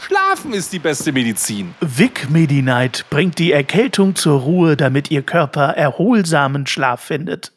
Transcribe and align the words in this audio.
Schlafen 0.00 0.52
ist 0.52 0.72
die 0.72 0.78
beste 0.78 1.12
Medizin. 1.12 1.74
Vic 1.80 2.28
Medi-Night 2.30 3.06
bringt 3.10 3.38
die 3.38 3.52
Erkältung 3.52 4.14
zur 4.14 4.40
Ruhe, 4.40 4.76
damit 4.76 5.10
Ihr 5.10 5.22
Körper 5.22 5.76
erholsamen 5.76 6.66
Schlaf 6.66 7.00
findet. 7.00 7.52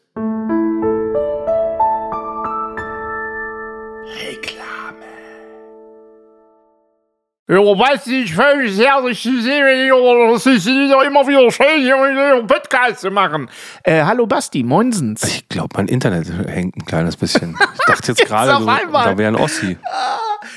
Ja, 7.50 7.56
weiß 7.56 8.04
nicht, 8.08 8.34
völlig 8.34 8.78
herrlich 8.78 9.22
zu 9.22 9.40
sehen, 9.40 9.64
es 10.34 10.44
ist 10.44 10.66
doch 10.66 11.00
immer 11.00 11.26
wieder 11.26 11.50
schön, 11.50 11.80
hier 11.80 11.96
einen 11.96 12.46
Podcast 12.46 13.00
zu 13.00 13.10
machen. 13.10 13.48
Äh, 13.84 14.02
hallo 14.02 14.26
Basti, 14.26 14.62
moinsens. 14.62 15.24
Ich 15.24 15.48
glaube, 15.48 15.70
mein 15.78 15.88
Internet 15.88 16.30
hängt 16.46 16.76
ein 16.76 16.84
kleines 16.84 17.16
bisschen. 17.16 17.56
Ich 17.72 17.80
dachte 17.86 18.08
jetzt 18.08 18.22
gerade, 18.26 18.50
da 18.92 19.16
wäre 19.16 19.28
ein 19.28 19.36
Ossi. 19.36 19.78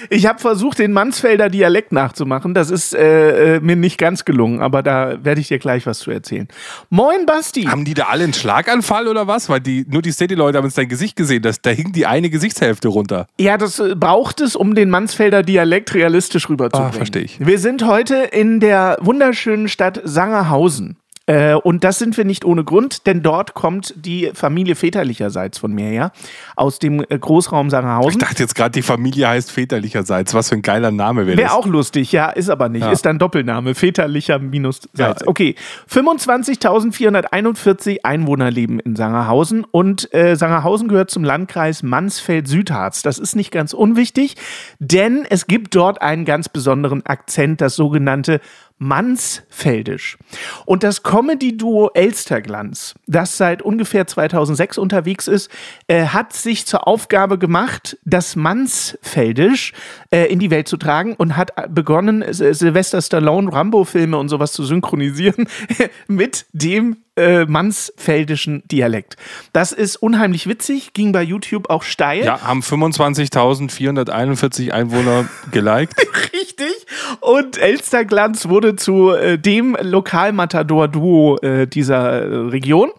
Ich 0.09 0.26
habe 0.26 0.40
versucht, 0.40 0.80
den 0.80 0.91
Mansfelder 0.94 1.49
Dialekt 1.49 1.91
nachzumachen. 1.91 2.53
Das 2.53 2.70
ist 2.70 2.94
äh, 2.94 3.55
äh, 3.55 3.59
mir 3.59 3.76
nicht 3.76 3.98
ganz 3.98 4.26
gelungen, 4.26 4.62
aber 4.62 4.84
da 4.84 5.23
werde 5.23 5.41
ich 5.41 5.48
dir 5.48 5.60
gleich 5.60 5.85
was 5.85 5.99
zu 5.99 6.12
erzählen. 6.12 6.48
Moin, 6.90 7.26
Basti. 7.26 7.63
Haben 7.63 7.85
die 7.85 7.93
da 7.93 8.05
alle 8.05 8.23
einen 8.23 8.34
Schlaganfall 8.34 9.07
oder 9.07 9.27
was? 9.27 9.49
Weil 9.49 9.60
die, 9.60 9.85
nur 9.90 10.01
die 10.01 10.12
Steady-Leute 10.12 10.57
haben 10.57 10.65
jetzt 10.65 10.77
dein 10.77 10.90
Gesicht 10.90 11.15
gesehen. 11.15 11.41
Das, 11.41 11.62
da 11.62 11.71
hing 11.71 11.91
die 11.91 12.05
eine 12.05 12.29
Gesichtshälfte 12.29 12.88
runter. 12.88 13.27
Ja, 13.40 13.57
das 13.57 13.79
äh, 13.79 13.96
braucht 13.96 14.41
es, 14.41 14.55
um 14.55 14.76
den 14.76 14.90
Mansfelder 14.90 15.43
Dialekt 15.43 15.93
realistisch 15.93 16.49
rüberzubringen. 16.49 16.93
Ah, 16.93 16.95
verstehe 16.95 17.23
ich. 17.23 17.40
Wir 17.40 17.60
sind 17.60 17.85
heute 17.85 18.16
in 18.16 18.60
der 18.60 18.98
wunderschönen 19.01 19.68
Stadt 19.68 20.01
Sangerhausen. 20.04 20.98
Äh, 21.27 21.53
und 21.53 21.83
das 21.83 21.99
sind 21.99 22.17
wir 22.17 22.25
nicht 22.25 22.45
ohne 22.45 22.63
Grund, 22.63 23.05
denn 23.05 23.21
dort 23.21 23.53
kommt 23.53 23.93
die 23.95 24.31
Familie 24.33 24.73
väterlicherseits 24.75 25.59
von 25.59 25.71
mir 25.71 25.85
her, 25.85 26.11
aus 26.55 26.79
dem 26.79 27.05
äh, 27.07 27.19
Großraum 27.19 27.69
Sangerhausen. 27.69 28.13
Ich 28.13 28.17
dachte 28.17 28.41
jetzt 28.41 28.55
gerade, 28.55 28.71
die 28.71 28.81
Familie 28.81 29.27
heißt 29.27 29.51
väterlicherseits. 29.51 30.33
Was 30.33 30.49
für 30.49 30.55
ein 30.55 30.63
geiler 30.63 30.89
Name 30.89 31.27
wäre 31.27 31.37
das. 31.37 31.45
Wäre 31.45 31.53
auch 31.53 31.67
lustig, 31.67 32.11
ja, 32.11 32.29
ist 32.29 32.49
aber 32.49 32.69
nicht. 32.69 32.81
Ja. 32.81 32.91
Ist 32.91 33.05
dann 33.05 33.19
Doppelname, 33.19 33.75
väterlicher 33.75 34.39
minus 34.39 34.89
Ja. 34.97 35.13
Okay, 35.25 35.53
25.441 35.89 37.99
Einwohner 38.03 38.49
leben 38.49 38.79
in 38.79 38.95
Sangerhausen 38.95 39.63
und 39.63 40.11
äh, 40.15 40.35
Sangerhausen 40.35 40.87
gehört 40.87 41.11
zum 41.11 41.23
Landkreis 41.23 41.83
Mansfeld-Südharz. 41.83 43.03
Das 43.03 43.19
ist 43.19 43.35
nicht 43.35 43.51
ganz 43.51 43.73
unwichtig, 43.73 44.37
denn 44.79 45.27
es 45.29 45.45
gibt 45.45 45.75
dort 45.75 46.01
einen 46.01 46.25
ganz 46.25 46.49
besonderen 46.49 47.05
Akzent, 47.05 47.61
das 47.61 47.75
sogenannte 47.75 48.41
Mansfeldisch. 48.82 50.18
Und 50.65 50.82
das 50.82 51.04
Comedy-Duo 51.04 51.91
Elsterglanz, 51.93 52.96
das 53.05 53.38
seit 53.38 53.62
ungefähr 53.62 54.07
2006 54.07 54.79
unterwegs 54.79 55.27
ist, 55.27 55.51
äh, 55.88 56.07
hat 56.07 56.34
sich 56.34 56.65
zur 56.65 56.88
Aufgabe 56.88 57.38
gemacht, 57.38 57.99
das 58.05 58.35
Mansfeldisch 58.35 59.73
äh, 60.10 60.34
in 60.34 60.40
die 60.40 60.49
Welt 60.49 60.68
zu 60.68 60.77
tragen 60.77 61.13
und 61.13 61.38
hat 61.38 61.51
begonnen, 61.73 62.26
Sylvester 62.32 63.04
Stallone 63.04 63.54
Rambo-Filme 63.54 64.18
und 64.18 64.29
sowas 64.29 64.51
zu 64.51 64.63
synchronisieren 64.63 65.47
mit 66.07 66.47
dem 66.51 66.97
äh, 67.18 67.44
mansfeldischen 67.45 68.63
Dialekt. 68.67 69.17
Das 69.53 69.72
ist 69.73 69.97
unheimlich 69.97 70.47
witzig, 70.47 70.94
ging 70.94 71.11
bei 71.11 71.22
YouTube 71.22 71.69
auch 71.69 71.84
steil. 71.84 72.23
Ja, 72.23 72.41
haben 72.41 72.61
25.441 72.61 74.72
Einwohner 74.72 75.28
geliked. 75.51 75.94
Richtig. 76.34 76.88
Und 77.19 77.57
Elsterglanz 77.57 78.47
wurde 78.47 78.70
zu 78.75 79.11
äh, 79.11 79.37
dem 79.37 79.77
Lokalmatador-Duo 79.79 81.37
äh, 81.37 81.67
dieser 81.67 82.23
äh, 82.23 82.35
Region. 82.49 82.91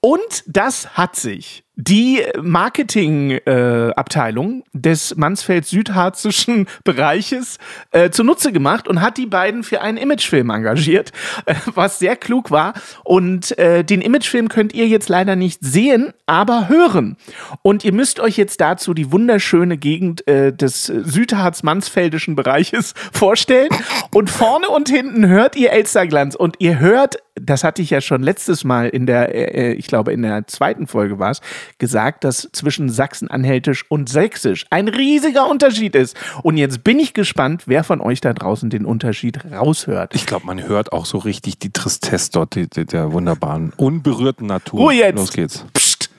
Und 0.00 0.44
das 0.46 0.96
hat 0.96 1.16
sich 1.16 1.64
die 1.80 2.24
Marketingabteilung 2.42 4.60
äh, 4.60 4.64
des 4.72 5.14
Mansfeld-Südharzischen 5.16 6.66
Bereiches 6.84 7.58
äh, 7.92 8.10
zunutze 8.10 8.50
gemacht 8.50 8.88
und 8.88 9.00
hat 9.00 9.16
die 9.16 9.26
beiden 9.26 9.62
für 9.62 9.80
einen 9.80 9.96
Imagefilm 9.96 10.50
engagiert, 10.50 11.12
äh, 11.46 11.54
was 11.74 12.00
sehr 12.00 12.16
klug 12.16 12.50
war. 12.50 12.74
Und 13.04 13.56
äh, 13.58 13.84
den 13.84 14.00
Imagefilm 14.00 14.48
könnt 14.48 14.74
ihr 14.74 14.88
jetzt 14.88 15.08
leider 15.08 15.36
nicht 15.36 15.60
sehen, 15.62 16.12
aber 16.26 16.68
hören. 16.68 17.16
Und 17.62 17.84
ihr 17.84 17.92
müsst 17.92 18.18
euch 18.18 18.36
jetzt 18.36 18.60
dazu 18.60 18.92
die 18.92 19.12
wunderschöne 19.12 19.78
Gegend 19.78 20.26
äh, 20.26 20.52
des 20.52 20.86
Südharz-Mansfeldischen 20.86 22.34
Bereiches 22.34 22.94
vorstellen. 23.12 23.70
Und 24.12 24.30
vorne 24.30 24.68
und 24.68 24.88
hinten 24.88 25.28
hört 25.28 25.54
ihr 25.54 25.70
Elsterglanz 25.70 26.34
und 26.34 26.56
ihr 26.58 26.80
hört 26.80 27.18
das 27.40 27.64
hatte 27.64 27.82
ich 27.82 27.90
ja 27.90 28.00
schon 28.00 28.22
letztes 28.22 28.64
Mal 28.64 28.88
in 28.88 29.06
der, 29.06 29.34
äh, 29.34 29.70
äh 29.70 29.72
ich 29.72 29.86
glaube, 29.86 30.12
in 30.12 30.22
der 30.22 30.46
zweiten 30.46 30.86
Folge 30.86 31.18
war 31.18 31.30
es, 31.30 31.40
gesagt, 31.78 32.24
dass 32.24 32.48
zwischen 32.52 32.88
Sachsen-Anhältisch 32.88 33.84
und 33.88 34.08
Sächsisch 34.08 34.66
ein 34.70 34.88
riesiger 34.88 35.48
Unterschied 35.48 35.94
ist. 35.94 36.16
Und 36.42 36.56
jetzt 36.56 36.84
bin 36.84 36.98
ich 36.98 37.14
gespannt, 37.14 37.64
wer 37.66 37.84
von 37.84 38.00
euch 38.00 38.20
da 38.20 38.32
draußen 38.32 38.70
den 38.70 38.84
Unterschied 38.84 39.38
raushört. 39.50 40.14
Ich 40.14 40.26
glaube, 40.26 40.46
man 40.46 40.66
hört 40.66 40.92
auch 40.92 41.06
so 41.06 41.18
richtig 41.18 41.58
die 41.58 41.70
Tristesse 41.70 42.30
dort, 42.32 42.54
die, 42.54 42.68
die, 42.68 42.84
der 42.84 43.12
wunderbaren, 43.12 43.72
unberührten 43.76 44.46
Natur. 44.46 44.80
Oh, 44.80 44.90
jetzt. 44.90 45.16
Los 45.16 45.32
geht's. 45.32 45.64
Psst. 45.74 46.10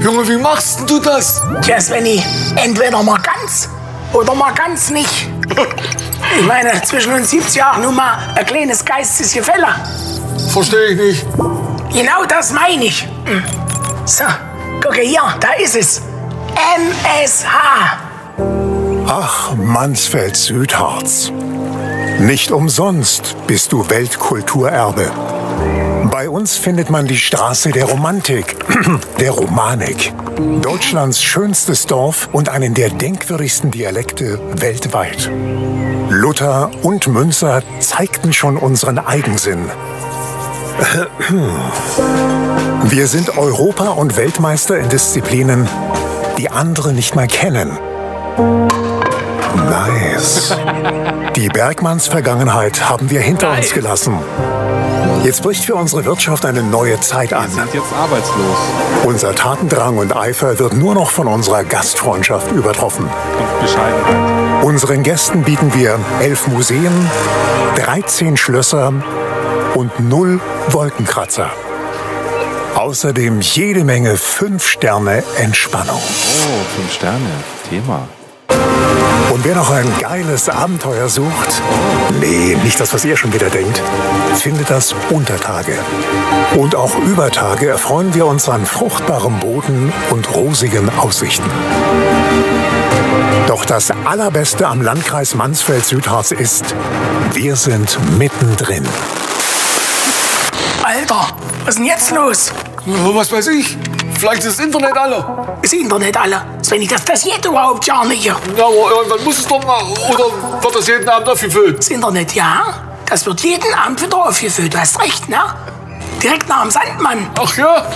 Junge, 0.00 0.28
wie 0.28 0.36
machst 0.36 0.88
du 0.88 0.98
das? 0.98 1.42
Tja, 1.62 1.80
Svenny, 1.80 2.22
entweder 2.56 3.02
mal 3.02 3.20
ganz 3.22 3.68
oder 4.12 4.34
mal 4.34 4.52
ganz 4.52 4.90
nicht. 4.90 5.28
Ich 6.38 6.46
meine, 6.46 6.82
zwischen 6.82 7.12
uns 7.12 7.30
gibt's 7.30 7.54
ja 7.54 7.72
auch 7.72 7.78
nur 7.78 7.92
mal 7.92 8.18
ein 8.34 8.46
kleines 8.46 8.84
Geistesgefälle. 8.84 9.66
Verstehe 10.52 10.88
ich 10.88 10.98
nicht. 10.98 11.26
Genau 11.92 12.24
das 12.28 12.52
meine 12.52 12.84
ich. 12.84 13.02
Hm. 13.24 13.42
So, 14.04 14.24
gucke 14.82 15.00
hier, 15.00 15.22
da 15.40 15.52
ist 15.52 15.76
es. 15.76 16.02
MSH. 16.54 17.46
Ach, 19.06 19.54
Mansfeld 19.54 20.36
Südharz. 20.36 21.30
Nicht 22.18 22.50
umsonst 22.52 23.36
bist 23.46 23.72
du 23.72 23.88
Weltkulturerbe. 23.90 25.10
Bei 26.10 26.28
uns 26.28 26.56
findet 26.56 26.90
man 26.90 27.06
die 27.06 27.16
Straße 27.16 27.70
der 27.70 27.86
Romantik, 27.86 28.56
der 29.20 29.30
Romanik. 29.32 30.12
Deutschlands 30.62 31.22
schönstes 31.22 31.86
Dorf 31.86 32.28
und 32.32 32.48
einen 32.48 32.74
der 32.74 32.90
denkwürdigsten 32.90 33.70
Dialekte 33.70 34.40
weltweit. 34.60 35.30
Luther 36.14 36.70
und 36.82 37.08
Münzer 37.08 37.60
zeigten 37.80 38.32
schon 38.32 38.56
unseren 38.56 38.98
Eigensinn. 39.00 39.68
Wir 42.84 43.08
sind 43.08 43.36
Europa- 43.36 43.90
und 43.90 44.16
Weltmeister 44.16 44.78
in 44.78 44.88
Disziplinen, 44.88 45.68
die 46.38 46.50
andere 46.50 46.92
nicht 46.92 47.16
mal 47.16 47.26
kennen. 47.26 47.76
Nice. 49.68 50.56
Die 51.34 51.48
Bergmanns 51.48 52.06
Vergangenheit 52.06 52.88
haben 52.88 53.10
wir 53.10 53.20
hinter 53.20 53.50
uns 53.50 53.72
gelassen. 53.72 54.16
Jetzt 55.24 55.42
bricht 55.42 55.64
für 55.64 55.74
unsere 55.74 56.04
Wirtschaft 56.04 56.46
eine 56.46 56.62
neue 56.62 57.00
Zeit 57.00 57.32
an. 57.32 57.48
Wir 57.48 57.64
sind 57.64 57.74
jetzt 57.74 57.92
arbeitslos. 57.92 58.58
Unser 59.04 59.34
Tatendrang 59.34 59.98
und 59.98 60.14
Eifer 60.14 60.60
wird 60.60 60.74
nur 60.74 60.94
noch 60.94 61.10
von 61.10 61.26
unserer 61.26 61.64
Gastfreundschaft 61.64 62.52
übertroffen. 62.52 63.06
Und 63.06 63.60
Bescheidenheit. 63.60 64.43
Unseren 64.64 65.02
Gästen 65.02 65.42
bieten 65.42 65.74
wir 65.74 66.00
elf 66.22 66.46
Museen, 66.46 66.90
13 67.76 68.38
Schlösser 68.38 68.94
und 69.74 70.00
null 70.00 70.40
Wolkenkratzer. 70.68 71.50
Außerdem 72.74 73.42
jede 73.42 73.84
Menge 73.84 74.16
5 74.16 74.66
Sterne 74.66 75.22
Entspannung. 75.36 76.00
Oh, 76.00 76.80
5 76.80 76.92
Sterne. 76.94 77.30
Thema. 77.68 78.08
Und 79.34 79.44
wer 79.44 79.56
noch 79.56 79.70
ein 79.70 79.92
geiles 79.98 80.48
Abenteuer 80.48 81.08
sucht, 81.08 81.60
nee, 82.20 82.56
nicht 82.62 82.78
das, 82.78 82.94
was 82.94 83.04
ihr 83.04 83.16
schon 83.16 83.32
wieder 83.32 83.50
denkt, 83.50 83.82
findet 84.36 84.70
das 84.70 84.94
unter 85.10 85.40
Tage. 85.40 85.76
Und 86.56 86.76
auch 86.76 86.96
über 86.98 87.32
Tage 87.32 87.66
erfreuen 87.66 88.14
wir 88.14 88.26
uns 88.26 88.48
an 88.48 88.64
fruchtbarem 88.64 89.40
Boden 89.40 89.92
und 90.10 90.32
rosigen 90.36 90.88
Aussichten. 91.00 91.50
Doch 93.48 93.64
das 93.64 93.90
Allerbeste 94.04 94.68
am 94.68 94.80
Landkreis 94.80 95.34
Mansfeld-Südharz 95.34 96.30
ist, 96.30 96.76
wir 97.32 97.56
sind 97.56 97.98
mittendrin. 98.16 98.86
Alter, 100.84 101.26
was 101.64 101.70
ist 101.70 101.78
denn 101.78 101.86
jetzt 101.86 102.12
los? 102.12 102.52
Was 102.86 103.32
weiß 103.32 103.48
ich? 103.48 103.76
Vielleicht 104.24 104.44
ist 104.44 104.58
das 104.58 104.64
Internet 104.64 104.96
alle. 104.96 105.22
Das 105.60 105.72
Internet 105.74 106.16
alle? 106.16 106.40
Svenny, 106.62 106.86
das 106.86 107.02
passiert 107.02 107.44
überhaupt 107.44 107.86
gar 107.86 108.06
nicht. 108.06 108.24
Ja, 108.24 108.36
aber 108.56 108.90
irgendwann 108.90 109.22
muss 109.22 109.38
es 109.38 109.46
doch 109.46 109.62
mal. 109.66 109.82
Oder 109.82 110.62
wird 110.62 110.74
das 110.74 110.88
jeden 110.88 111.06
Abend 111.06 111.28
aufgefüllt? 111.28 111.78
Das 111.78 111.88
Internet, 111.88 112.32
ja. 112.32 112.62
Das 113.06 113.26
wird 113.26 113.40
jeden 113.40 113.74
Abend 113.74 114.00
wieder 114.00 114.26
aufgefüllt. 114.26 114.72
Du 114.72 114.78
hast 114.78 114.98
recht, 114.98 115.28
ne? 115.28 115.42
direkt 116.22 116.48
nach 116.48 116.62
dem 116.62 116.70
Sandmann. 116.70 117.30
Ach 117.38 117.54
ja? 117.58 117.86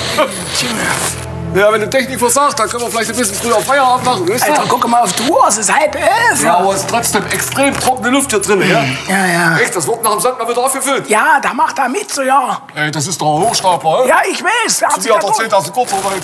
Ja, 1.54 1.72
wenn 1.72 1.80
die 1.80 1.88
Technik 1.88 2.18
versagt, 2.18 2.58
dann 2.58 2.68
können 2.68 2.82
wir 2.82 2.90
vielleicht 2.90 3.10
ein 3.10 3.16
bisschen 3.16 3.36
früher 3.36 3.60
Feierabend 3.60 4.04
machen, 4.04 4.28
weißt 4.28 4.48
du? 4.48 4.52
Alter, 4.52 4.64
guck 4.68 4.88
mal 4.88 5.02
auf 5.02 5.12
die 5.14 5.30
Uhr, 5.30 5.46
es 5.48 5.58
ist 5.58 5.74
halb 5.74 5.94
elf. 5.94 6.42
Ja, 6.42 6.58
aber 6.58 6.74
es 6.74 6.80
ist 6.80 6.90
trotzdem 6.90 7.24
extrem 7.32 7.74
trockene 7.74 8.10
Luft 8.10 8.30
hier 8.30 8.40
drin, 8.40 8.60
ja? 8.60 8.84
Ja, 9.08 9.26
ja. 9.26 9.58
Echt, 9.58 9.74
das 9.74 9.86
wird 9.86 10.02
nach 10.02 10.12
dem 10.12 10.20
Sand 10.20 10.38
mal 10.38 10.48
wieder 10.48 10.62
aufgefüllt. 10.62 11.08
Ja, 11.08 11.40
da 11.40 11.54
macht 11.54 11.78
er 11.78 11.88
mit, 11.88 12.10
so 12.10 12.22
ja. 12.22 12.62
Ey, 12.74 12.90
das 12.90 13.06
ist 13.06 13.20
doch 13.20 13.38
ein 13.38 13.48
Hochstapler, 13.48 14.02
ja? 14.02 14.06
Ja, 14.06 14.16
ich 14.30 14.42
weiß. 14.42 14.78
Der 14.78 14.88
hat 14.88 14.94
Zu 14.96 15.00
sich 15.00 15.12
mir 15.12 15.18
da 15.18 15.28
hat 15.28 15.52
dass 15.52 15.64
du 15.64 15.72
Kurzarbeit. 15.72 16.22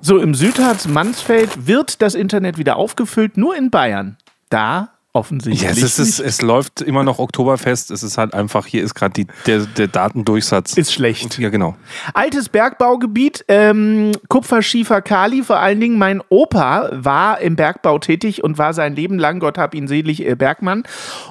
So, 0.00 0.18
im 0.18 0.34
Südharz 0.34 0.86
Mansfeld 0.86 1.66
wird 1.66 2.02
das 2.02 2.14
Internet 2.14 2.58
wieder 2.58 2.76
aufgefüllt, 2.76 3.36
nur 3.36 3.54
in 3.56 3.70
Bayern. 3.70 4.16
Da 4.50 4.88
offensichtlich. 5.14 5.62
Ja, 5.62 5.70
es, 5.70 5.98
ist, 5.98 6.18
es, 6.18 6.42
läuft 6.42 6.80
immer 6.80 7.04
noch 7.04 7.20
Oktoberfest. 7.20 7.90
Es 7.92 8.02
ist 8.02 8.18
halt 8.18 8.34
einfach, 8.34 8.66
hier 8.66 8.82
ist 8.82 8.94
gerade 8.94 9.24
der, 9.46 9.60
der 9.60 9.86
Datendurchsatz. 9.86 10.76
Ist 10.76 10.92
schlecht. 10.92 11.38
Ja, 11.38 11.50
genau. 11.50 11.76
Altes 12.12 12.48
Bergbaugebiet, 12.48 13.44
ähm, 13.48 14.12
Kupferschiefer 14.28 15.02
Kali 15.02 15.42
vor 15.42 15.60
allen 15.60 15.80
Dingen. 15.80 15.98
Mein 15.98 16.20
Opa 16.28 16.90
war 16.92 17.40
im 17.40 17.54
Bergbau 17.54 17.98
tätig 18.00 18.42
und 18.42 18.58
war 18.58 18.74
sein 18.74 18.96
Leben 18.96 19.18
lang, 19.18 19.38
Gott 19.38 19.56
hab 19.56 19.74
ihn 19.74 19.86
selig, 19.86 20.26
äh, 20.26 20.34
Bergmann. 20.34 20.82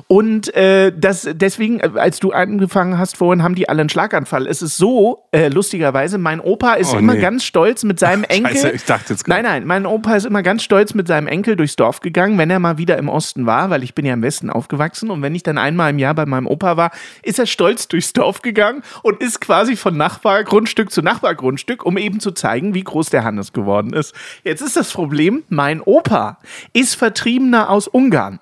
Und 0.08 0.54
äh, 0.56 0.94
das, 0.98 1.28
deswegen, 1.34 1.82
äh, 1.82 1.90
als 1.96 2.20
du 2.20 2.32
angefangen 2.32 2.98
hast 2.98 3.18
vorhin, 3.18 3.44
haben 3.44 3.56
die 3.56 3.68
alle 3.68 3.82
einen 3.82 3.90
Schlaganfall. 3.90 4.48
Es 4.48 4.62
ist 4.62 4.78
so, 4.78 5.26
äh, 5.32 5.50
lustigerweise, 5.50 6.18
mein 6.18 6.40
Opa 6.40 6.76
ist 6.76 6.94
Oh, 6.94 6.98
immer 6.98 7.16
nee. 7.16 7.22
ganz 7.22 7.44
stolz 7.44 7.84
mit 7.84 8.00
seinem 8.00 8.24
Enkel. 8.30 8.54
Scheiße, 8.54 8.72
ich 8.72 8.86
dachte 8.86 9.14
jetzt 9.14 9.28
Nein, 9.28 9.44
nein, 9.44 9.66
mein 9.66 9.86
Opa 9.86 10.16
ist 10.16 10.26
immer 10.26 10.42
ganz 10.42 10.64
stolz 10.64 10.94
mit 10.94 11.08
seinem 11.08 11.28
Enkel 11.28 11.58
durchs 11.58 11.76
Dorf 11.76 12.00
gegangen, 12.00 12.38
wenn 12.38 12.50
er 12.50 12.60
mal 12.60 12.78
wieder 12.78 12.98
im 12.98 13.10
Osten 13.10 13.46
war, 13.46 13.73
weil 13.74 13.84
ich 13.84 13.96
bin 13.96 14.06
ja 14.06 14.14
im 14.14 14.22
Westen 14.22 14.52
aufgewachsen. 14.52 15.10
Und 15.10 15.24
wenn 15.24 15.34
ich 15.34 15.42
dann 15.42 15.58
einmal 15.58 15.90
im 15.90 15.98
Jahr 15.98 16.14
bei 16.14 16.28
meinem 16.28 16.46
Opa 16.46 16.78
war, 16.78 16.92
ist 17.24 17.40
er 17.40 17.48
stolz 17.48 17.88
durchs 17.88 18.14
Dorf 18.14 18.44
gegangen 18.44 18.84
und 19.02 19.20
ist 19.20 19.42
quasi 19.42 19.76
von 19.76 19.98
Nachbargrundstück 19.98 20.92
zu 20.92 21.02
Nachbargrundstück, 21.02 21.84
um 21.84 21.98
eben 21.98 22.20
zu 22.20 22.32
zeigen, 22.32 22.76
wie 22.76 22.84
groß 22.84 23.10
der 23.10 23.24
Hannes 23.24 23.52
geworden 23.52 23.94
ist. 23.94 24.14
Jetzt 24.44 24.62
ist 24.62 24.78
das 24.78 24.92
Problem, 24.92 25.42
mein 25.50 25.82
Opa 25.82 26.38
ist 26.72 26.94
Vertriebener 26.94 27.72
aus 27.72 27.88
Ungarn. 27.88 28.40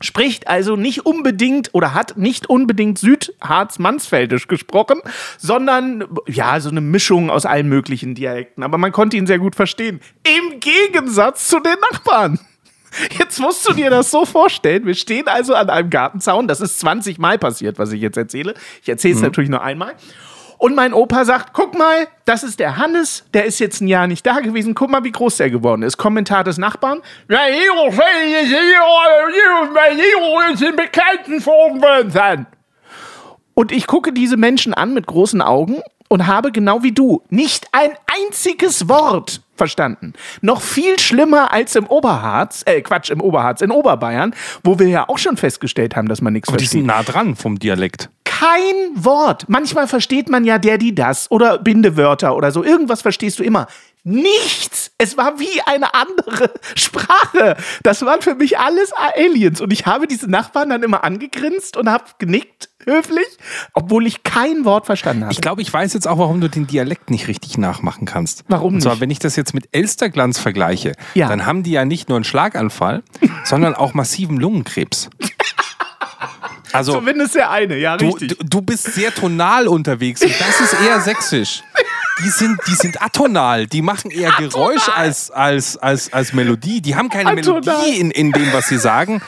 Spricht 0.00 0.48
also 0.48 0.76
nicht 0.76 1.06
unbedingt 1.06 1.70
oder 1.72 1.94
hat 1.94 2.16
nicht 2.16 2.48
unbedingt 2.48 2.98
Südharz-Mansfeldisch 2.98 4.48
gesprochen, 4.48 5.00
sondern 5.38 6.04
ja, 6.26 6.58
so 6.60 6.70
eine 6.70 6.80
Mischung 6.80 7.30
aus 7.30 7.46
allen 7.46 7.68
möglichen 7.68 8.14
Dialekten. 8.14 8.62
Aber 8.62 8.78
man 8.78 8.92
konnte 8.92 9.16
ihn 9.16 9.26
sehr 9.26 9.38
gut 9.38 9.56
verstehen. 9.56 10.00
Im 10.24 10.60
Gegensatz 10.60 11.48
zu 11.48 11.60
den 11.60 11.76
Nachbarn. 11.90 12.38
Jetzt 13.18 13.40
musst 13.40 13.68
du 13.68 13.72
dir 13.72 13.90
das 13.90 14.10
so 14.10 14.24
vorstellen. 14.24 14.86
Wir 14.86 14.94
stehen 14.94 15.28
also 15.28 15.54
an 15.54 15.70
einem 15.70 15.90
Gartenzaun. 15.90 16.48
Das 16.48 16.60
ist 16.60 16.80
20 16.80 17.18
Mal 17.18 17.38
passiert, 17.38 17.78
was 17.78 17.92
ich 17.92 18.00
jetzt 18.00 18.16
erzähle. 18.16 18.54
Ich 18.82 18.88
erzähle 18.88 19.14
es 19.14 19.22
natürlich 19.22 19.50
nur 19.50 19.62
einmal. 19.62 19.94
Und 20.62 20.76
mein 20.76 20.94
Opa 20.94 21.24
sagt, 21.24 21.54
guck 21.54 21.76
mal, 21.76 22.06
das 22.24 22.44
ist 22.44 22.60
der 22.60 22.76
Hannes, 22.76 23.24
der 23.34 23.46
ist 23.46 23.58
jetzt 23.58 23.80
ein 23.80 23.88
Jahr 23.88 24.06
nicht 24.06 24.24
da 24.24 24.38
gewesen. 24.38 24.76
Guck 24.76 24.90
mal, 24.90 25.02
wie 25.02 25.10
groß 25.10 25.38
der 25.38 25.50
geworden 25.50 25.82
ist. 25.82 25.96
Kommentar 25.96 26.44
des 26.44 26.56
Nachbarn. 26.56 27.00
Und 33.54 33.72
ich 33.72 33.88
gucke 33.88 34.12
diese 34.12 34.36
Menschen 34.36 34.72
an 34.72 34.94
mit 34.94 35.08
großen 35.08 35.42
Augen 35.42 35.82
und 36.12 36.26
habe 36.26 36.52
genau 36.52 36.82
wie 36.82 36.92
du 36.92 37.22
nicht 37.30 37.68
ein 37.72 37.88
einziges 38.26 38.86
Wort 38.86 39.40
verstanden. 39.56 40.12
Noch 40.42 40.60
viel 40.60 40.98
schlimmer 40.98 41.54
als 41.54 41.74
im 41.74 41.86
Oberharz, 41.86 42.62
äh 42.66 42.82
Quatsch, 42.82 43.08
im 43.08 43.22
Oberharz, 43.22 43.62
in 43.62 43.70
Oberbayern, 43.70 44.34
wo 44.62 44.78
wir 44.78 44.88
ja 44.88 45.08
auch 45.08 45.16
schon 45.16 45.38
festgestellt 45.38 45.96
haben, 45.96 46.08
dass 46.08 46.20
man 46.20 46.34
nichts 46.34 46.50
Aber 46.50 46.58
die 46.58 46.66
sind 46.66 46.84
versteht. 46.84 47.06
nah 47.06 47.10
dran 47.10 47.34
vom 47.34 47.58
Dialekt. 47.58 48.10
Kein 48.24 48.74
Wort. 48.94 49.46
Manchmal 49.48 49.86
versteht 49.88 50.28
man 50.28 50.44
ja 50.44 50.58
der, 50.58 50.76
die, 50.76 50.94
das 50.94 51.30
oder 51.30 51.56
Bindewörter 51.56 52.36
oder 52.36 52.52
so. 52.52 52.62
Irgendwas 52.62 53.00
verstehst 53.00 53.38
du 53.38 53.42
immer. 53.42 53.66
Nichts. 54.04 54.90
Es 54.98 55.16
war 55.16 55.38
wie 55.38 55.60
eine 55.64 55.94
andere 55.94 56.52
Sprache. 56.74 57.56
Das 57.84 58.02
waren 58.04 58.20
für 58.20 58.34
mich 58.34 58.58
alles 58.58 58.92
Aliens. 58.92 59.60
Und 59.60 59.72
ich 59.72 59.86
habe 59.86 60.06
diese 60.08 60.28
Nachbarn 60.28 60.70
dann 60.70 60.82
immer 60.82 61.04
angegrinst 61.04 61.76
und 61.76 61.88
habe 61.88 62.04
genickt, 62.18 62.68
höflich, 62.84 63.26
obwohl 63.74 64.08
ich 64.08 64.24
kein 64.24 64.64
Wort 64.64 64.86
verstanden 64.86 65.22
habe. 65.22 65.32
Ich 65.32 65.40
glaube, 65.40 65.62
ich 65.62 65.72
weiß 65.72 65.92
jetzt 65.94 66.08
auch, 66.08 66.18
warum 66.18 66.40
du 66.40 66.48
den 66.48 66.66
Dialekt 66.66 67.10
nicht 67.10 67.28
richtig 67.28 67.56
nachmachen 67.58 68.06
kannst. 68.06 68.42
Warum 68.48 68.74
Und 68.74 68.80
zwar, 68.80 68.94
nicht? 68.94 69.00
wenn 69.02 69.10
ich 69.10 69.20
das 69.20 69.36
jetzt 69.36 69.54
mit 69.54 69.68
Elsterglanz 69.70 70.40
vergleiche, 70.40 70.92
Ja. 71.14 71.28
dann 71.28 71.46
haben 71.46 71.62
die 71.62 71.70
ja 71.70 71.84
nicht 71.84 72.08
nur 72.08 72.16
einen 72.16 72.24
Schlaganfall, 72.24 73.04
sondern 73.44 73.74
auch 73.76 73.94
massiven 73.94 74.36
Lungenkrebs. 74.38 75.10
Also, 76.74 76.94
Zumindest 76.94 77.34
der 77.34 77.50
eine, 77.50 77.76
ja, 77.76 77.98
du, 77.98 78.06
richtig. 78.06 78.38
du, 78.38 78.44
du 78.46 78.62
bist 78.62 78.84
sehr 78.94 79.14
tonal 79.14 79.68
unterwegs 79.68 80.22
und 80.22 80.32
das 80.40 80.58
ist 80.58 80.74
eher 80.80 81.02
sächsisch. 81.02 81.62
Die 82.20 82.28
sind, 82.28 82.58
die 82.68 82.74
sind 82.74 83.00
atonal, 83.00 83.66
die 83.66 83.80
machen 83.80 84.10
eher 84.10 84.32
Geräusch 84.38 84.88
als, 84.94 85.30
als, 85.30 85.78
als, 85.78 86.12
als 86.12 86.34
Melodie. 86.34 86.82
Die 86.82 86.94
haben 86.94 87.08
keine 87.08 87.30
Atonal. 87.30 87.62
Melodie 87.62 88.00
in, 88.00 88.10
in 88.10 88.32
dem, 88.32 88.52
was 88.52 88.68
sie 88.68 88.78
sagen, 88.78 89.22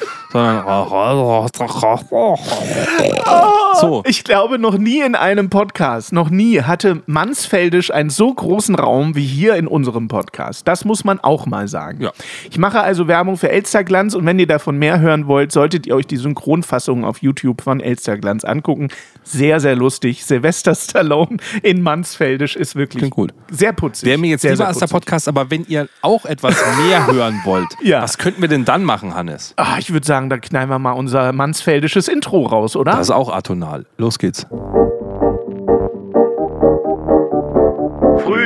sondern. 3.24 3.80
So. 3.80 4.02
Ich 4.06 4.24
glaube, 4.24 4.58
noch 4.58 4.76
nie 4.76 5.00
in 5.00 5.14
einem 5.14 5.48
Podcast, 5.50 6.12
noch 6.12 6.28
nie 6.28 6.60
hatte 6.60 7.02
Mansfeldisch 7.06 7.90
einen 7.90 8.10
so 8.10 8.32
großen 8.32 8.74
Raum 8.74 9.16
wie 9.16 9.24
hier 9.24 9.56
in 9.56 9.66
unserem 9.66 10.08
Podcast. 10.08 10.68
Das 10.68 10.84
muss 10.84 11.04
man 11.04 11.20
auch 11.20 11.46
mal 11.46 11.68
sagen. 11.68 12.02
Ja. 12.02 12.12
Ich 12.50 12.58
mache 12.58 12.80
also 12.80 13.08
Werbung 13.08 13.36
für 13.36 13.50
Elsterglanz 13.50 14.14
und 14.14 14.26
wenn 14.26 14.38
ihr 14.38 14.46
davon 14.46 14.76
mehr 14.76 15.00
hören 15.00 15.26
wollt, 15.26 15.52
solltet 15.52 15.86
ihr 15.86 15.96
euch 15.96 16.06
die 16.06 16.16
Synchronfassung 16.16 17.04
auf 17.04 17.22
YouTube 17.22 17.62
von 17.62 17.80
Elsterglanz 17.80 18.44
angucken. 18.44 18.88
Sehr, 19.22 19.58
sehr 19.60 19.74
lustig. 19.74 20.24
Sylvester 20.24 20.74
Stallone 20.74 21.38
in 21.62 21.82
Mansfeldisch 21.82 22.56
ist 22.56 22.73
wirklich 22.74 23.00
Klingt 23.00 23.14
gut. 23.14 23.32
sehr 23.50 23.72
putzig. 23.72 24.06
Wäre 24.08 24.18
mir 24.18 24.30
jetzt 24.30 24.42
sehr, 24.42 24.52
lieber 24.52 24.64
sehr 24.64 24.68
als 24.68 24.78
der. 24.78 24.86
Podcast, 24.86 25.28
aber 25.28 25.50
wenn 25.50 25.64
ihr 25.66 25.88
auch 26.02 26.24
etwas 26.24 26.56
mehr 26.88 27.06
hören 27.06 27.40
wollt, 27.44 27.68
Ja. 27.82 28.02
was 28.02 28.18
könnten 28.18 28.40
wir 28.40 28.48
denn 28.48 28.64
dann 28.64 28.84
machen, 28.84 29.14
Hannes? 29.14 29.54
Ah, 29.56 29.76
ich 29.78 29.92
würde 29.92 30.06
sagen, 30.06 30.30
da 30.30 30.38
knallen 30.38 30.68
wir 30.68 30.78
mal 30.78 30.92
unser 30.92 31.32
mansfeldisches 31.32 32.08
Intro 32.08 32.46
raus, 32.46 32.76
oder? 32.76 32.92
Das 32.92 33.02
ist 33.08 33.10
auch 33.10 33.30
atonal. 33.32 33.86
Los 33.98 34.18
geht's. 34.18 34.46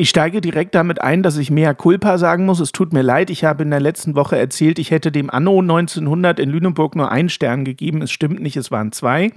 Ich 0.00 0.08
steige 0.08 0.40
direkt 0.40 0.74
damit 0.74 1.02
ein, 1.02 1.22
dass 1.22 1.36
ich 1.36 1.50
mehr 1.50 1.74
Culpa 1.74 2.16
sagen 2.16 2.46
muss. 2.46 2.58
Es 2.58 2.72
tut 2.72 2.94
mir 2.94 3.02
leid, 3.02 3.28
ich 3.28 3.44
habe 3.44 3.64
in 3.64 3.70
der 3.70 3.80
letzten 3.80 4.14
Woche 4.14 4.38
erzählt, 4.38 4.78
ich 4.78 4.90
hätte 4.90 5.12
dem 5.12 5.28
Anno 5.28 5.60
1900 5.60 6.40
in 6.40 6.48
Lüneburg 6.48 6.96
nur 6.96 7.12
einen 7.12 7.28
Stern 7.28 7.66
gegeben. 7.66 8.00
Es 8.00 8.10
stimmt 8.10 8.40
nicht, 8.40 8.56
es 8.56 8.70
waren 8.70 8.92
zwei. 8.92 9.30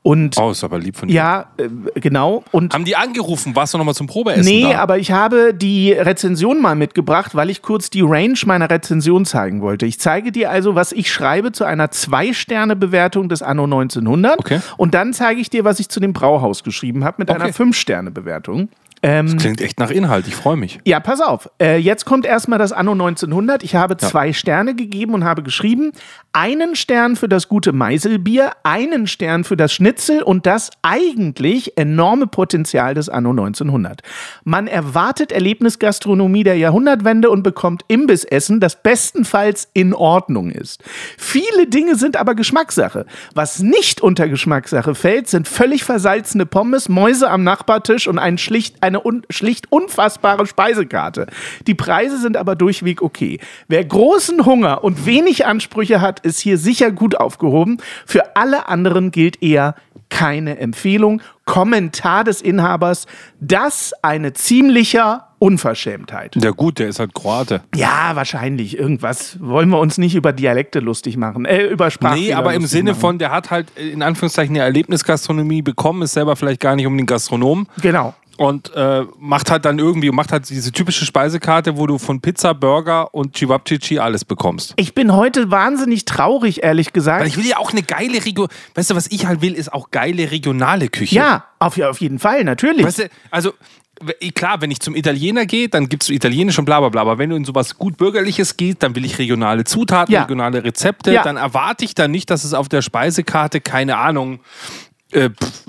Und 0.00 0.38
Oh, 0.38 0.50
ist 0.50 0.64
aber 0.64 0.78
lieb 0.78 0.96
von 0.96 1.08
dir. 1.08 1.14
ja, 1.14 1.46
äh, 1.58 1.68
genau. 2.00 2.42
Und 2.52 2.72
Haben 2.72 2.86
die 2.86 2.96
angerufen? 2.96 3.54
Warst 3.54 3.74
du 3.74 3.78
nochmal 3.78 3.94
zum 3.94 4.06
Probeessen 4.06 4.44
Nee, 4.44 4.62
da? 4.72 4.78
aber 4.78 4.96
ich 4.96 5.12
habe 5.12 5.52
die 5.52 5.92
Rezension 5.92 6.62
mal 6.62 6.74
mitgebracht, 6.74 7.34
weil 7.34 7.50
ich 7.50 7.60
kurz 7.60 7.90
die 7.90 8.00
Range 8.00 8.38
meiner 8.46 8.70
Rezension 8.70 9.26
zeigen 9.26 9.60
wollte. 9.60 9.84
Ich 9.84 10.00
zeige 10.00 10.32
dir 10.32 10.50
also, 10.50 10.74
was 10.74 10.92
ich 10.92 11.12
schreibe 11.12 11.52
zu 11.52 11.64
einer 11.64 11.90
Zwei-Sterne-Bewertung 11.90 13.28
des 13.28 13.42
Anno 13.42 13.64
1900. 13.64 14.38
Okay. 14.38 14.60
Und 14.78 14.94
dann 14.94 15.12
zeige 15.12 15.40
ich 15.40 15.50
dir, 15.50 15.64
was 15.64 15.80
ich 15.80 15.90
zu 15.90 16.00
dem 16.00 16.14
Brauhaus 16.14 16.64
geschrieben 16.64 17.04
habe 17.04 17.16
mit 17.18 17.30
Okay. 17.30 17.42
einer 17.42 17.52
Fünf-Sterne-Bewertung. 17.52 18.70
Ähm, 19.02 19.36
Klingt 19.36 19.60
echt 19.60 19.80
nach 19.80 19.90
Inhalt, 19.90 20.28
ich 20.28 20.34
freue 20.36 20.56
mich. 20.56 20.78
ja, 20.84 21.00
pass 21.00 21.20
auf. 21.20 21.50
Äh, 21.60 21.78
jetzt 21.78 22.04
kommt 22.04 22.24
erstmal 22.24 22.58
das 22.58 22.72
Anno 22.72 22.92
1900. 22.92 23.64
Ich 23.64 23.74
habe 23.74 23.96
zwei 23.96 24.32
Sterne 24.32 24.74
gegeben 24.74 25.14
und 25.14 25.24
habe 25.24 25.42
geschrieben, 25.42 25.92
einen 26.32 26.76
Stern 26.76 27.16
für 27.16 27.28
das 27.28 27.48
gute 27.48 27.72
Meiselbier, 27.72 28.52
einen 28.62 29.06
Stern 29.06 29.44
für 29.44 29.56
das 29.56 29.72
Schnitzel 29.72 30.22
und 30.22 30.46
das 30.46 30.70
eigentlich 30.82 31.76
enorme 31.76 32.26
Potenzial 32.26 32.94
des 32.94 33.08
Anno 33.08 33.30
1900. 33.30 34.02
Man 34.44 34.66
erwartet 34.68 35.32
Erlebnisgastronomie 35.32 36.44
der 36.44 36.56
Jahrhundertwende 36.56 37.28
und 37.28 37.42
bekommt 37.42 37.84
Imbissessen, 37.88 38.60
das 38.60 38.82
bestenfalls 38.82 39.68
in 39.74 39.94
Ordnung 39.94 40.50
ist. 40.50 40.82
Viele 41.18 41.66
Dinge 41.66 41.96
sind 41.96 42.16
aber 42.16 42.34
Geschmackssache. 42.34 43.06
Was 43.34 43.58
nicht 43.60 44.00
unter 44.00 44.28
Geschmackssache 44.28 44.94
fällt, 44.94 45.28
sind 45.28 45.48
völlig 45.48 45.84
versalzene 45.84 46.46
Pommes, 46.46 46.88
Mäuse 46.88 47.28
am 47.28 47.42
Nachbartisch 47.44 48.06
und 48.06 48.18
ein 48.18 48.38
schlicht, 48.38 48.82
eine 48.92 49.04
un, 49.04 49.22
schlicht 49.30 49.70
unfassbare 49.70 50.46
Speisekarte. 50.46 51.26
Die 51.66 51.74
Preise 51.74 52.18
sind 52.18 52.36
aber 52.36 52.54
durchweg 52.56 53.02
okay. 53.02 53.38
Wer 53.68 53.84
großen 53.84 54.44
Hunger 54.44 54.84
und 54.84 55.06
wenig 55.06 55.46
Ansprüche 55.46 56.00
hat, 56.00 56.20
ist 56.20 56.40
hier 56.40 56.58
sicher 56.58 56.90
gut 56.90 57.16
aufgehoben. 57.16 57.78
Für 58.06 58.36
alle 58.36 58.68
anderen 58.68 59.10
gilt 59.10 59.42
eher 59.42 59.74
keine 60.10 60.58
Empfehlung. 60.58 61.22
Kommentar 61.46 62.22
des 62.22 62.42
Inhabers, 62.42 63.06
das 63.40 63.92
eine 64.02 64.32
ziemlicher 64.34 65.28
Unverschämtheit. 65.38 66.36
Ja 66.36 66.50
gut, 66.50 66.78
der 66.78 66.88
ist 66.88 67.00
halt 67.00 67.14
Kroate. 67.14 67.62
Ja, 67.74 68.12
wahrscheinlich 68.14 68.78
irgendwas. 68.78 69.38
Wollen 69.40 69.70
wir 69.70 69.80
uns 69.80 69.98
nicht 69.98 70.14
über 70.14 70.32
Dialekte 70.32 70.78
lustig 70.78 71.16
machen, 71.16 71.46
äh, 71.46 71.64
über 71.64 71.90
Sprache. 71.90 72.14
Nee, 72.16 72.32
aber 72.34 72.54
im 72.54 72.66
Sinne 72.66 72.94
von, 72.94 73.18
der 73.18 73.32
hat 73.32 73.50
halt 73.50 73.66
äh, 73.76 73.88
in 73.88 74.02
Anführungszeichen 74.02 74.54
eine 74.54 74.64
Erlebnisgastronomie 74.64 75.62
bekommen, 75.62 76.02
ist 76.02 76.12
selber 76.12 76.36
vielleicht 76.36 76.60
gar 76.60 76.76
nicht 76.76 76.86
um 76.86 76.96
den 76.96 77.06
Gastronom 77.06 77.66
Genau. 77.80 78.14
Und 78.42 78.74
äh, 78.74 79.04
macht 79.18 79.50
halt 79.50 79.64
dann 79.64 79.78
irgendwie, 79.78 80.10
macht 80.10 80.32
halt 80.32 80.48
diese 80.50 80.72
typische 80.72 81.04
Speisekarte, 81.04 81.76
wo 81.76 81.86
du 81.86 81.98
von 81.98 82.20
Pizza, 82.20 82.54
Burger 82.54 83.14
und 83.14 83.34
Chivapchichi 83.34 83.98
alles 84.00 84.24
bekommst. 84.24 84.74
Ich 84.76 84.94
bin 84.94 85.12
heute 85.14 85.50
wahnsinnig 85.50 86.04
traurig, 86.04 86.62
ehrlich 86.64 86.92
gesagt. 86.92 87.20
Weil 87.20 87.28
ich 87.28 87.36
will 87.36 87.46
ja 87.46 87.58
auch 87.58 87.70
eine 87.70 87.82
geile 87.82 88.24
Region. 88.24 88.48
Weißt 88.74 88.90
du, 88.90 88.94
was 88.96 89.06
ich 89.10 89.26
halt 89.26 89.42
will, 89.42 89.54
ist 89.54 89.72
auch 89.72 89.90
geile 89.90 90.30
regionale 90.30 90.88
Küche. 90.88 91.14
ja, 91.14 91.44
auf, 91.60 91.78
auf 91.80 92.00
jeden 92.00 92.18
Fall, 92.18 92.42
natürlich. 92.44 92.84
Weißt 92.84 92.98
du, 92.98 93.08
also 93.30 93.52
klar, 94.34 94.60
wenn 94.60 94.70
ich 94.72 94.80
zum 94.80 94.96
Italiener 94.96 95.46
gehe, 95.46 95.68
dann 95.68 95.88
gibst 95.88 96.08
du 96.08 96.12
Italienisch 96.12 96.58
und 96.58 96.64
bla 96.64 96.80
bla 96.80 96.88
bla. 96.88 97.00
Aber 97.02 97.18
wenn 97.18 97.30
du 97.30 97.36
in 97.36 97.44
sowas 97.44 97.76
gut 97.78 97.96
Bürgerliches 97.96 98.56
gehst, 98.56 98.82
dann 98.82 98.96
will 98.96 99.04
ich 99.04 99.18
regionale 99.18 99.62
Zutaten, 99.62 100.12
Ja. 100.12 100.22
regionale 100.22 100.64
Rezepte. 100.64 101.12
Ja. 101.12 101.22
Dann 101.22 101.36
erwarte 101.36 101.84
ich 101.84 101.94
dann 101.94 102.10
nicht, 102.10 102.28
dass 102.30 102.42
es 102.42 102.54
auf 102.54 102.68
der 102.68 102.82
Speisekarte, 102.82 103.60
keine 103.60 103.98
Ahnung, 103.98 104.40
äh, 105.12 105.30
pff, 105.30 105.64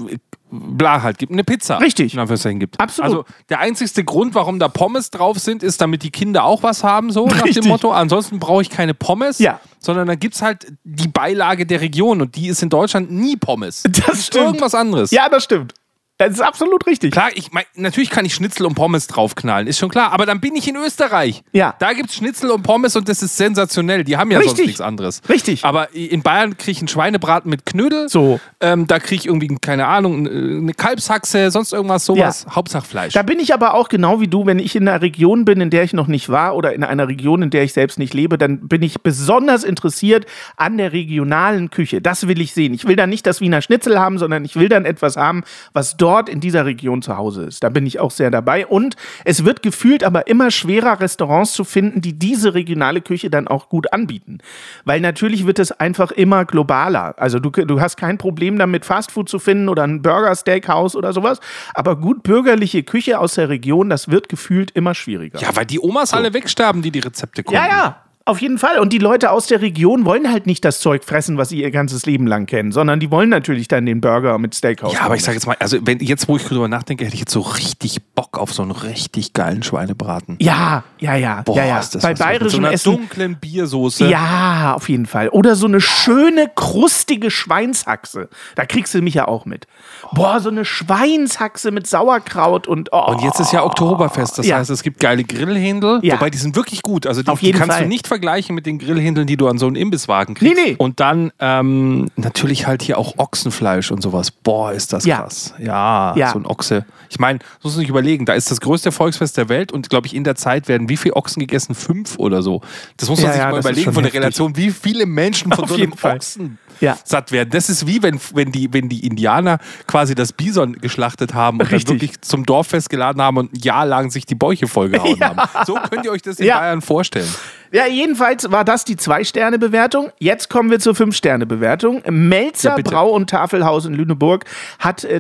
bla 0.54 1.02
halt 1.02 1.18
gibt. 1.18 1.32
Eine 1.32 1.44
Pizza. 1.44 1.78
Richtig. 1.78 2.14
In 2.14 2.20
Anführungszeichen 2.20 2.60
gibt. 2.60 2.80
Absolut. 2.80 3.10
Also 3.12 3.26
der 3.50 3.60
einzigste 3.60 4.04
Grund, 4.04 4.36
warum 4.36 4.60
da 4.60 4.68
Pommes 4.68 5.10
drauf 5.10 5.40
sind, 5.40 5.64
ist, 5.64 5.82
damit 5.82 6.04
die 6.04 6.12
Kinder 6.12 6.44
auch 6.44 6.64
was 6.64 6.84
haben, 6.84 7.12
so 7.12 7.26
nach 7.28 7.44
Richtig. 7.44 7.64
dem 7.64 7.68
Motto. 7.70 7.92
Ansonsten 7.92 8.40
brauche 8.40 8.62
ich 8.62 8.70
keine 8.70 8.94
Pommes, 8.94 9.40
Ja. 9.40 9.60
sondern 9.80 10.08
dann 10.08 10.20
gibt 10.20 10.36
es 10.36 10.42
halt 10.42 10.68
die 10.84 11.08
Beilage 11.08 11.66
der 11.66 11.82
Region 11.82 12.22
und 12.22 12.36
die 12.36 12.48
ist 12.48 12.62
in 12.62 12.70
Deutschland 12.70 13.12
nie 13.12 13.36
Pommes. 13.36 13.84
Das 14.06 14.28
stimmt. 14.28 14.46
Irgendwas 14.46 14.76
anderes. 14.76 15.12
Ja, 15.12 15.30
das 15.30 15.44
stimmt. 15.44 15.74
Das 16.20 16.32
ist 16.32 16.42
absolut 16.42 16.86
richtig. 16.86 17.12
Klar, 17.12 17.30
ich 17.34 17.52
mein, 17.52 17.64
natürlich 17.76 18.12
kann 18.12 18.24
ich 18.24 18.36
Schnitzel 18.36 18.68
und 18.68 18.76
Pommes 18.76 19.08
draufknallen, 19.08 19.68
ist 19.68 19.80
schon 19.80 19.90
klar. 19.90 20.12
Aber 20.12 20.28
dann 20.28 20.40
bin 20.40 20.56
ich 20.56 20.68
in 20.68 20.76
Österreich. 20.76 21.44
Ja. 21.54 21.76
Da 21.80 21.94
gibt 21.94 22.12
es 22.12 22.16
Schnitzel 22.16 22.52
und 22.52 22.62
Pommes 22.62 22.96
und 22.96 23.10
das 23.10 23.24
ist 23.24 23.36
sensationell. 23.36 24.04
Die 24.04 24.16
haben 24.16 24.30
ja 24.30 24.38
sonst 24.38 24.52
Richtig. 24.52 24.68
nichts 24.68 24.82
anderes. 24.82 25.22
Richtig. 25.28 25.66
Aber 25.66 25.94
in 25.96 26.22
Bayern 26.22 26.56
kriege 26.56 26.72
ich 26.72 26.78
einen 26.80 26.88
Schweinebraten 26.88 27.50
mit 27.50 27.66
Knödel. 27.66 28.10
So. 28.10 28.40
Ähm, 28.60 28.86
da 28.86 29.00
kriege 29.00 29.22
ich 29.22 29.26
irgendwie, 29.26 29.58
keine 29.60 29.88
Ahnung, 29.88 30.28
eine 30.28 30.74
Kalbshaxe, 30.74 31.50
sonst 31.50 31.74
irgendwas, 31.74 32.06
sowas. 32.06 32.46
Hauptsache 32.48 32.86
Fleisch. 32.86 33.14
Da 33.14 33.24
bin 33.24 33.40
ich 33.40 33.54
aber 33.54 33.74
auch 33.74 33.90
genau 33.90 34.22
wie 34.22 34.28
du, 34.28 34.46
wenn 34.46 34.60
ich 34.60 34.76
in 34.76 34.88
einer 34.88 35.02
Region 35.02 35.46
bin, 35.46 35.62
in 35.62 35.72
der 35.72 35.84
ich 35.84 35.94
noch 35.94 36.08
nicht 36.08 36.30
war 36.30 36.56
oder 36.56 36.74
in 36.74 36.84
einer 36.84 37.08
Region, 37.08 37.42
in 37.42 37.50
der 37.50 37.64
ich 37.64 37.74
selbst 37.74 37.98
nicht 37.98 38.14
lebe, 38.14 38.38
dann 38.38 38.68
bin 38.68 38.84
ich 38.84 39.02
besonders 39.02 39.64
interessiert 39.64 40.28
an 40.58 40.78
der 40.78 40.94
regionalen 40.94 41.72
Küche. 41.72 42.02
Das 42.02 42.28
will 42.28 42.40
ich 42.40 42.54
sehen. 42.54 42.76
Ich 42.76 42.86
will 42.86 42.96
dann 42.96 43.10
nicht 43.10 43.26
das 43.26 43.42
Wiener 43.42 43.64
Schnitzel 43.64 44.00
haben, 44.00 44.20
sondern 44.20 44.46
ich 44.46 44.56
will 44.56 44.70
dann 44.70 44.86
etwas 44.86 45.18
haben, 45.18 45.44
was 45.74 45.98
dort 46.04 46.28
in 46.28 46.42
dieser 46.42 46.66
Region 46.66 47.02
zu 47.02 47.16
Hause 47.16 47.46
ist. 47.46 47.64
Da 47.64 47.70
bin 47.70 47.86
ich 47.86 48.02
auch 48.02 48.12
sehr 48.12 48.30
dabei. 48.30 48.68
Und 48.68 48.98
es 49.24 49.46
wird 49.46 49.64
gefühlt 49.64 50.04
aber 50.04 50.28
immer 50.28 50.52
schwerer, 50.52 51.00
Restaurants 51.00 51.54
zu 51.54 51.64
finden, 51.64 52.02
die 52.02 52.20
diese 52.20 52.54
regionale 52.54 53.00
Küche 53.00 53.30
dann 53.30 53.48
auch 53.48 53.70
gut 53.70 53.94
anbieten. 53.94 54.40
Weil 54.84 55.00
natürlich 55.00 55.46
wird 55.48 55.60
es 55.60 55.72
einfach 55.72 56.12
immer 56.12 56.44
globaler. 56.44 57.16
Also 57.18 57.40
du, 57.40 57.52
du 57.52 57.80
hast 57.80 57.96
kein 57.96 58.18
Problem 58.18 58.58
damit, 58.58 58.84
Fastfood 58.84 59.30
zu 59.30 59.40
finden 59.40 59.70
oder 59.70 59.84
ein 59.84 60.02
Burger, 60.02 60.36
Steakhouse 60.36 60.98
oder 60.98 61.14
sowas. 61.14 61.40
Aber 61.74 61.96
gut 61.96 62.24
bürgerliche 62.24 62.84
Küche 62.84 63.18
aus 63.18 63.36
der 63.36 63.48
Region, 63.48 63.90
das 63.90 64.10
wird 64.10 64.28
gefühlt 64.28 64.72
immer 64.72 64.94
schwieriger. 64.96 65.40
ja, 65.40 65.56
weil 65.56 65.66
die 65.66 65.80
Omas 65.80 66.14
alle 66.14 66.34
wegsterben, 66.34 66.82
die 66.82 66.92
die 66.92 67.00
Rezepte 67.00 67.44
kochen. 67.44 67.56
Ja, 67.56 67.68
ja. 67.68 68.03
Auf 68.26 68.40
jeden 68.42 68.58
Fall. 68.58 68.80
Und 68.80 68.94
die 68.94 69.00
Leute 69.00 69.32
aus 69.32 69.48
der 69.48 69.62
Region 69.62 70.06
wollen 70.06 70.32
halt 70.32 70.46
nicht 70.46 70.64
das 70.64 70.80
Zeug 70.80 71.04
fressen, 71.04 71.38
was 71.38 71.50
sie 71.50 71.62
ihr 71.62 71.72
ganzes 71.72 72.06
Leben 72.06 72.26
lang 72.26 72.46
kennen, 72.46 72.72
sondern 72.72 73.02
die 73.02 73.12
wollen 73.12 73.28
natürlich 73.28 73.68
dann 73.68 73.86
den 73.86 74.00
Burger 74.00 74.38
mit 74.38 74.56
Steakhouse. 74.56 74.94
Ja, 74.94 75.02
aber 75.02 75.16
ich 75.16 75.24
sage 75.24 75.36
jetzt 75.36 75.46
mal, 75.46 75.58
also 75.60 75.78
wenn, 75.86 76.00
jetzt, 76.00 76.30
wo 76.30 76.38
ich 76.38 76.44
drüber 76.46 76.70
nachdenke, 76.70 77.04
hätte 77.04 77.16
ich 77.16 77.20
jetzt 77.20 77.34
so 77.34 77.42
richtig 77.42 78.02
Bock 78.16 78.38
auf 78.38 78.54
so 78.54 78.62
einen 78.62 78.72
richtig 78.72 79.34
geilen 79.34 79.62
Schweinebraten. 79.62 80.38
Ja, 80.40 80.86
ja, 81.00 81.16
ja. 81.18 81.42
Boah, 81.42 81.58
ja, 81.58 81.66
ja. 81.66 81.80
ist 81.80 81.96
das 81.96 82.04
Bei 82.04 82.12
was 82.12 82.12
mit 82.12 82.18
so 82.20 82.24
bayerischem 82.62 82.66
einer 82.66 82.78
dunklen 82.78 83.36
Biersoße. 83.42 84.08
Ja, 84.08 84.74
auf 84.76 84.88
jeden 84.88 85.06
Fall. 85.06 85.28
Oder 85.28 85.58
so 85.58 85.68
eine 85.68 85.82
schöne, 85.82 86.50
krustige 86.56 87.30
Schweinshaxe. 87.30 88.30
Da 88.56 88.66
kriegst 88.66 88.94
du 88.94 89.02
mich 89.02 89.16
ja 89.16 89.28
auch 89.28 89.46
mit. 89.46 89.68
Boah, 90.14 90.40
so 90.40 90.48
eine 90.50 90.64
Schweinshaxe 90.64 91.72
mit 91.72 91.88
Sauerkraut 91.88 92.68
und. 92.68 92.88
Oh. 92.94 93.04
Und 93.12 93.22
jetzt 93.22 93.42
ist 93.42 93.52
ja 93.52 93.66
Oktoberfest, 93.66 94.38
das 94.38 94.48
Ja. 94.48 94.60
heißt, 94.60 94.70
es 94.70 94.82
gibt 94.82 95.02
geile 95.02 95.26
Grillhändel, 95.26 96.00
Ja. 96.04 96.16
wobei 96.16 96.30
die 96.30 96.38
sind 96.38 96.56
wirklich 96.56 96.82
gut. 96.84 97.06
Also 97.06 97.22
die, 97.22 97.28
Auf 97.30 97.42
jeden 97.42 97.56
die 97.56 97.60
kannst 97.60 97.74
Fall. 97.76 97.84
du 97.84 97.90
nicht 97.90 98.08
vergleichen 98.14 98.54
mit 98.56 98.66
den 98.66 98.78
Grillhändeln, 98.80 99.26
die 99.28 99.38
du 99.38 99.48
an 99.48 99.58
so 99.58 99.66
einem 99.68 99.76
Imbisswagen 99.76 100.36
kriegst. 100.36 100.56
Nee, 100.56 100.62
nee. 100.72 100.76
Und 100.78 101.00
dann 101.00 101.32
ähm, 101.40 102.10
natürlich 102.16 102.68
halt 102.68 102.82
hier 102.84 102.98
auch 102.98 103.18
Ochsenfleisch 103.18 103.92
und 103.92 104.02
sowas. 104.02 104.30
Boah, 104.32 104.72
ist 104.72 104.94
das 104.94 105.06
Ja. 105.06 105.18
krass. 105.22 105.54
Ja, 105.60 106.16
Ja. 106.16 106.32
so 106.32 106.40
ein 106.40 106.46
Ochse. 106.46 106.86
Ich 107.10 107.20
meine, 107.20 107.40
das 107.40 107.64
muss 107.64 107.74
man 107.74 107.80
sich 107.82 107.90
überlegen, 107.90 108.26
da 108.26 108.34
ist 108.34 108.50
das 108.52 108.62
größte 108.62 108.92
Volksfest 108.92 109.38
der 109.38 109.50
Welt 109.50 109.72
und 109.72 109.90
glaube 109.90 110.08
ich, 110.08 110.16
in 110.16 110.24
der 110.24 110.36
Zeit 110.36 110.68
werden 110.68 110.90
wie 110.90 110.98
viele 110.98 111.16
Ochsen 111.16 111.40
gegessen? 111.40 111.76
Fünf 111.76 112.18
oder 112.20 112.42
so. 112.42 112.62
Das 112.98 113.10
muss 113.10 113.20
man 113.22 113.28
Ja, 113.30 113.34
sich 113.34 113.44
mal 113.44 113.60
überlegen 113.60 113.94
von 113.94 114.04
der. 114.04 114.14
Relation, 114.14 114.56
wie 114.56 114.70
viele 114.72 115.06
Menschen 115.06 115.52
von 115.52 115.64
Auf 115.64 115.70
so 115.72 115.76
einem. 115.76 115.94
Ochsen 115.94 116.58
Ja. 116.84 116.98
satt 117.04 117.32
werden. 117.32 117.50
Das 117.52 117.70
ist 117.70 117.88
wie 117.88 118.04
wenn, 118.04 118.20
wenn, 118.34 118.52
die, 118.52 118.72
wenn 118.74 118.90
die 118.90 119.06
Indianer 119.08 119.58
quasi 119.88 120.14
das 120.16 120.34
Bison 120.34 120.74
geschlachtet 120.74 121.34
haben 121.34 121.60
und 121.60 121.64
Richtig. 121.72 121.86
dann 121.86 121.96
wirklich 121.96 122.22
zum 122.22 122.46
Dorffest 122.46 122.90
geladen 122.90 123.22
haben 123.22 123.38
und 123.38 123.54
ein 123.54 123.60
Jahr 123.60 123.86
lang 123.86 124.12
sich 124.12 124.26
die 124.26 124.36
Bäuche 124.36 124.68
vollgehauen 124.68 125.20
haben. 125.22 125.40
So 125.66 125.76
könnt 125.90 126.06
ihr 126.06 126.12
euch 126.12 126.22
das 126.22 126.40
in 126.40 126.46
Ja. 126.46 126.60
Bayern 126.60 126.82
vorstellen. 126.82 127.28
Ja, 127.72 127.88
jedenfalls 127.88 128.52
war 128.52 128.64
das 128.64 128.86
die 128.86 128.98
Zwei-Sterne-Bewertung. 128.98 130.12
Jetzt 130.20 130.48
kommen 130.48 130.70
wir 130.70 130.80
zur 130.80 130.94
Fünf-Sterne-Bewertung. 130.94 132.04
Melzer 132.08 132.78
Ja. 132.78 132.84
Brau- 132.84 133.10
und 133.10 133.32
Tafelhaus 133.32 133.86
in 133.88 133.96
Lüneburg 133.96 134.46
hat 134.78 135.04
äh, 135.06 135.16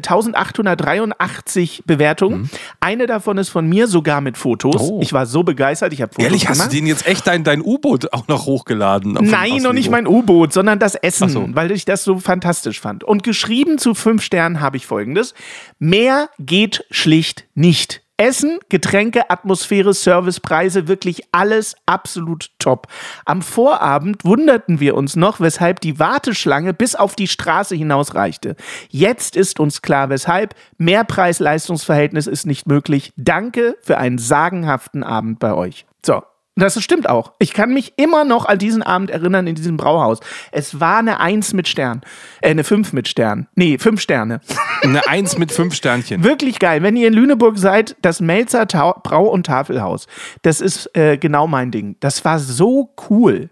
1883 0.87 1.83
Bewertungen. 1.85 2.49
Eine 2.79 3.07
davon 3.07 3.37
ist 3.37 3.49
von 3.49 3.67
mir, 3.67 3.87
sogar 3.87 4.21
mit 4.21 4.37
Fotos. 4.37 4.81
Mhm. 4.83 4.87
Oh. 4.95 4.99
Ich 5.01 5.13
war 5.13 5.25
so 5.25 5.43
begeistert, 5.43 5.93
ich 5.93 6.01
habe 6.01 6.13
Fotos 6.13 6.25
Ehrlich, 6.25 6.47
hast 6.47 6.57
gemacht. 6.57 6.71
du 6.73 6.75
den 6.77 6.85
jetzt 6.87 7.07
echt 7.07 7.25
dein, 7.27 7.43
dein 7.43 7.61
U-Boot 7.61 8.13
auch 8.13 8.27
noch 8.27 8.45
hochgeladen? 8.45 9.13
Nein, 9.21 9.57
noch 9.63 9.73
nicht 9.73 9.89
mein 9.89 10.07
U-Boot, 10.07 10.53
sondern 10.53 10.79
das 10.79 10.95
Essen, 10.95 11.23
Ach 11.25 11.29
weil 11.55 11.71
ich 11.71 11.85
das 11.85 12.03
so 12.03 12.19
fantastisch 12.19 12.79
fand. 12.79 13.03
Und 13.03 13.23
geschrieben 13.23 13.77
zu 13.77 13.93
fünf 13.93 14.23
Sternen 14.23 14.61
habe 14.61 14.77
ich 14.77 14.85
folgendes. 14.85 15.33
Mehr 15.79 16.29
geht 16.39 16.85
schlicht 16.91 17.45
nicht. 17.53 18.03
Essen, 18.17 18.59
Getränke, 18.69 19.31
Atmosphäre, 19.31 19.93
Servicepreise, 19.93 20.87
wirklich 20.87 21.23
alles 21.31 21.75
absolut 21.87 22.51
top. 22.59 22.87
Am 23.25 23.41
Vorabend 23.41 24.23
wunderten 24.23 24.79
wir 24.79 24.95
uns 24.95 25.15
noch, 25.15 25.39
weshalb 25.39 25.81
die 25.81 25.99
Warteschlange 25.99 26.73
bis 26.73 26.93
auf 26.95 27.15
die 27.15 27.27
Straße 27.27 27.75
hinaus 27.75 28.13
reichte. 28.13 28.55
Jetzt 28.89 29.35
ist 29.35 29.59
uns 29.59 29.81
klar, 29.81 30.09
weshalb. 30.09 30.53
Mehr 30.77 31.03
Preis-Leistungs-Verhältnis 31.05 32.27
ist 32.27 32.45
nicht 32.45 32.67
möglich. 32.67 33.13
Danke 33.17 33.77
für 33.81 33.97
einen 33.97 34.19
sagenhaften 34.19 35.03
Abend 35.03 35.39
bei 35.39 35.53
euch. 35.53 35.85
So, 36.05 36.21
das 36.55 36.81
stimmt 36.83 37.09
auch. 37.09 37.33
Ich 37.39 37.53
kann 37.53 37.73
mich 37.73 37.93
immer 37.97 38.25
noch 38.25 38.45
an 38.45 38.59
diesen 38.59 38.83
Abend 38.83 39.09
erinnern 39.09 39.47
in 39.47 39.55
diesem 39.55 39.77
Brauhaus. 39.77 40.19
Es 40.51 40.79
war 40.79 40.99
eine 40.99 41.19
Eins 41.19 41.53
mit 41.53 41.67
Stern. 41.67 42.01
Äh, 42.41 42.51
eine 42.51 42.63
Fünf 42.63 42.93
mit 42.93 43.07
Stern. 43.07 43.47
Nee, 43.55 43.77
fünf 43.79 44.01
Sterne. 44.01 44.41
Eine 44.83 45.07
Eins 45.07 45.37
mit 45.37 45.53
fünf 45.53 45.75
Sternchen. 45.75 46.25
Wirklich 46.25 46.59
geil. 46.59 46.83
Wenn 46.83 46.97
ihr 46.97 47.07
in 47.07 47.13
Lüneburg 47.13 47.57
seid, 47.57 47.95
das 48.01 48.19
Melzer 48.19 48.67
Tau 48.67 48.93
Brau- 49.01 49.29
und 49.29 49.45
Tafelhaus. 49.45 50.07
Das 50.41 50.59
ist 50.59 50.93
äh, 50.95 51.17
genau 51.17 51.47
mein 51.47 51.71
Ding. 51.71 51.95
Das 52.01 52.25
war 52.25 52.37
so 52.37 52.93
cool. 53.09 53.49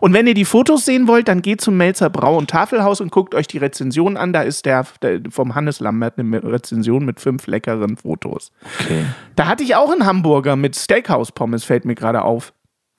Und 0.00 0.12
wenn 0.12 0.26
ihr 0.26 0.34
die 0.34 0.44
Fotos 0.44 0.84
sehen 0.84 1.06
wollt, 1.08 1.28
dann 1.28 1.42
geht 1.42 1.60
zum 1.60 1.76
Melzer 1.76 2.10
Brau- 2.10 2.36
und 2.36 2.50
Tafelhaus 2.50 3.00
und 3.00 3.10
guckt 3.10 3.34
euch 3.34 3.46
die 3.46 3.58
Rezension 3.58 4.16
an. 4.16 4.32
Da 4.32 4.42
ist 4.42 4.66
der, 4.66 4.86
der 5.02 5.20
vom 5.30 5.54
Hannes 5.54 5.80
Lambert 5.80 6.18
eine 6.18 6.42
Rezension 6.42 7.04
mit 7.04 7.20
fünf 7.20 7.46
leckeren 7.46 7.96
Fotos. 7.96 8.52
Okay. 8.80 9.04
Da 9.36 9.46
hatte 9.46 9.62
ich 9.62 9.74
auch 9.76 9.90
einen 9.90 10.06
Hamburger 10.06 10.56
mit 10.56 10.76
Steakhouse-Pommes, 10.76 11.64
fällt 11.64 11.84
mir 11.84 11.94
gerade 11.94 12.22
auf. 12.22 12.52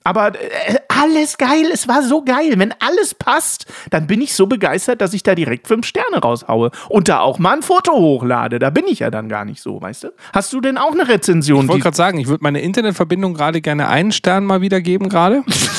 Aber 0.06 0.28
äh, 0.36 0.76
alles 0.88 1.36
geil, 1.36 1.68
es 1.72 1.88
war 1.88 2.00
so 2.00 2.22
geil. 2.22 2.54
Wenn 2.58 2.72
alles 2.78 3.12
passt, 3.12 3.66
dann 3.90 4.06
bin 4.06 4.20
ich 4.20 4.34
so 4.34 4.46
begeistert, 4.46 5.00
dass 5.00 5.12
ich 5.12 5.24
da 5.24 5.34
direkt 5.34 5.66
fünf 5.66 5.84
Sterne 5.84 6.18
raushaue 6.18 6.70
und 6.88 7.08
da 7.08 7.18
auch 7.18 7.40
mal 7.40 7.54
ein 7.54 7.62
Foto 7.62 7.92
hochlade. 7.92 8.60
Da 8.60 8.70
bin 8.70 8.84
ich 8.86 9.00
ja 9.00 9.10
dann 9.10 9.28
gar 9.28 9.44
nicht 9.44 9.60
so, 9.60 9.82
weißt 9.82 10.04
du? 10.04 10.08
Hast 10.32 10.52
du 10.52 10.60
denn 10.60 10.78
auch 10.78 10.92
eine 10.92 11.08
Rezension? 11.08 11.64
Ich 11.64 11.68
wollte 11.68 11.82
gerade 11.82 11.96
sagen, 11.96 12.18
ich 12.20 12.28
würde 12.28 12.44
meine 12.44 12.60
Internetverbindung 12.60 13.34
gerade 13.34 13.60
gerne 13.60 13.88
einen 13.88 14.12
Stern 14.12 14.44
mal 14.44 14.60
wieder 14.60 14.80
geben 14.80 15.08
gerade. 15.08 15.42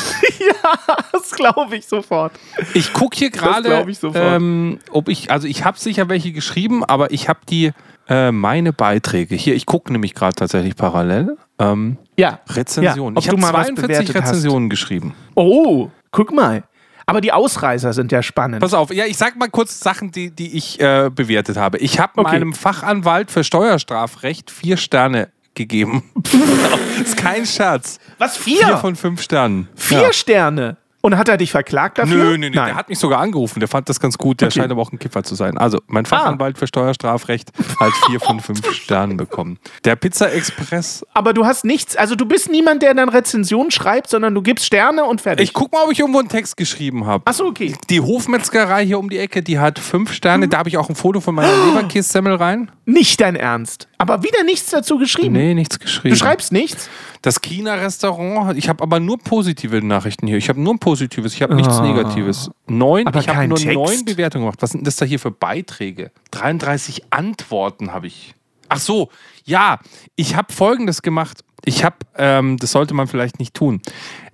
das 1.11 1.31
glaube 1.31 1.75
ich 1.75 1.85
sofort. 1.85 2.33
Ich 2.73 2.93
gucke 2.93 3.17
hier 3.17 3.29
gerade, 3.29 3.85
ähm, 4.13 4.79
ob 4.91 5.09
ich, 5.09 5.31
also 5.31 5.47
ich 5.47 5.63
habe 5.63 5.77
sicher 5.79 6.09
welche 6.09 6.31
geschrieben, 6.31 6.83
aber 6.83 7.11
ich 7.11 7.29
habe 7.29 7.39
die, 7.49 7.71
äh, 8.09 8.31
meine 8.31 8.73
Beiträge, 8.73 9.35
hier, 9.35 9.55
ich 9.55 9.65
gucke 9.65 9.91
nämlich 9.91 10.13
gerade 10.13 10.35
tatsächlich 10.35 10.75
parallel, 10.75 11.37
ähm, 11.59 11.97
Ja. 12.17 12.39
Rezensionen. 12.49 13.15
Ja, 13.15 13.19
ich 13.19 13.27
habe 13.27 13.37
mal 13.39 13.53
was 13.53 13.67
42 13.67 13.81
bewertet 13.87 14.15
hast. 14.15 14.29
Rezensionen 14.29 14.69
geschrieben. 14.69 15.13
Oh, 15.35 15.89
guck 16.11 16.31
mal. 16.31 16.63
Aber 17.09 17.21
die 17.21 17.31
Ausreißer 17.31 17.93
sind 17.93 18.11
ja 18.11 18.21
spannend. 18.21 18.59
Pass 18.61 18.73
auf, 18.73 18.93
ja, 18.93 19.05
ich 19.05 19.15
sag 19.17 19.37
mal 19.37 19.49
kurz 19.49 19.79
Sachen, 19.79 20.11
die, 20.11 20.29
die 20.29 20.57
ich 20.57 20.77
äh, 20.81 21.09
bewertet 21.13 21.55
habe. 21.55 21.77
Ich 21.77 21.99
habe 22.01 22.11
Okay. 22.17 22.31
meinem 22.31 22.53
Fachanwalt 22.53 23.31
für 23.31 23.45
Steuerstrafrecht 23.45 24.51
vier 24.51 24.75
Sterne 24.75 25.29
gegeben. 25.57 26.03
ist 27.03 27.17
kein 27.17 27.45
Scherz. 27.45 27.99
Was, 28.17 28.37
Vier 28.37 28.65
vier? 28.65 28.77
von 28.77 28.95
fünf 28.95 29.21
Sternen. 29.21 29.67
Vier 29.75 30.01
Ja. 30.03 30.13
Sterne? 30.13 30.77
Und 30.99 31.15
hat 31.15 31.29
er 31.29 31.37
dich 31.37 31.51
verklagt 31.51 31.99
dafür? 31.99 32.17
Nö, 32.17 32.37
nö, 32.37 32.49
nö. 32.49 32.55
Nein. 32.55 32.65
Der 32.65 32.75
hat 32.75 32.89
mich 32.89 32.99
sogar 32.99 33.19
angerufen. 33.19 33.59
Der 33.61 33.69
fand 33.69 33.87
das 33.87 33.99
ganz 33.99 34.17
gut. 34.17 34.41
Der 34.41 34.47
Okay. 34.47 34.59
scheint 34.59 34.71
aber 34.71 34.81
auch 34.81 34.91
ein 34.91 34.99
Kiffer 34.99 35.23
zu 35.23 35.35
sein. 35.35 35.57
Also, 35.57 35.79
mein 35.87 36.05
Fachanwalt 36.05 36.57
für 36.57 36.67
Steuerstrafrecht 36.67 37.51
hat 37.79 37.93
vier 38.07 38.19
von 38.19 38.41
fünf 38.41 38.59
Sternen 38.73 39.15
bekommen. 39.15 39.57
Der 39.85 39.95
Pizza 39.95 40.33
Express. 40.33 41.05
Aber 41.13 41.33
du 41.33 41.45
hast 41.45 41.63
nichts, 41.63 41.95
also 41.95 42.15
du 42.15 42.25
bist 42.25 42.49
niemand, 42.51 42.81
der 42.81 42.93
dann 42.93 43.07
Rezensionen 43.07 43.71
schreibt, 43.71 44.09
sondern 44.09 44.33
du 44.35 44.41
gibst 44.41 44.65
Sterne 44.65 45.05
und 45.05 45.21
fertig. 45.21 45.45
Ich 45.47 45.53
guck 45.53 45.71
mal, 45.71 45.83
ob 45.85 45.91
ich 45.93 45.99
irgendwo 45.99 46.19
einen 46.19 46.29
Text 46.29 46.57
geschrieben 46.57 47.05
habe. 47.05 47.25
Achso, 47.25 47.45
okay. 47.45 47.73
Die 47.89 48.01
Hofmetzgerei 48.01 48.85
hier 48.85 48.99
um 48.99 49.09
die 49.09 49.19
Ecke, 49.19 49.43
die 49.43 49.59
hat 49.59 49.79
fünf 49.79 50.11
Sterne. 50.11 50.49
Da 50.49 50.57
habe 50.57 50.67
ich 50.67 50.77
auch 50.77 50.89
ein 50.89 50.95
Foto 50.95 51.21
von 51.21 51.35
meiner 51.35 51.53
Leberkässemmel 51.67 52.33
rein. 52.35 52.69
Nicht 52.85 53.21
dein 53.21 53.35
Ernst. 53.37 53.87
Aber 53.99 54.21
wieder 54.23 54.43
nichts 54.43 54.69
dazu 54.69 54.97
geschrieben. 54.99 55.33
Nee, 55.33 55.53
nichts 55.55 55.79
geschrieben. 55.79 56.13
Du 56.13 56.15
schreibst 56.19 56.51
nichts? 56.51 56.89
Das 57.23 57.41
China-Restaurant, 57.41 58.55
ich 58.57 58.69
habe 58.69 58.83
aber 58.83 58.99
nur 58.99 59.17
positive 59.17 59.81
Nachrichten 59.83 60.27
hier. 60.27 60.37
Ich 60.37 60.49
habe 60.49 60.61
nur 60.61 60.75
ein 60.75 60.79
Positives, 60.79 61.33
ich 61.33 61.41
habe 61.41 61.55
nichts 61.55 61.79
Negatives. 61.79 62.51
Neun, 62.67 63.07
Ah. 63.07 63.09
Aber 63.09 63.19
ich 63.19 63.27
habe 63.29 63.47
nur 63.47 63.57
Text. 63.57 63.73
neun 63.73 64.05
Bewertungen 64.05 64.45
gemacht. 64.45 64.61
Was 64.61 64.71
sind 64.71 64.85
das 64.85 64.97
da 64.97 65.05
hier 65.05 65.19
für 65.19 65.31
Beiträge? 65.31 66.11
33 66.31 67.05
Antworten 67.11 67.91
habe 67.91 68.07
ich. 68.07 68.35
Ach 68.69 68.79
so, 68.79 69.09
ja, 69.45 69.79
ich 70.15 70.35
habe 70.35 70.53
Folgendes 70.53 71.01
gemacht. 71.01 71.39
Ich 71.65 71.83
habe, 71.83 71.95
ähm, 72.17 72.57
das 72.57 72.71
sollte 72.73 72.93
man 72.93 73.07
vielleicht 73.07 73.39
nicht 73.39 73.53
tun. 73.55 73.81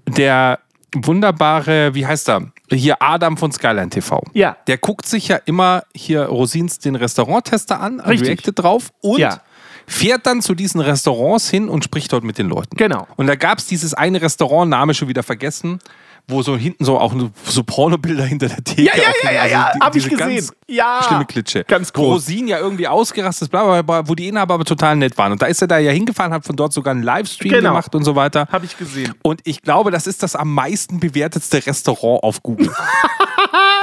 Der 0.07 0.59
wunderbare, 0.95 1.95
wie 1.95 2.05
heißt 2.05 2.29
er? 2.29 2.51
Hier 2.71 3.01
Adam 3.01 3.37
von 3.37 3.51
Skyline 3.51 3.89
TV. 3.89 4.23
Ja. 4.33 4.57
Der 4.67 4.77
guckt 4.77 5.05
sich 5.05 5.27
ja 5.27 5.37
immer 5.45 5.83
hier 5.95 6.23
Rosins 6.25 6.79
den 6.79 6.95
Restauranttester 6.95 7.79
an, 7.79 7.99
reactet 7.99 8.59
drauf 8.59 8.91
und 9.01 9.19
Ja. 9.19 9.39
Fährt 9.87 10.25
dann 10.25 10.41
zu 10.41 10.55
diesen 10.55 10.81
Restaurants 10.81 11.49
hin 11.49 11.69
und 11.69 11.83
spricht 11.83 12.11
dort 12.13 12.23
mit 12.23 12.37
den 12.37 12.47
Leuten. 12.47 12.75
Genau. 12.75 13.07
Und 13.15 13.27
da 13.27 13.35
gab 13.35 13.59
es 13.59 13.67
dieses 13.67 13.93
eine 13.93 14.21
Restaurant, 14.21 14.69
Name 14.69 14.93
schon 14.93 15.07
wieder 15.07 15.23
vergessen, 15.23 15.79
wo 16.27 16.41
so 16.41 16.55
hinten 16.55 16.85
so 16.85 16.97
auch 16.99 17.13
so 17.45 17.63
Pornobilder 17.63 18.23
hinter 18.23 18.47
der 18.47 18.63
Theke. 18.63 18.83
Ja, 18.83 18.93
ja, 18.95 19.03
ja, 19.23 19.31
ja, 19.31 19.45
ja, 19.45 19.71
die- 19.75 19.79
hab 19.81 19.95
ich 19.95 20.07
gesehen. 20.09 20.17
Ganz 20.35 20.51
Ja. 20.67 21.01
Schlimme 21.05 21.25
Klitsche. 21.25 21.63
Ganz 21.65 21.89
Wo 21.93 22.01
groß. 22.01 22.13
Rosin 22.27 22.47
ja 22.47 22.59
irgendwie 22.59 22.87
ausgerastet, 22.87 23.51
bla, 23.51 23.63
bla, 23.65 23.81
bla, 23.81 24.07
wo 24.07 24.15
die 24.15 24.27
Inhaber 24.29 24.53
aber 24.55 24.65
total 24.65 24.95
nett 24.95 25.17
waren. 25.17 25.33
Und 25.33 25.41
da 25.41 25.47
ist 25.47 25.61
er 25.61 25.67
da 25.67 25.77
ja 25.77 25.91
hingefahren, 25.91 26.31
hat 26.33 26.45
von 26.45 26.55
dort 26.55 26.71
sogar 26.73 26.91
einen 26.93 27.03
Livestream 27.03 27.51
Genau. 27.53 27.69
gemacht 27.71 27.93
und 27.93 28.03
so 28.05 28.15
weiter. 28.15 28.47
Habe 28.51 28.65
ich 28.65 28.77
gesehen. 28.77 29.13
Und 29.21 29.41
ich 29.43 29.61
glaube, 29.61 29.91
das 29.91 30.07
ist 30.07 30.23
das 30.23 30.35
am 30.35 30.53
meisten 30.53 30.99
bewertetste 30.99 31.65
Restaurant 31.65 32.23
auf 32.23 32.41
Google. 32.41 32.71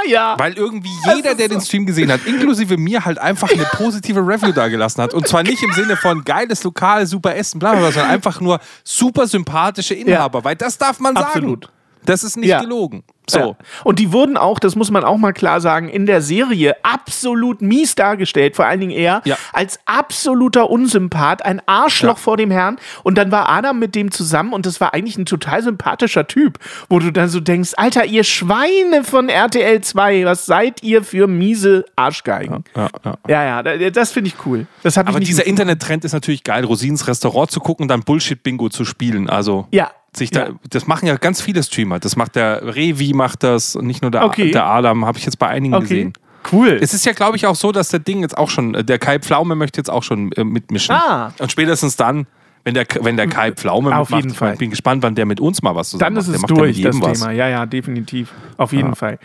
Ja. 0.07 0.35
Weil 0.39 0.55
irgendwie 0.55 0.91
jeder, 1.15 1.35
der 1.35 1.49
den 1.49 1.61
Stream 1.61 1.85
gesehen 1.87 2.11
hat, 2.11 2.25
inklusive 2.27 2.77
mir, 2.79 3.05
halt 3.05 3.19
einfach 3.19 3.51
eine 3.53 3.65
positive 3.65 4.21
Review 4.21 4.51
da 4.53 4.69
gelassen 4.69 5.03
hat. 5.03 5.13
Und 5.15 5.29
zwar 5.29 5.43
nicht 5.43 5.63
im 5.63 5.73
Sinne 5.73 5.97
von 5.97 6.25
geiles 6.25 6.65
Lokal, 6.65 7.07
super 7.07 7.37
Essen, 7.37 7.59
bla 7.59 7.73
bla, 7.73 7.81
bla, 7.81 7.93
sondern 7.93 8.11
einfach 8.11 8.41
nur 8.41 8.59
super 8.83 9.27
sympathische 9.27 9.95
Inhaber. 9.95 10.43
Weil 10.43 10.57
das 10.57 10.79
darf 10.79 10.99
man 11.01 11.15
sagen. 11.15 11.27
Absolut. 11.27 11.69
Das 12.05 12.25
ist 12.25 12.37
nicht 12.37 12.49
Ja. 12.49 12.61
gelogen. 12.61 13.03
So. 13.29 13.39
Ja. 13.39 13.57
Und 13.85 14.01
die 14.01 14.13
wurden 14.13 14.37
auch, 14.37 14.59
das 14.59 14.75
muss 14.75 14.91
man 14.91 15.05
auch 15.05 15.17
mal 15.17 15.33
klar 15.33 15.61
sagen, 15.61 15.89
in 15.89 16.05
der 16.07 16.21
Serie 16.21 16.75
absolut 16.83 17.63
mies 17.63 17.95
dargestellt, 17.95 18.57
vor 18.57 18.65
allen 18.67 18.81
Dingen 18.81 18.91
er, 18.91 19.23
Ja. 19.25 19.37
als 19.53 19.79
absoluter 19.87 20.69
Unsympath, 20.69 21.45
ein 21.45 21.63
Arschloch 21.67 22.17
Ja. 22.17 22.23
vor 22.23 22.37
dem 22.37 22.51
Herrn. 22.51 22.79
Und 23.05 23.17
dann 23.19 23.31
war 23.31 23.49
Adam 23.49 23.79
mit 23.79 23.95
dem 23.95 24.11
zusammen 24.11 24.53
und 24.53 24.67
das 24.67 24.81
war 24.81 24.95
eigentlich 24.95 25.17
ein 25.17 25.27
total 25.27 25.63
sympathischer 25.63 26.27
Typ, 26.27 26.59
wo 26.89 26.99
du 26.99 27.13
dann 27.13 27.29
so 27.29 27.39
denkst, 27.39 27.73
Alter, 27.77 28.05
ihr 28.07 28.25
Schweine 28.25 29.05
von 29.05 29.29
RTL 29.29 29.81
2, 29.81 30.25
was 30.25 30.47
seid 30.47 30.83
ihr 30.83 31.05
für 31.05 31.29
miese 31.29 31.85
Arschgeigen? 31.95 32.65
Ja, 32.75 32.89
ja. 33.05 33.15
Ja, 33.29 33.45
ja, 33.45 33.63
da- 33.63 33.91
das 33.91 34.11
finde 34.11 34.29
ich 34.29 34.35
cool. 34.45 34.67
Das 34.83 34.99
Aber 34.99 35.21
dieser 35.21 35.47
Internettrend 35.47 36.05
ist 36.05 36.13
natürlich 36.15 36.43
geil, 36.43 36.65
Rosins 36.65 37.07
Restaurant 37.07 37.51
zu 37.53 37.61
gucken 37.61 37.85
und 37.85 37.89
dann 37.89 38.03
Bullshit-Bingo 38.03 38.71
zu 38.71 38.85
spielen. 38.85 39.31
Also 39.31 39.69
Ja. 39.71 39.91
Sich 40.17 40.31
da, 40.31 40.49
Ja. 40.49 40.55
das 40.71 40.87
machen 40.87 41.07
ja 41.07 41.17
ganz 41.17 41.41
viele 41.41 41.63
Streamer. 41.63 41.99
Das 42.01 42.17
macht 42.17 42.35
der 42.37 42.75
Revi, 42.75 43.13
macht 43.15 43.43
das 43.43 43.77
und 43.77 43.87
nicht 43.87 44.03
nur 44.03 44.11
der, 44.11 44.25
Okay. 44.25 44.51
der 44.51 44.67
Adam, 44.67 45.05
habe 45.07 45.19
ich 45.19 45.25
jetzt 45.25 45.39
bei 45.39 45.47
einigen 45.49 45.75
Okay. 45.75 45.83
gesehen. 45.87 46.13
Cool. 46.53 46.79
Es 46.81 46.95
ist 46.95 47.05
ja, 47.05 47.13
glaube 47.13 47.37
ich, 47.37 47.47
auch 47.47 47.55
so, 47.55 47.71
dass 47.71 47.91
der 47.91 48.01
Ding 48.01 48.23
jetzt 48.23 48.37
auch 48.39 48.49
schon, 48.49 48.75
äh, 48.75 48.83
der 48.83 48.99
Kai 48.99 49.19
Pflaume 49.19 49.55
möchte 49.55 49.79
jetzt 49.79 49.91
auch 49.91 50.03
schon 50.03 50.33
äh, 50.33 50.43
mitmischen. 50.45 50.95
Ah. 50.95 51.33
Und 51.39 51.53
spätestens 51.53 51.97
dann, 51.97 52.27
wenn 52.65 52.75
der, 52.75 52.87
wenn 53.01 53.17
der 53.17 53.27
Kai 53.27 53.53
Pflaume 53.53 53.97
Auf 53.97 54.09
mitmacht, 54.11 54.25
jeden 54.25 54.35
Fall. 54.37 54.53
ich 54.53 54.59
bin 54.59 54.71
gespannt, 54.71 55.03
wann 55.03 55.15
der 55.15 55.25
mit 55.27 55.41
uns 55.41 55.63
mal 55.63 55.75
was 55.75 55.91
zusammen 55.91 56.15
dann 56.17 56.23
ist 56.23 56.29
es 56.29 56.41
ja 56.43 56.47
durch, 56.47 56.81
das 56.83 57.01
was. 57.01 57.21
Thema. 57.21 57.33
Ja, 57.33 57.49
ja, 57.49 57.67
definitiv. 57.67 58.33
Auf 58.57 58.73
jeden 58.73 58.95
Fall. 58.95 59.19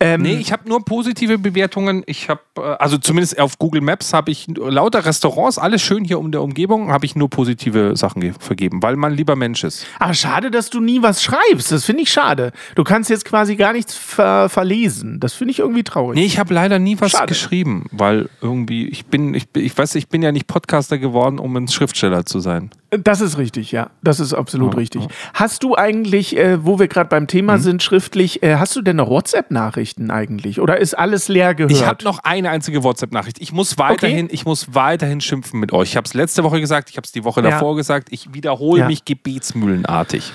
Ähm, 0.00 0.22
Nee, 0.22 0.34
ich 0.34 0.52
habe 0.52 0.68
nur 0.68 0.84
positive 0.84 1.38
Bewertungen. 1.38 2.02
Ich 2.06 2.28
habe, 2.28 2.40
äh, 2.58 2.60
also 2.78 2.98
zumindest 2.98 3.38
auf 3.40 3.58
Google 3.58 3.80
Maps 3.80 4.12
habe 4.12 4.30
ich 4.30 4.46
lauter 4.56 5.04
Restaurants, 5.06 5.58
alles 5.58 5.80
schön 5.82 6.04
hier 6.04 6.18
um 6.18 6.30
der 6.32 6.42
Umgebung, 6.42 6.92
habe 6.92 7.06
ich 7.06 7.16
nur 7.16 7.30
positive 7.30 7.96
Sachen 7.96 8.20
ge- 8.20 8.34
vergeben, 8.38 8.82
weil 8.82 8.96
man 8.96 9.12
lieber 9.14 9.36
Mensch 9.36 9.64
ist. 9.64 9.86
Aber 9.98 10.14
schade, 10.14 10.50
dass 10.50 10.68
du 10.70 10.80
nie 10.80 11.02
was 11.02 11.22
schreibst. 11.22 11.72
Das 11.72 11.84
finde 11.84 12.02
ich 12.02 12.10
schade. 12.12 12.52
Du 12.74 12.84
kannst 12.84 13.08
jetzt 13.10 13.24
quasi 13.24 13.56
gar 13.56 13.72
nichts 13.72 13.94
ver 13.96 14.48
verlesen. 14.48 15.18
Das 15.20 15.32
finde 15.32 15.52
ich 15.52 15.58
irgendwie 15.60 15.82
traurig. 15.82 16.16
Nee, 16.18 16.24
ich 16.26 16.38
habe 16.38 16.52
leider 16.52 16.78
nie 16.78 16.96
was 17.00 17.12
Schade. 17.12 17.26
geschrieben, 17.26 17.86
weil 17.90 18.28
irgendwie, 18.42 18.86
ich 18.88 19.06
bin, 19.06 19.34
ich, 19.34 19.48
bin- 19.48 19.64
ich 19.64 19.76
weiß, 19.76 19.94
ich 19.94 20.08
bin 20.08 20.22
ja 20.22 20.30
nicht 20.32 20.46
Podcaster 20.46 20.98
geworden, 20.98 21.38
um 21.38 21.56
ein 21.56 21.68
Schriftsteller 21.68 22.26
zu 22.26 22.40
sein. 22.40 22.70
Das 22.94 23.22
ist 23.22 23.38
richtig, 23.38 23.72
ja. 23.72 23.88
Das 24.02 24.20
ist 24.20 24.34
absolut 24.34 24.76
richtig. 24.76 25.08
Hast 25.32 25.62
du 25.62 25.74
eigentlich, 25.76 26.36
äh, 26.36 26.62
wo 26.64 26.78
wir 26.78 26.88
gerade 26.88 27.08
beim 27.08 27.26
Thema 27.26 27.56
Mhm. 27.56 27.62
sind, 27.62 27.82
schriftlich, 27.82 28.42
äh, 28.42 28.56
hast 28.56 28.76
du 28.76 28.82
denn 28.82 28.96
noch 28.96 29.08
WhatsApp-Nachrichten 29.08 30.10
eigentlich? 30.10 30.60
Oder 30.60 30.78
ist 30.78 30.92
alles 30.98 31.28
leer 31.28 31.54
gehört? 31.54 31.72
Ich 31.72 31.86
habe 31.86 32.04
noch 32.04 32.18
eine 32.22 32.50
einzige 32.50 32.82
WhatsApp-Nachricht. 32.84 33.40
Ich 33.40 33.50
muss 33.52 33.78
weiterhin, 33.78 34.28
ich 34.30 34.44
muss 34.44 34.74
weiterhin 34.74 35.22
schimpfen 35.22 35.58
mit 35.58 35.72
euch. 35.72 35.90
Ich 35.90 35.96
habe 35.96 36.04
es 36.06 36.12
letzte 36.12 36.44
Woche 36.44 36.60
gesagt, 36.60 36.90
ich 36.90 36.98
habe 36.98 37.06
es 37.06 37.12
die 37.12 37.24
Woche 37.24 37.40
Ja. 37.42 37.50
davor 37.50 37.76
gesagt. 37.76 38.08
Ich 38.10 38.34
wiederhole 38.34 38.80
Ja. 38.82 38.86
mich 38.88 39.06
gebetsmühlenartig. 39.06 40.30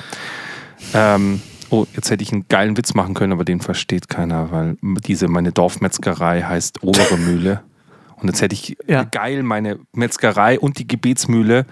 Ähm, 0.96 1.42
oh, 1.70 1.86
jetzt 1.96 2.10
hätte 2.10 2.24
ich 2.24 2.32
einen 2.32 2.48
geilen 2.50 2.76
Witz 2.78 2.94
machen 2.94 3.14
können, 3.14 3.34
aber 3.34 3.46
den 3.46 3.62
versteht 3.62 4.10
keiner, 4.10 4.52
weil 4.52 4.78
diese 4.82 5.28
meine 5.28 5.52
Dorfmetzgerei 5.52 6.42
heißt 6.42 6.84
Obere 6.84 7.18
Mühle. 7.18 7.62
Und 8.20 8.30
jetzt 8.30 8.42
hätte 8.42 8.56
ich 8.56 8.76
Ja. 8.88 9.04
geil 9.04 9.44
meine 9.44 9.78
Metzgerei 9.94 10.60
und 10.60 10.80
die 10.80 10.88
Gebetsmühle. 10.88 11.68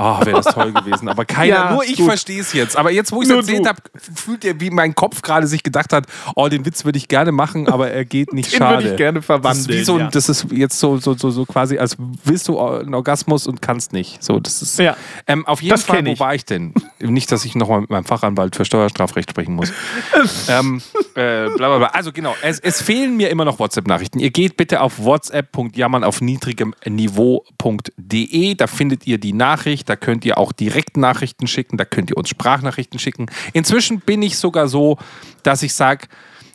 Oh, 0.00 0.24
wäre 0.24 0.40
das 0.42 0.54
toll 0.54 0.72
gewesen. 0.72 1.08
Aber 1.08 1.24
keiner, 1.24 1.46
Ja, 1.54 1.72
nur 1.72 1.82
ich 1.82 2.00
verstehe 2.00 2.40
es 2.40 2.52
jetzt. 2.52 2.76
Aber 2.76 2.92
jetzt, 2.92 3.10
wo 3.10 3.20
ich 3.20 3.28
es 3.28 3.34
erzählt 3.34 3.66
habe, 3.66 3.82
fühlt 4.14 4.44
ihr, 4.44 4.60
wie 4.60 4.70
mein 4.70 4.94
Kopf 4.94 5.22
gerade 5.22 5.48
sich 5.48 5.64
gedacht 5.64 5.92
hat, 5.92 6.06
oh, 6.36 6.46
den 6.48 6.64
Witz 6.64 6.84
würde 6.84 6.98
ich 6.98 7.08
gerne 7.08 7.32
machen, 7.32 7.68
aber 7.68 7.90
er 7.90 8.04
geht 8.04 8.32
nicht 8.32 8.52
Den 8.52 8.58
schade. 8.58 8.76
würde 8.84 8.90
ich 8.92 8.96
gerne 8.96 9.22
verwandeln, 9.22 9.66
Das 9.66 9.76
ist, 9.76 9.86
so, 9.86 9.98
ja. 9.98 10.08
das 10.08 10.28
ist 10.28 10.46
jetzt 10.52 10.78
so, 10.78 10.98
so, 10.98 11.14
so, 11.14 11.30
so 11.30 11.44
quasi, 11.46 11.78
als 11.78 11.96
willst 12.22 12.46
du 12.46 12.60
einen 12.60 12.94
Orgasmus 12.94 13.48
und 13.48 13.60
kannst 13.60 13.92
nicht. 13.92 14.22
So, 14.22 14.38
das 14.38 14.62
ist, 14.62 14.78
Ja. 14.78 14.96
ähm, 15.26 15.44
auf 15.46 15.62
jeden 15.62 15.72
Das 15.74 15.82
Fall, 15.82 16.06
wo 16.06 16.16
war 16.20 16.32
ich 16.32 16.44
denn? 16.44 16.74
Nicht, 17.00 17.32
dass 17.32 17.44
ich 17.44 17.56
nochmal 17.56 17.80
mit 17.80 17.90
meinem 17.90 18.04
Fachanwalt 18.04 18.54
für 18.54 18.64
Steuerstrafrecht 18.64 19.30
sprechen 19.30 19.54
muss. 19.56 19.72
ähm, 20.48 20.80
äh, 21.16 21.48
bla, 21.56 21.76
bla. 21.78 21.86
Also 21.88 22.12
genau, 22.12 22.36
es, 22.42 22.60
es 22.60 22.80
fehlen 22.80 23.16
mir 23.16 23.30
immer 23.30 23.44
noch 23.44 23.58
WhatsApp-Nachrichten. 23.58 24.20
Ihr 24.20 24.30
geht 24.30 24.56
bitte 24.56 24.80
auf 24.80 25.00
whatsapp.jammern 25.04 26.04
auf 26.04 26.20
niedrigem 26.20 26.72
Niveau.de. 26.86 28.54
Da 28.54 28.66
findet 28.66 29.06
ihr 29.06 29.18
die 29.18 29.32
Nachricht. 29.32 29.87
Da 29.88 29.96
könnt 29.96 30.24
ihr 30.24 30.36
auch 30.38 30.52
direkt 30.52 30.96
Nachrichten 30.96 31.46
schicken. 31.46 31.76
Da 31.76 31.84
könnt 31.84 32.10
ihr 32.10 32.16
uns 32.16 32.28
Sprachnachrichten 32.28 32.98
schicken. 32.98 33.26
Inzwischen 33.52 34.00
bin 34.00 34.22
ich 34.22 34.36
sogar 34.36 34.68
so, 34.68 34.98
dass 35.42 35.62
ich 35.62 35.72
sage, 35.72 36.08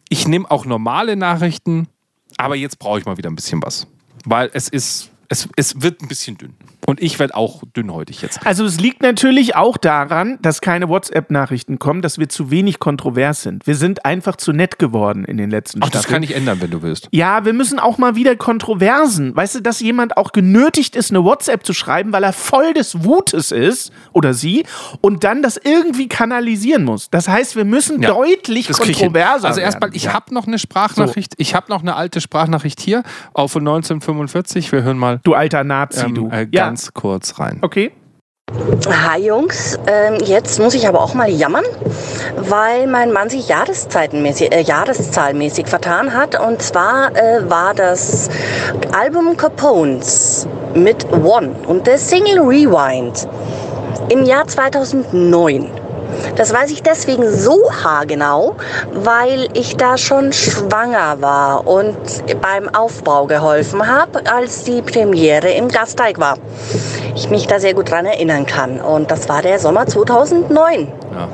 ich 0.09 0.27
nehme 0.27 0.49
auch 0.51 0.65
normale 0.65 1.15
Nachrichten, 1.15 1.87
aber 2.37 2.55
jetzt 2.55 2.77
brauche 2.77 2.99
ich 2.99 3.05
mal 3.05 3.17
wieder 3.17 3.31
ein 3.31 3.35
bisschen 3.35 3.63
was. 3.63 3.87
Weil 4.25 4.51
es 4.53 4.67
ist, 4.69 5.09
es, 5.33 5.49
es 5.55 5.81
wird 5.81 6.01
ein 6.01 6.07
bisschen 6.07 6.37
dünn. 6.37 6.53
Und 6.85 7.01
ich 7.01 7.17
werde 7.17 7.35
auch 7.35 7.63
dünnhäutig 7.75 8.21
jetzt. 8.21 8.45
Also 8.45 8.65
es 8.65 8.77
liegt 8.79 9.01
natürlich 9.01 9.55
auch 9.55 9.77
daran, 9.77 10.37
dass 10.41 10.59
keine 10.61 10.89
WhatsApp-Nachrichten 10.89 11.79
kommen, 11.79 12.01
dass 12.01 12.17
wir 12.19 12.27
zu 12.29 12.51
wenig 12.51 12.77
kontrovers 12.79 13.41
sind. 13.41 13.65
Wir 13.65 13.75
sind 13.75 14.05
einfach 14.05 14.35
zu 14.35 14.51
nett 14.51 14.79
geworden 14.79 15.23
in 15.23 15.37
den 15.37 15.49
letzten 15.49 15.81
Ach, 15.81 15.89
das 15.89 16.01
Staffeln. 16.03 16.13
kann 16.15 16.23
ich 16.23 16.35
ändern, 16.35 16.61
wenn 16.61 16.71
du 16.71 16.81
willst. 16.81 17.07
Ja, 17.11 17.45
wir 17.45 17.53
müssen 17.53 17.79
auch 17.79 17.97
mal 17.97 18.15
wieder 18.15 18.35
Kontroversen. 18.35 19.33
Weißt 19.35 19.55
du, 19.55 19.61
dass 19.61 19.79
jemand 19.79 20.17
auch 20.17 20.33
genötigt 20.33 20.95
ist, 20.97 21.09
eine 21.11 21.23
WhatsApp 21.23 21.65
zu 21.65 21.73
schreiben, 21.73 22.11
weil 22.11 22.23
er 22.23 22.33
voll 22.33 22.73
des 22.73 23.03
Wutes 23.05 23.51
ist 23.51 23.91
oder 24.11 24.33
sie 24.33 24.65
und 25.01 25.23
dann 25.23 25.41
das 25.41 25.57
irgendwie 25.63 26.09
kanalisieren 26.09 26.83
muss. 26.83 27.09
Das 27.09 27.27
heißt, 27.29 27.55
wir 27.55 27.65
müssen 27.65 28.01
Ja, 28.01 28.09
deutlich 28.09 28.67
Das 28.67 28.77
kontroverser 28.79 29.47
Also 29.47 29.61
erstmal, 29.61 29.95
ich 29.95 30.03
Ja. 30.03 30.13
habe 30.13 30.33
noch 30.33 30.47
eine 30.47 30.59
Sprachnachricht. 30.59 31.33
Ich 31.37 31.55
habe 31.55 31.67
noch 31.71 31.81
eine 31.81 31.95
alte 31.95 32.19
Sprachnachricht 32.19 32.81
hier, 32.81 33.03
auch 33.33 33.47
von 33.47 33.61
1945. 33.61 34.71
Wir 34.73 34.83
hören 34.83 34.97
mal 34.97 35.19
Du 35.23 35.35
alter 35.35 35.63
Nazi, 35.63 36.05
ähm, 36.05 36.15
du. 36.15 36.29
äh, 36.29 36.47
ja, 36.51 36.65
ganz 36.65 36.93
kurz 36.93 37.39
rein. 37.39 37.59
okay. 37.61 37.91
Hi 38.89 39.25
Jungs, 39.25 39.79
ähm, 39.87 40.17
jetzt 40.25 40.59
muss 40.59 40.73
ich 40.73 40.85
aber 40.85 41.01
auch 41.01 41.13
mal 41.13 41.29
jammern, 41.29 41.63
weil 42.35 42.87
mein 42.87 43.13
Mann 43.13 43.29
sich 43.29 43.47
jahreszeitenmäßig, 43.47 44.53
äh, 44.53 44.61
jahreszahlmäßig 44.61 45.67
vertan 45.67 46.13
hat. 46.13 46.37
Und 46.39 46.61
zwar 46.61 47.15
äh, 47.15 47.49
war 47.49 47.73
das 47.73 48.29
Album 48.91 49.37
Capones 49.37 50.45
mit 50.75 51.09
One 51.13 51.55
und 51.67 51.87
der 51.87 51.97
Single 51.97 52.39
Rewind 52.39 53.27
im 54.09 54.23
Jahr 54.23 54.45
2009. 54.45 55.82
Das 56.35 56.53
weiß 56.53 56.71
ich 56.71 56.83
deswegen 56.83 57.29
so 57.31 57.71
haargenau, 57.83 58.55
weil 58.91 59.49
ich 59.53 59.77
da 59.77 59.97
schon 59.97 60.33
schwanger 60.33 61.21
war 61.21 61.67
und 61.67 61.97
beim 62.41 62.73
Aufbau 62.73 63.25
geholfen 63.25 63.87
habe, 63.87 64.21
als 64.31 64.63
die 64.63 64.81
Premiere 64.81 65.51
im 65.51 65.67
Gasteig 65.67 66.19
war. 66.19 66.37
Ich 67.15 67.29
mich 67.29 67.47
da 67.47 67.59
sehr 67.59 67.73
gut 67.73 67.91
dran 67.91 68.05
erinnern 68.05 68.45
kann. 68.45 68.79
Und 68.79 69.11
das 69.11 69.29
war 69.29 69.41
der 69.41 69.59
Sommer 69.59 69.85
2009. 69.85 70.87
Ja. 71.13 71.29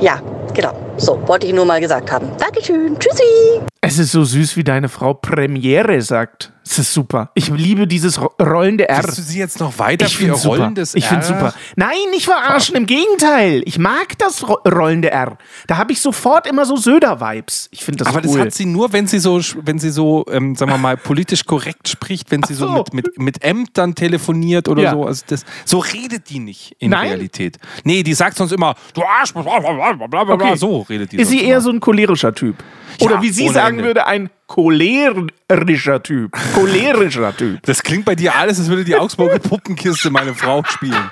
Ja, 0.00 0.20
Genau. 0.54 0.70
So, 0.96 1.20
wollte 1.26 1.46
ich 1.46 1.52
nur 1.52 1.64
mal 1.64 1.80
gesagt 1.80 2.10
haben. 2.12 2.28
Dankeschön. 2.38 2.96
Tschüssi. 2.98 3.60
Es 3.80 3.98
ist 3.98 4.12
so 4.12 4.24
süß, 4.24 4.56
wie 4.56 4.64
deine 4.64 4.88
Frau 4.88 5.12
Premiere 5.14 6.00
sagt. 6.00 6.52
Es 6.66 6.78
ist 6.78 6.94
super. 6.94 7.30
Ich 7.34 7.48
liebe 7.48 7.86
dieses 7.86 8.18
ro- 8.22 8.32
rollende 8.40 8.88
R. 8.88 9.04
Willst 9.04 9.18
du 9.18 9.22
sie 9.22 9.38
jetzt 9.38 9.60
noch 9.60 9.78
weiter 9.78 10.06
Ich 10.06 10.16
für 10.16 10.22
ihr 10.22 10.28
finde 10.28 10.40
super. 10.40 10.56
rollendes 10.56 10.94
Ich 10.94 11.04
finde 11.06 11.26
R? 11.26 11.28
super. 11.28 11.54
Nein, 11.76 11.90
nicht 12.10 12.24
verarschen, 12.24 12.74
im 12.76 12.86
Gegenteil. 12.86 13.60
Ich 13.66 13.78
mag 13.78 14.16
das 14.16 14.48
ro 14.48 14.56
rollende 14.66 15.10
R. 15.10 15.36
Da 15.66 15.76
habe 15.76 15.92
ich 15.92 16.00
sofort 16.00 16.46
immer 16.46 16.64
so 16.64 16.76
Söder-Vibes. 16.76 17.68
Ich 17.70 17.84
finde 17.84 17.98
das 18.04 18.08
Aber 18.08 18.26
cool. 18.26 18.38
das 18.38 18.46
hat 18.46 18.54
sie 18.54 18.64
nur, 18.64 18.94
wenn 18.94 19.06
sie 19.06 19.18
so, 19.18 19.42
wenn 19.62 19.78
sie 19.78 19.90
so, 19.90 20.24
ähm, 20.30 20.54
sagen 20.56 20.70
wir 20.70 20.78
mal, 20.78 20.96
politisch 20.96 21.44
korrekt 21.44 21.86
spricht, 21.86 22.30
wenn 22.30 22.42
sie 22.44 22.54
so, 22.54 22.66
so. 22.68 22.72
mit, 22.72 22.94
mit, 22.94 23.18
mit 23.18 23.44
Ämtern 23.44 23.94
telefoniert 23.94 24.66
oder 24.66 24.84
Ja. 24.84 24.92
so. 24.92 25.04
Also 25.04 25.22
das, 25.26 25.44
so 25.66 25.80
redet 25.80 26.30
die 26.30 26.38
nicht 26.38 26.76
in 26.78 26.92
Nein? 26.92 27.08
Realität. 27.08 27.58
Nee, 27.84 28.02
die 28.02 28.14
sagt 28.14 28.38
sonst 28.38 28.52
immer, 28.52 28.74
du 28.94 29.02
Arsch, 29.02 29.34
bla 29.34 29.42
bla 29.42 29.58
bla 29.60 29.92
bla 29.92 30.06
bla 30.06 30.24
bla. 30.24 30.34
Okay. 30.46 30.56
So 30.56 30.83
redet 30.88 31.12
die. 31.12 31.16
ist 31.18 31.28
sie 31.28 31.40
eher 31.42 31.52
immer. 31.56 31.60
so 31.60 31.70
ein 31.70 31.80
cholerischer 31.80 32.34
Typ? 32.34 32.56
Oder 33.00 33.16
Ja, 33.16 33.22
wie 33.22 33.30
sie 33.30 33.48
sagen 33.48 33.78
Ende. 33.78 33.84
würde, 33.88 34.06
ein 34.06 34.30
cholerischer 34.46 36.02
Typ. 36.02 36.32
Cholerischer 36.54 37.36
Typ. 37.36 37.60
Das 37.62 37.82
klingt 37.82 38.04
bei 38.04 38.14
dir 38.14 38.34
alles, 38.36 38.58
als 38.58 38.68
würde 38.68 38.84
die 38.84 38.94
Augsburger 38.96 39.38
Puppenkiste 39.38 40.10
meine 40.10 40.34
Frau 40.34 40.62
spielen. 40.64 40.94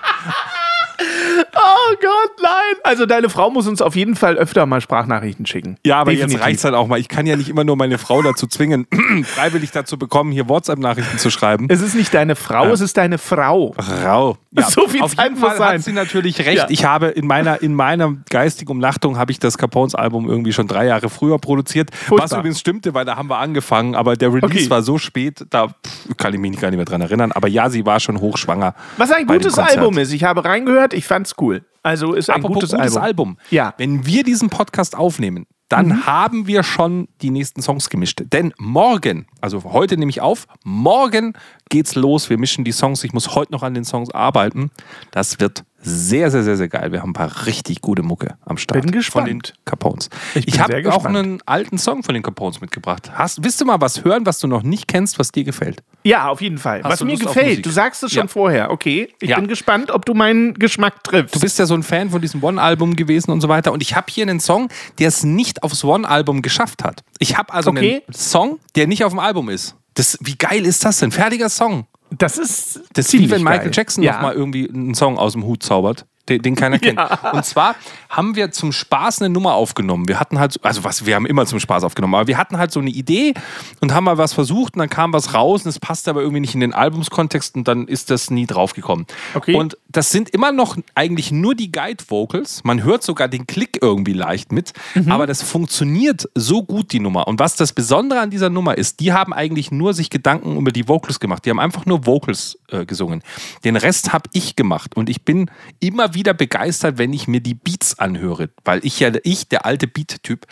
Oh 1.54 1.94
Gott, 2.00 2.30
nein. 2.42 2.80
Also 2.84 3.06
deine 3.06 3.28
Frau 3.28 3.50
muss 3.50 3.66
uns 3.66 3.80
auf 3.82 3.96
jeden 3.96 4.14
Fall 4.16 4.36
öfter 4.36 4.66
mal 4.66 4.80
Sprachnachrichten 4.80 5.46
schicken. 5.46 5.76
Ja, 5.84 5.96
aber 6.00 6.10
Definitiv. 6.12 6.38
jetzt 6.38 6.44
reicht's 6.46 6.64
halt 6.64 6.74
auch 6.74 6.86
mal. 6.86 6.98
Ich 6.98 7.08
kann 7.08 7.26
ja 7.26 7.36
nicht 7.36 7.48
immer 7.48 7.64
nur 7.64 7.76
meine 7.76 7.98
Frau 7.98 8.22
dazu 8.22 8.46
zwingen, 8.46 8.86
freiwillig 9.24 9.70
dazu 9.70 9.98
bekommen, 9.98 10.32
hier 10.32 10.48
WhatsApp-Nachrichten 10.48 11.18
zu 11.18 11.30
schreiben. 11.30 11.66
Es 11.70 11.80
ist 11.80 11.94
nicht 11.94 12.12
deine 12.14 12.36
Frau, 12.36 12.66
es 12.68 12.80
ist 12.80 12.96
deine 12.96 13.18
Frau. 13.18 13.74
Rau. 14.04 14.36
Ja, 14.54 14.68
So 14.68 14.86
viel 14.86 15.00
auf 15.00 15.16
Zeit 15.16 15.30
jeden 15.30 15.40
Fall 15.40 15.56
sein. 15.56 15.78
hat 15.78 15.82
sie 15.82 15.92
natürlich 15.92 16.38
recht. 16.40 16.58
Ja. 16.58 16.66
Ich 16.68 16.84
habe 16.84 17.06
in 17.06 17.26
meiner, 17.26 17.62
in 17.62 17.74
meiner 17.74 18.12
geistigen 18.28 18.70
Umnachtung 18.70 19.16
habe 19.16 19.32
ich 19.32 19.38
das 19.38 19.56
Capones-Album 19.56 20.28
irgendwie 20.28 20.52
schon 20.52 20.68
drei 20.68 20.84
Jahre 20.84 21.08
früher 21.08 21.38
produziert. 21.38 21.88
Was 21.90 22.00
Furchtbar. 22.08 22.38
übrigens 22.40 22.60
stimmte, 22.60 22.92
weil 22.92 23.06
da 23.06 23.16
haben 23.16 23.30
wir 23.30 23.38
angefangen, 23.38 23.94
aber 23.94 24.14
der 24.14 24.28
Release 24.28 24.44
Okay. 24.64 24.68
war 24.68 24.82
so 24.82 24.98
spät, 24.98 25.46
da 25.48 25.68
pff, 25.68 26.18
kann 26.18 26.34
ich 26.34 26.38
mich 26.40 26.60
gar 26.60 26.68
nicht 26.68 26.76
mehr 26.76 26.84
dran 26.84 27.00
erinnern. 27.00 27.32
Aber 27.32 27.48
ja, 27.48 27.70
sie 27.70 27.86
war 27.86 27.98
schon 27.98 28.20
hochschwanger. 28.20 28.74
Was 28.98 29.10
ein 29.10 29.26
gutes. 29.26 29.58
Album 29.58 29.96
ist. 29.96 30.12
Ich 30.12 30.24
habe 30.24 30.44
reingehört, 30.44 30.92
ich 30.92 31.06
fand's 31.06 31.31
cool. 31.40 31.64
Also 31.82 32.12
ist 32.14 32.30
ein 32.30 32.36
Apropos 32.44 32.70
gutes, 32.70 32.96
Album. 32.96 33.38
Ja. 33.50 33.74
Wenn 33.76 34.06
wir 34.06 34.22
diesen 34.22 34.50
Podcast 34.50 34.96
aufnehmen, 34.96 35.46
dann 35.68 35.86
Mhm. 35.88 36.06
haben 36.06 36.46
wir 36.46 36.62
schon 36.62 37.08
die 37.22 37.30
nächsten 37.30 37.62
Songs 37.62 37.88
gemischt. 37.88 38.22
Denn 38.32 38.52
morgen, 38.58 39.26
also 39.40 39.64
heute 39.64 39.96
nehme 39.96 40.10
ich 40.10 40.20
auf, 40.20 40.46
morgen 40.64 41.32
geht's 41.70 41.94
los. 41.94 42.28
Wir 42.30 42.38
mischen 42.38 42.62
die 42.64 42.72
Songs. 42.72 43.02
Ich 43.04 43.12
muss 43.14 43.34
heute 43.34 43.52
noch 43.52 43.62
an 43.62 43.72
den 43.74 43.84
Songs 43.84 44.10
arbeiten. 44.10 44.70
Das 45.12 45.40
wird 45.40 45.64
sehr, 45.82 46.30
sehr, 46.30 46.42
sehr, 46.44 46.56
sehr 46.56 46.68
geil. 46.68 46.92
Wir 46.92 47.02
haben 47.02 47.10
ein 47.10 47.14
paar 47.14 47.46
richtig 47.46 47.80
gute 47.80 48.02
Mucke 48.02 48.36
am 48.46 48.56
Start. 48.56 48.80
Bin 48.82 48.92
gespannt. 48.92 49.28
Von 49.28 49.38
den 49.40 49.42
Capones. 49.64 50.08
Ich 50.34 50.48
Ich, 50.48 50.60
habe 50.60 50.76
auch 50.78 50.82
gespannt. 51.02 51.16
einen 51.16 51.38
alten 51.44 51.76
Song 51.78 52.02
von 52.02 52.14
den 52.14 52.22
Capones 52.22 52.60
mitgebracht. 52.60 53.10
Hast, 53.14 53.42
willst 53.44 53.60
du 53.60 53.64
mal 53.64 53.80
was 53.80 54.04
hören, 54.04 54.24
was 54.24 54.38
du 54.38 54.46
noch 54.46 54.62
nicht 54.62 54.86
kennst, 54.88 55.18
was 55.18 55.32
dir 55.32 55.44
gefällt? 55.44 55.82
Ja, 56.04 56.28
auf 56.28 56.40
jeden 56.40 56.58
Fall. 56.58 56.82
Hast 56.82 56.92
Was 56.92 57.04
mir 57.04 57.16
gefällt, 57.16 57.66
du 57.66 57.70
sagst 57.70 58.02
es 58.02 58.12
schon 58.12 58.22
Ja. 58.24 58.28
vorher. 58.28 58.70
Okay, 58.70 59.08
ich 59.20 59.30
Ja. 59.30 59.36
bin 59.38 59.48
gespannt, 59.48 59.90
ob 59.90 60.06
du 60.06 60.14
meinen 60.14 60.54
Geschmack 60.54 61.02
triffst. 61.04 61.34
Du 61.34 61.40
bist 61.40 61.58
ja 61.58 61.66
so 61.66 61.74
ein 61.74 61.82
Fan 61.82 62.10
von 62.10 62.20
diesem 62.20 62.42
One-Album 62.42 62.96
gewesen 62.96 63.30
und 63.30 63.40
so 63.40 63.48
weiter. 63.48 63.72
Und 63.72 63.82
ich 63.82 63.94
habe 63.96 64.06
hier 64.10 64.22
einen 64.22 64.40
Song, 64.40 64.68
der 64.98 65.08
es 65.08 65.24
nicht 65.24 65.62
aufs 65.62 65.84
One-Album 65.84 66.42
geschafft 66.42 66.84
hat. 66.84 67.02
Ich 67.18 67.36
habe 67.36 67.52
also 67.52 67.70
Okay. 67.70 68.02
einen 68.06 68.14
Song, 68.14 68.58
der 68.76 68.86
nicht 68.86 69.04
auf 69.04 69.12
dem 69.12 69.18
Album 69.18 69.48
ist. 69.48 69.74
Das, 69.94 70.16
wie 70.22 70.36
geil 70.36 70.64
ist 70.64 70.84
das 70.84 70.98
denn? 70.98 71.10
Fertiger 71.12 71.48
Song. 71.50 71.86
Das 72.18 72.38
ist 72.38 72.80
Das 72.94 73.06
ist 73.06 73.12
wie 73.14 73.30
wenn 73.30 73.42
Michael 73.42 73.64
geil. 73.64 73.70
Jackson 73.74 74.02
ja. 74.02 74.14
noch 74.14 74.22
mal 74.22 74.34
irgendwie 74.34 74.68
einen 74.68 74.94
Song 74.94 75.18
aus 75.18 75.32
dem 75.32 75.44
Hut 75.44 75.62
zaubert. 75.62 76.06
Den, 76.28 76.40
den 76.40 76.54
keiner 76.54 76.78
kennt. 76.80 77.00
Und 77.32 77.44
zwar 77.44 77.74
haben 78.08 78.36
wir 78.36 78.52
zum 78.52 78.70
Spaß 78.70 79.20
eine 79.22 79.28
Nummer 79.30 79.54
aufgenommen. 79.54 80.06
Wir 80.06 80.20
hatten 80.20 80.38
halt, 80.38 80.52
so- 80.52 80.60
also 80.62 80.84
was, 80.84 81.04
wir 81.04 81.16
haben 81.16 81.26
immer 81.26 81.46
zum 81.46 81.58
Spaß 81.58 81.82
aufgenommen, 81.82 82.14
aber 82.14 82.28
wir 82.28 82.38
hatten 82.38 82.58
halt 82.58 82.70
so 82.70 82.78
eine 82.78 82.90
Idee 82.90 83.34
und 83.80 83.92
haben 83.92 84.04
mal 84.04 84.18
was 84.18 84.32
versucht 84.32 84.74
und 84.74 84.78
dann 84.78 84.88
kam 84.88 85.12
was 85.12 85.34
raus 85.34 85.64
und 85.64 85.68
es 85.70 85.80
passte 85.80 86.10
aber 86.10 86.20
irgendwie 86.20 86.38
nicht 86.40 86.54
in 86.54 86.60
den 86.60 86.74
Albumskontext 86.74 87.56
und 87.56 87.66
dann 87.66 87.88
ist 87.88 88.08
das 88.10 88.30
nie 88.30 88.46
draufgekommen. 88.46 89.06
Okay. 89.34 89.56
Und 89.56 89.76
das 89.92 90.10
sind 90.10 90.30
immer 90.30 90.52
noch 90.52 90.76
eigentlich 90.94 91.30
nur 91.32 91.54
die 91.54 91.70
Guide-Vocals. 91.70 92.64
Man 92.64 92.82
hört 92.82 93.02
sogar 93.02 93.28
den 93.28 93.46
Klick 93.46 93.78
irgendwie 93.80 94.12
leicht 94.12 94.52
mit, 94.52 94.72
Mhm. 94.94 95.12
aber 95.12 95.26
das 95.26 95.42
funktioniert 95.42 96.28
so 96.34 96.62
gut, 96.62 96.92
die 96.92 97.00
Nummer. 97.00 97.28
Und 97.28 97.38
was 97.38 97.56
das 97.56 97.72
Besondere 97.72 98.20
an 98.20 98.30
dieser 98.30 98.50
Nummer 98.50 98.76
ist, 98.78 99.00
die 99.00 99.12
haben 99.12 99.32
eigentlich 99.32 99.70
nur 99.70 99.94
sich 99.94 100.10
Gedanken 100.10 100.56
über 100.56 100.72
die 100.72 100.88
Vocals 100.88 101.20
gemacht. 101.20 101.44
Die 101.44 101.50
haben 101.50 101.60
einfach 101.60 101.86
nur 101.86 102.06
Vocals 102.06 102.58
äh, 102.70 102.84
gesungen. 102.86 103.22
Den 103.64 103.76
Rest 103.76 104.12
habe 104.12 104.28
ich 104.32 104.56
gemacht 104.56 104.96
und 104.96 105.08
ich 105.08 105.24
bin 105.24 105.50
immer 105.80 106.14
wieder 106.14 106.34
begeistert, 106.34 106.98
wenn 106.98 107.12
ich 107.12 107.28
mir 107.28 107.40
die 107.40 107.54
Beats 107.54 107.98
anhöre, 107.98 108.50
weil 108.64 108.80
ich 108.84 108.98
ja, 109.00 109.10
ich, 109.24 109.48
der 109.48 109.66
alte 109.66 109.86
Beat-Typ, 109.86 110.46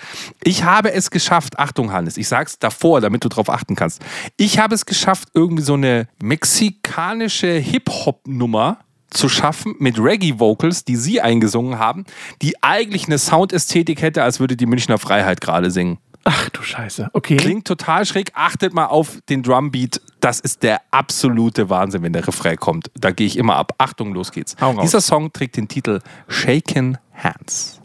ich 0.45 0.65
habe 0.65 0.93
es 0.93 1.11
geschafft, 1.11 1.59
Achtung 1.59 1.93
Hannes, 1.93 2.17
ich 2.17 2.29
sag's 2.29 2.59
davor, 2.59 3.01
damit 3.01 3.25
du 3.25 3.29
drauf 3.29 3.49
achten 3.49 3.75
kannst. 3.75 4.03
Ich 4.37 4.59
habe 4.59 4.75
es 4.75 4.87
geschafft, 4.87 5.29
irgendwie 5.35 5.63
so 5.63 5.75
eine 5.75 6.09
mexikanische 6.23 7.53
Hip-Hop-Nummer 7.55 8.79
zu 9.11 9.29
schaffen 9.29 9.75
mit 9.79 9.99
Reggae-Vocals, 9.99 10.85
die 10.85 10.97
sie 10.97 11.21
eingesungen 11.21 11.79
haben, 11.79 12.05
die 12.43 12.63
eigentlich 12.63 13.07
eine 13.07 13.19
Soundästhetik 13.19 14.03
hätte, 14.03 14.23
als 14.23 14.41
würde 14.41 14.57
die 14.57 14.67
Münchner 14.67 14.99
Freiheit 14.99 15.41
gerade 15.41 15.71
singen. 15.71 15.99
Ach 16.25 16.51
du 16.51 16.63
Scheiße. 16.63 17.09
Okay. 17.13 17.37
Klingt 17.37 17.67
total 17.67 18.05
schräg. 18.05 18.31
Achtet 18.35 18.75
mal 18.75 18.87
auf 18.87 19.19
den 19.29 19.43
Drumbeat. 19.43 20.01
Das 20.21 20.39
ist 20.39 20.63
der 20.63 20.83
absolute 20.91 21.71
Wahnsinn, 21.71 22.03
wenn 22.03 22.13
der 22.13 22.27
Refrain 22.27 22.57
kommt. 22.57 22.91
Da 22.95 23.11
gehe 23.11 23.27
ich 23.27 23.39
immer 23.39 23.57
ab. 23.57 23.73
Achtung, 23.79 24.13
los 24.13 24.31
geht's. 24.31 24.55
Dieser 24.83 25.01
Song 25.01 25.33
trägt 25.33 25.57
den 25.57 25.67
Titel 25.69 26.01
Shaken 26.29 26.99
Hands. 27.15 27.81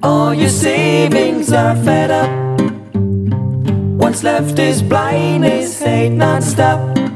All 0.00 0.34
your 0.34 0.48
savings 0.48 1.52
are 1.52 1.76
fed 1.84 2.10
up. 2.10 2.30
What's 4.00 4.22
left 4.22 4.58
is 4.58 4.82
blindness, 4.82 5.84
hate 5.84 6.10
non-stop. 6.10 7.07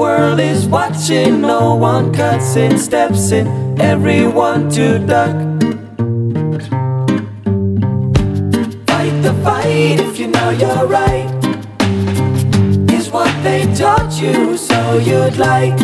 The 0.00 0.06
world 0.06 0.40
is 0.40 0.66
watching, 0.66 1.42
no 1.42 1.74
one 1.74 2.10
cuts 2.10 2.56
in, 2.56 2.78
steps 2.78 3.32
in, 3.32 3.46
everyone 3.78 4.70
to 4.70 4.98
duck. 4.98 5.36
Fight 8.86 9.16
the 9.20 9.34
fight 9.44 10.00
if 10.00 10.18
you 10.18 10.28
know 10.28 10.48
you're 10.48 10.86
right. 10.86 11.28
Is 12.90 13.10
what 13.10 13.30
they 13.44 13.70
taught 13.74 14.18
you, 14.18 14.56
so 14.56 14.96
you'd 14.96 15.36
like. 15.36 15.78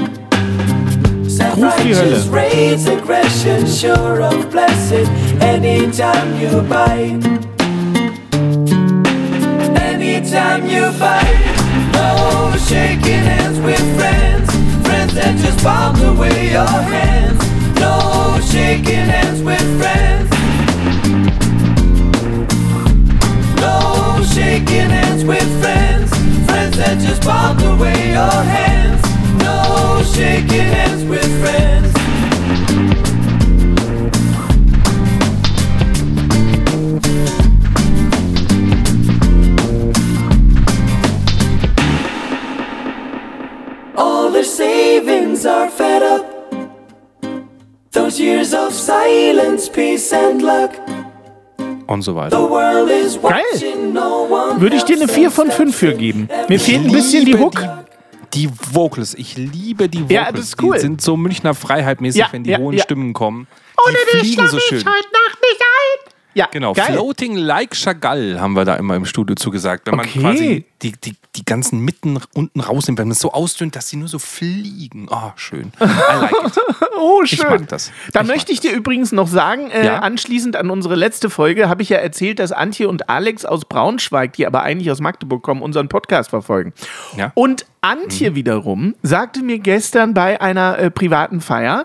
Self-righteous 1.29 2.27
raids, 2.29 2.87
aggression, 2.87 3.67
sure 3.67 4.23
of 4.23 4.51
blessing. 4.51 5.07
Anytime 5.43 6.41
you 6.41 6.63
bite, 6.63 7.23
anytime 9.79 10.67
you 10.67 10.91
bite. 10.99 11.56
No 12.07 12.57
shaking 12.69 13.25
hands 13.31 13.59
with 13.59 13.85
friends, 13.99 14.49
friends 14.87 15.13
that 15.15 15.37
just 15.43 15.63
bombed 15.65 16.01
away 16.03 16.53
your 16.53 16.79
hands. 16.95 17.41
No 17.81 18.39
shaking 18.53 19.07
hands 19.15 19.43
with 19.43 19.67
friends. 19.81 20.31
No 23.65 24.23
shaking 24.35 24.91
hands 24.99 25.25
with 25.25 25.49
friends, 25.61 26.11
friends 26.49 26.77
that 26.77 26.97
just 27.01 27.23
bombed 27.25 27.63
away 27.63 28.13
your 28.13 28.41
hands. 28.55 29.03
No 29.43 30.03
shaking 30.15 30.69
hands 30.77 31.03
with 31.05 31.31
friends. 31.43 32.06
Savings 44.57 45.45
are 45.45 45.71
fed 45.71 46.03
up. 46.03 46.25
Those 47.93 48.19
years 48.21 48.55
of 48.55 48.73
silence, 48.73 49.69
peace 49.69 50.13
and 50.13 50.43
luck. 50.43 50.71
Und 51.87 52.03
so 52.03 52.15
weiter. 52.15 52.37
The 52.37 52.51
world 52.51 52.91
is 52.91 53.19
watching, 53.23 53.93
no 53.93 54.27
one 54.29 54.61
Würde 54.61 54.77
ich 54.77 54.85
dir 54.85 54.97
eine 54.97 55.05
else 55.05 55.15
4 55.15 55.31
von 55.31 55.51
5 55.51 55.77
für 55.77 55.95
geben. 55.95 56.29
Mir 56.49 56.59
fehlt 56.59 56.85
ein 56.85 56.93
bisschen 56.93 57.25
die 57.25 57.37
Hook. 57.37 57.55
Die, 58.35 58.47
die 58.49 58.51
Vocals. 58.73 59.15
Ich 59.15 59.37
liebe 59.37 59.89
die 59.89 59.99
Vocals. 60.01 60.13
Ja, 60.13 60.33
das 60.33 60.47
ist 60.47 60.63
cool. 60.63 60.75
Die 60.75 60.81
sind 60.81 61.01
so 61.01 61.17
Münchner 61.17 61.55
Freiheit-mäßig, 61.55 62.21
Ja, 62.21 62.29
wenn 62.33 62.43
die 62.43 62.51
ja, 62.51 62.59
hohen 62.59 62.77
ja. 62.77 62.83
Stimmen 62.83 63.13
kommen. 63.13 63.47
Ohne 63.87 63.97
die 64.13 64.19
dich 64.19 64.35
fliegen 64.35 64.49
so 64.49 64.59
schön. 64.59 64.79
ich 64.79 64.87
heute 64.87 65.09
Nacht. 65.13 65.26
Ja, 66.37 66.49
Genau, 66.53 66.75
geil. 66.75 66.93
Floating 66.93 67.37
Like 67.37 67.75
Chagall 67.75 68.39
haben 68.41 68.53
wir 68.55 68.65
da 68.67 68.75
immer 68.77 68.95
im 68.95 69.07
Studio 69.07 69.35
zugesagt. 69.37 69.87
Wenn 69.87 69.97
man 69.97 70.07
Okay. 70.07 70.21
quasi 70.21 70.65
die, 70.83 70.93
die, 70.93 71.15
die 71.35 71.45
ganzen 71.47 71.81
Mitten 71.81 72.19
unten 72.35 72.61
rausnimmt, 72.61 72.99
wenn 72.99 73.09
man 73.09 73.13
es 73.13 73.21
so 73.21 73.33
ausdünnt, 73.33 73.75
dass 73.75 73.89
sie 73.89 73.97
nur 73.97 74.09
so 74.09 74.19
fliegen. 74.19 75.09
Oh, 75.11 75.31
schön. 75.37 75.73
I 75.81 75.85
like 76.21 76.33
it. 76.47 76.53
Oh, 76.99 77.25
schön. 77.27 77.39
Ich 77.39 77.45
mag 77.45 77.69
das. 77.69 77.93
Da 78.15 78.23
Ich 78.23 78.27
möchte 78.27 78.53
ich 78.53 78.61
dir 78.61 78.73
übrigens 78.73 79.13
noch 79.13 79.29
sagen, 79.29 79.71
äh, 79.71 79.85
Ja? 79.85 79.99
anschließend 79.99 80.57
an 80.57 80.71
unsere 80.71 80.95
letzte 80.95 81.29
Folge 81.29 81.69
habe 81.69 81.83
ich 81.83 81.91
ja 81.91 81.99
erzählt, 81.99 82.39
dass 82.39 82.53
Antje 82.53 82.89
und 82.89 83.11
Alex 83.11 83.45
aus 83.45 83.67
Braunschweig, 83.67 84.33
die 84.33 84.47
aber 84.47 84.63
eigentlich 84.63 84.91
aus 84.91 85.01
Magdeburg 85.01 85.43
kommen, 85.43 85.61
unseren 85.63 85.89
Podcast 85.89 86.31
verfolgen. 86.31 86.73
Ja. 87.17 87.33
Und 87.35 87.67
Antje 87.83 88.35
wiederum 88.35 88.95
sagte 89.03 89.43
mir 89.43 89.59
gestern 89.59 90.15
bei 90.15 90.41
einer 90.41 90.79
äh, 90.79 90.91
privaten 90.91 91.41
Feier, 91.43 91.85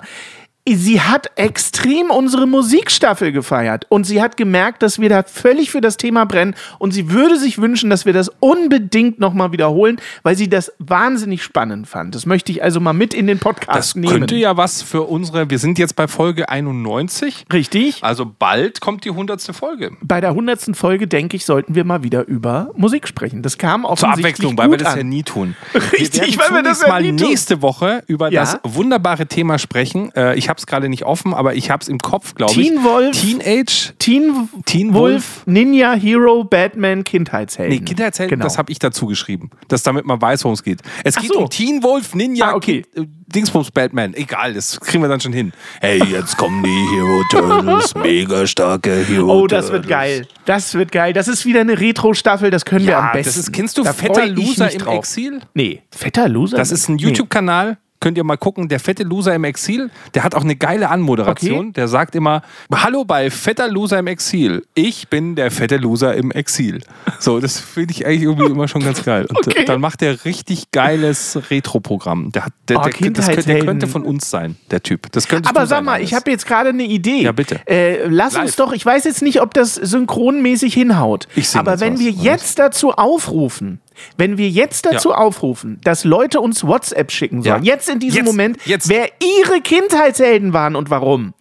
sie 0.69 1.02
hat 1.02 1.32
extrem 1.36 2.12
unsere 2.12 2.45
Musikstaffel 2.47 3.32
gefeiert 3.32 3.86
und 3.89 4.06
sie 4.06 4.21
hat 4.21 4.38
gemerkt, 4.38 4.84
dass 4.84 5.00
wir 5.00 5.10
da 5.10 5.24
völlig 5.24 5.71
für 5.71 5.82
das 5.82 5.97
Thema 5.97 6.26
brennen 6.26 6.56
und 6.80 6.91
sie 6.91 7.10
würde 7.12 7.38
sich 7.38 7.58
wünschen, 7.60 7.89
dass 7.89 8.06
wir 8.06 8.13
das 8.13 8.30
unbedingt 8.39 9.19
nochmal 9.19 9.52
wiederholen, 9.52 10.00
weil 10.24 10.36
sie 10.36 10.50
das 10.50 10.71
wahnsinnig 10.80 11.43
spannend 11.43 11.88
fand. 11.88 12.13
Das 12.15 12.26
möchte 12.26 12.52
ich 12.52 12.63
also 12.63 12.80
mal 12.80 12.93
mit 12.93 13.13
in 13.13 13.28
den 13.28 13.39
Podcast 13.39 13.78
Das 13.78 13.95
nehmen. 13.95 14.12
könnte 14.19 14.36
ja 14.36 14.56
was 14.56 14.82
für 14.84 15.02
unsere. 15.04 15.50
Wir 15.50 15.58
sind 15.60 15.80
jetzt 15.80 15.95
bei 15.95 16.08
Folge 16.08 16.47
91. 16.50 17.45
Richtig. 17.52 18.04
Also 18.04 18.26
bald 18.38 18.82
kommt 18.82 19.04
die 19.06 19.10
100. 19.10 19.41
Folge. 19.56 19.91
Bei 20.02 20.21
der 20.21 20.34
hundertsten 20.36 20.76
Folge, 20.76 21.08
denke 21.08 21.36
ich, 21.38 21.45
sollten 21.45 21.74
wir 21.76 21.84
mal 21.84 22.04
wieder 22.04 22.28
über 22.28 22.69
Musik 22.76 23.08
sprechen. 23.08 23.41
Das 23.41 23.58
kam 23.58 23.82
Zur 23.82 23.91
offensichtlich 23.91 24.26
Abwechslung, 24.26 24.58
weil 24.58 24.69
wir 24.71 24.78
das 24.78 24.89
an. 24.93 24.97
ja 25.00 25.04
nie 25.04 25.24
tun. 25.24 25.56
Richtig, 25.93 26.38
wir 26.38 26.45
weil 26.45 26.56
wir 26.58 26.63
das 26.63 26.82
ja 26.82 26.88
mal 26.89 27.02
nie 27.02 27.15
tun. 27.15 27.30
nächste 27.30 27.62
Woche 27.62 28.04
über 28.08 28.32
Ja. 28.32 28.41
das 28.41 28.60
wunderbare 28.63 29.26
Thema 29.26 29.58
sprechen. 29.58 30.12
Äh, 30.15 30.36
ich 30.36 30.50
habe 30.52 30.60
es 30.60 30.68
gerade 30.68 30.88
nicht 30.88 31.04
offen, 31.06 31.34
aber 31.34 31.56
ich 31.56 31.72
habe 31.72 31.82
es 31.82 31.88
im 31.88 31.98
Kopf, 31.98 32.36
glaube 32.36 32.52
ich. 32.54 32.68
Teen 32.68 32.84
Wolf. 32.84 33.20
Teenage. 33.20 33.94
Teen, 33.98 34.50
Teen 34.66 34.94
Wolf, 34.94 35.02
Wolf. 35.14 35.42
Ninja, 35.48 35.94
Hero, 35.94 36.44
Batman, 36.44 37.04
Kindheitshelden. 37.04 37.76
Nee, 37.80 37.84
Kindheitshelden, 37.84 38.30
Genau. 38.36 38.44
das 38.44 38.60
habe 38.60 38.72
ich 38.72 38.78
dazu 38.78 39.08
geschrieben. 39.08 39.50
Das 39.70 39.82
damit 39.82 40.06
man 40.06 40.22
weiß, 40.22 40.44
worum 40.44 40.54
es 40.54 40.62
geht. 40.64 40.82
Es 41.04 41.18
Ach 41.18 41.22
geht 41.22 41.32
so. 41.34 41.40
um 41.40 41.50
Teen 41.50 41.82
Wolf, 41.82 42.14
Ninja, 42.14 42.52
Ah, 42.52 42.56
okay. 42.56 42.84
Kind, 42.94 43.08
äh, 43.08 43.10
Dingsbums, 43.32 43.72
Batman. 43.72 44.14
Egal, 44.14 44.54
das 44.54 44.78
kriegen 44.80 45.02
wir 45.02 45.08
dann 45.08 45.22
schon 45.22 45.32
hin. 45.32 45.54
Hey, 45.80 46.04
jetzt 46.04 46.36
kommen 46.38 46.62
die 46.64 46.70
Hero 46.96 47.24
Turtles, 47.32 47.96
mega 47.96 48.46
starke 48.46 48.94
Hero 49.08 49.32
Oh, 49.44 49.48
das 49.48 49.72
wird 49.72 49.88
geil. 49.88 50.28
Das 50.44 50.74
wird 50.74 50.92
geil. 50.92 51.14
Das 51.14 51.30
ist 51.30 51.46
wieder 51.46 51.62
eine 51.62 51.80
Retro-Staffel, 51.80 52.52
das 52.52 52.66
können 52.66 52.86
wir 52.86 52.98
am 52.98 53.06
Ja, 53.06 53.12
besten. 53.14 53.30
das 53.30 53.38
ist, 53.38 53.54
kennst 53.54 53.78
du 53.78 53.84
Da 53.84 53.94
Fetter 53.94 54.28
Loser 54.28 54.70
im 54.74 54.80
drauf. 54.80 54.98
Exil? 54.98 55.40
Nee, 55.54 55.82
Fetter 55.92 56.28
Loser? 56.28 56.58
Das 56.58 56.72
ist 56.74 56.90
ein. 56.90 56.98
YouTube-Kanal. 56.98 57.78
Könnt 58.02 58.18
ihr 58.18 58.24
mal 58.26 58.36
gucken, 58.36 58.68
der 58.68 58.80
fette 58.82 59.04
Loser 59.04 59.34
im 59.36 59.44
Exil, 59.46 59.90
der 60.16 60.24
hat 60.24 60.36
auch 60.36 60.44
eine 60.44 60.56
geile 60.58 60.90
Anmoderation. 60.90 61.60
Okay. 61.68 61.72
Der 61.74 61.88
sagt 61.88 62.16
immer: 62.16 62.42
Hallo 62.74 63.06
bei 63.06 63.30
fetter 63.30 63.70
Loser 63.70 64.00
im 64.00 64.08
Exil. 64.08 64.66
Ich 64.74 65.08
bin 65.08 65.36
der 65.36 65.52
fette 65.52 65.78
Loser 65.78 66.16
im 66.16 66.32
Exil. 66.32 66.82
So, 67.20 67.40
das 67.40 67.60
finde 67.60 67.94
ich 67.94 68.06
eigentlich 68.06 68.24
irgendwie 68.24 68.46
immer 68.52 68.68
schon 68.68 68.84
ganz 68.84 69.04
geil. 69.06 69.28
Und 69.30 69.48
Okay. 69.48 69.66
dann 69.66 69.80
macht 69.80 70.02
der 70.02 70.26
richtig 70.26 70.72
geiles 70.72 71.38
Retro-Programm. 71.52 72.32
Der, 72.32 72.46
hat, 72.46 72.54
der, 72.68 72.80
Oh, 72.80 72.84
der, 72.84 73.12
das 73.12 73.28
könnte, 73.28 73.44
der 73.44 73.60
könnte 73.66 73.88
von 73.88 74.04
uns 74.04 74.30
sein, 74.30 74.56
der 74.72 74.82
Typ. 74.82 75.12
Das 75.12 75.28
könntest 75.28 75.56
Aber 75.56 75.68
sag 75.68 75.78
sein, 75.78 75.86
mal, 75.86 75.94
Hannes. 75.96 76.08
ich 76.10 76.14
habe 76.16 76.32
jetzt 76.32 76.48
gerade 76.48 76.70
eine 76.70 76.84
Idee. 76.84 77.22
Ja, 77.22 77.32
bitte. 77.32 77.60
Äh, 77.68 78.08
lass 78.08 78.34
Live. 78.34 78.44
uns 78.44 78.56
doch, 78.56 78.72
ich 78.74 78.84
weiß 78.86 79.04
jetzt 79.04 79.22
nicht, 79.22 79.42
ob 79.42 79.54
das 79.54 79.76
synchronmäßig 79.76 80.74
hinhaut. 80.74 81.28
Ich 81.36 81.56
Aber 81.56 81.80
wenn 81.80 81.94
was, 81.94 82.00
wir 82.00 82.12
jetzt 82.12 82.58
dazu 82.58 82.92
aufrufen, 82.94 83.80
wenn 84.18 84.38
wir 84.38 84.50
jetzt 84.50 84.86
dazu 84.86 85.10
Ja. 85.10 85.16
aufrufen, 85.18 85.80
dass 85.84 86.04
Leute 86.04 86.40
uns 86.42 86.64
WhatsApp 86.66 87.12
schicken 87.12 87.42
sollen, 87.44 87.64
Ja. 87.64 87.74
jetzt 87.74 87.90
in 87.90 88.00
diesem 88.00 88.18
Jetzt, 88.20 88.26
Moment, 88.26 88.58
jetzt. 88.66 88.90
wer 88.90 89.10
ihre 89.40 89.62
Kindheitshelden 89.62 90.54
waren 90.54 90.76
und 90.76 90.90
warum, 90.90 91.34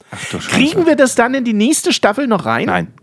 kriegen 0.50 0.86
wir 0.86 0.96
das 0.96 1.14
dann 1.14 1.34
in 1.34 1.44
die 1.44 1.52
nächste 1.54 1.92
Staffel 1.92 2.26
noch 2.26 2.44
rein? 2.46 2.66
Nein. 2.66 2.94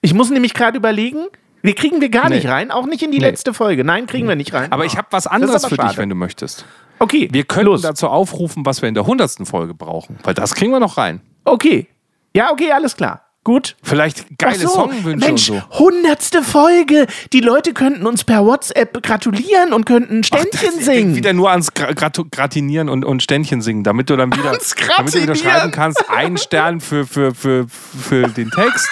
Ich 0.00 0.14
muss 0.14 0.30
nämlich 0.30 0.54
gerade 0.54 0.76
überlegen, 0.76 1.26
wir 1.62 1.74
kriegen 1.74 2.00
wir 2.00 2.08
gar 2.08 2.28
Nee. 2.28 2.36
nicht 2.36 2.48
rein, 2.48 2.70
auch 2.72 2.86
nicht 2.86 3.02
in 3.02 3.12
die 3.12 3.18
Nee. 3.18 3.24
letzte 3.26 3.54
Folge. 3.54 3.84
Nein, 3.84 4.06
kriegen 4.06 4.26
wir 4.26 4.34
nicht 4.34 4.52
rein. 4.52 4.72
Aber 4.72 4.84
ich 4.84 4.96
habe 4.96 5.06
was 5.10 5.26
anderes 5.28 5.62
für 5.64 5.76
dich, 5.76 5.78
schade. 5.78 5.96
wenn 5.98 6.08
du 6.08 6.14
möchtest. 6.16 6.64
Okay, 6.98 7.28
Wir 7.32 7.44
können 7.44 7.66
los. 7.66 7.82
dazu 7.82 8.08
aufrufen, 8.08 8.64
was 8.66 8.82
wir 8.82 8.88
in 8.88 8.94
der 8.94 9.06
100. 9.06 9.46
Folge 9.46 9.74
brauchen. 9.74 10.18
Weil 10.24 10.34
das 10.34 10.54
kriegen 10.54 10.72
wir 10.72 10.80
noch 10.80 10.96
rein. 10.98 11.20
Okay. 11.44 11.86
Ja, 12.34 12.50
okay, 12.52 12.72
alles 12.72 12.96
klar. 12.96 13.22
Gut. 13.44 13.76
Vielleicht 13.82 14.38
geile 14.38 14.56
so, 14.56 14.68
Songwünsche 14.68 15.26
Mensch, 15.26 15.50
und 15.50 15.62
so. 15.72 15.78
hundertste 15.78 16.42
Folge. 16.42 17.06
Die 17.32 17.40
Leute 17.40 17.72
könnten 17.74 18.06
uns 18.06 18.22
per 18.22 18.44
WhatsApp 18.44 19.02
gratulieren 19.02 19.72
und 19.72 19.84
könnten 19.84 20.22
Ständchen 20.22 20.68
Ach, 20.72 20.76
das- 20.76 20.84
singen. 20.84 21.16
Wieder 21.16 21.32
nur 21.32 21.50
ans 21.50 21.74
Gra 21.74 21.90
Gratu- 21.90 22.26
Gratinieren 22.30 22.88
und, 22.88 23.04
und 23.04 23.20
Ständchen 23.22 23.60
singen, 23.60 23.82
damit 23.82 24.10
du 24.10 24.16
dann 24.16 24.32
wieder, 24.32 24.56
damit 24.96 25.14
du 25.14 25.22
wieder 25.22 25.34
schreiben 25.34 25.72
kannst, 25.72 26.08
einen 26.08 26.38
Stern 26.38 26.80
für, 26.80 27.04
für, 27.04 27.34
für, 27.34 27.66
für 27.68 28.28
den 28.28 28.50
Text 28.50 28.88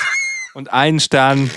und 0.54 0.72
einen 0.72 0.98
Stern 0.98 1.48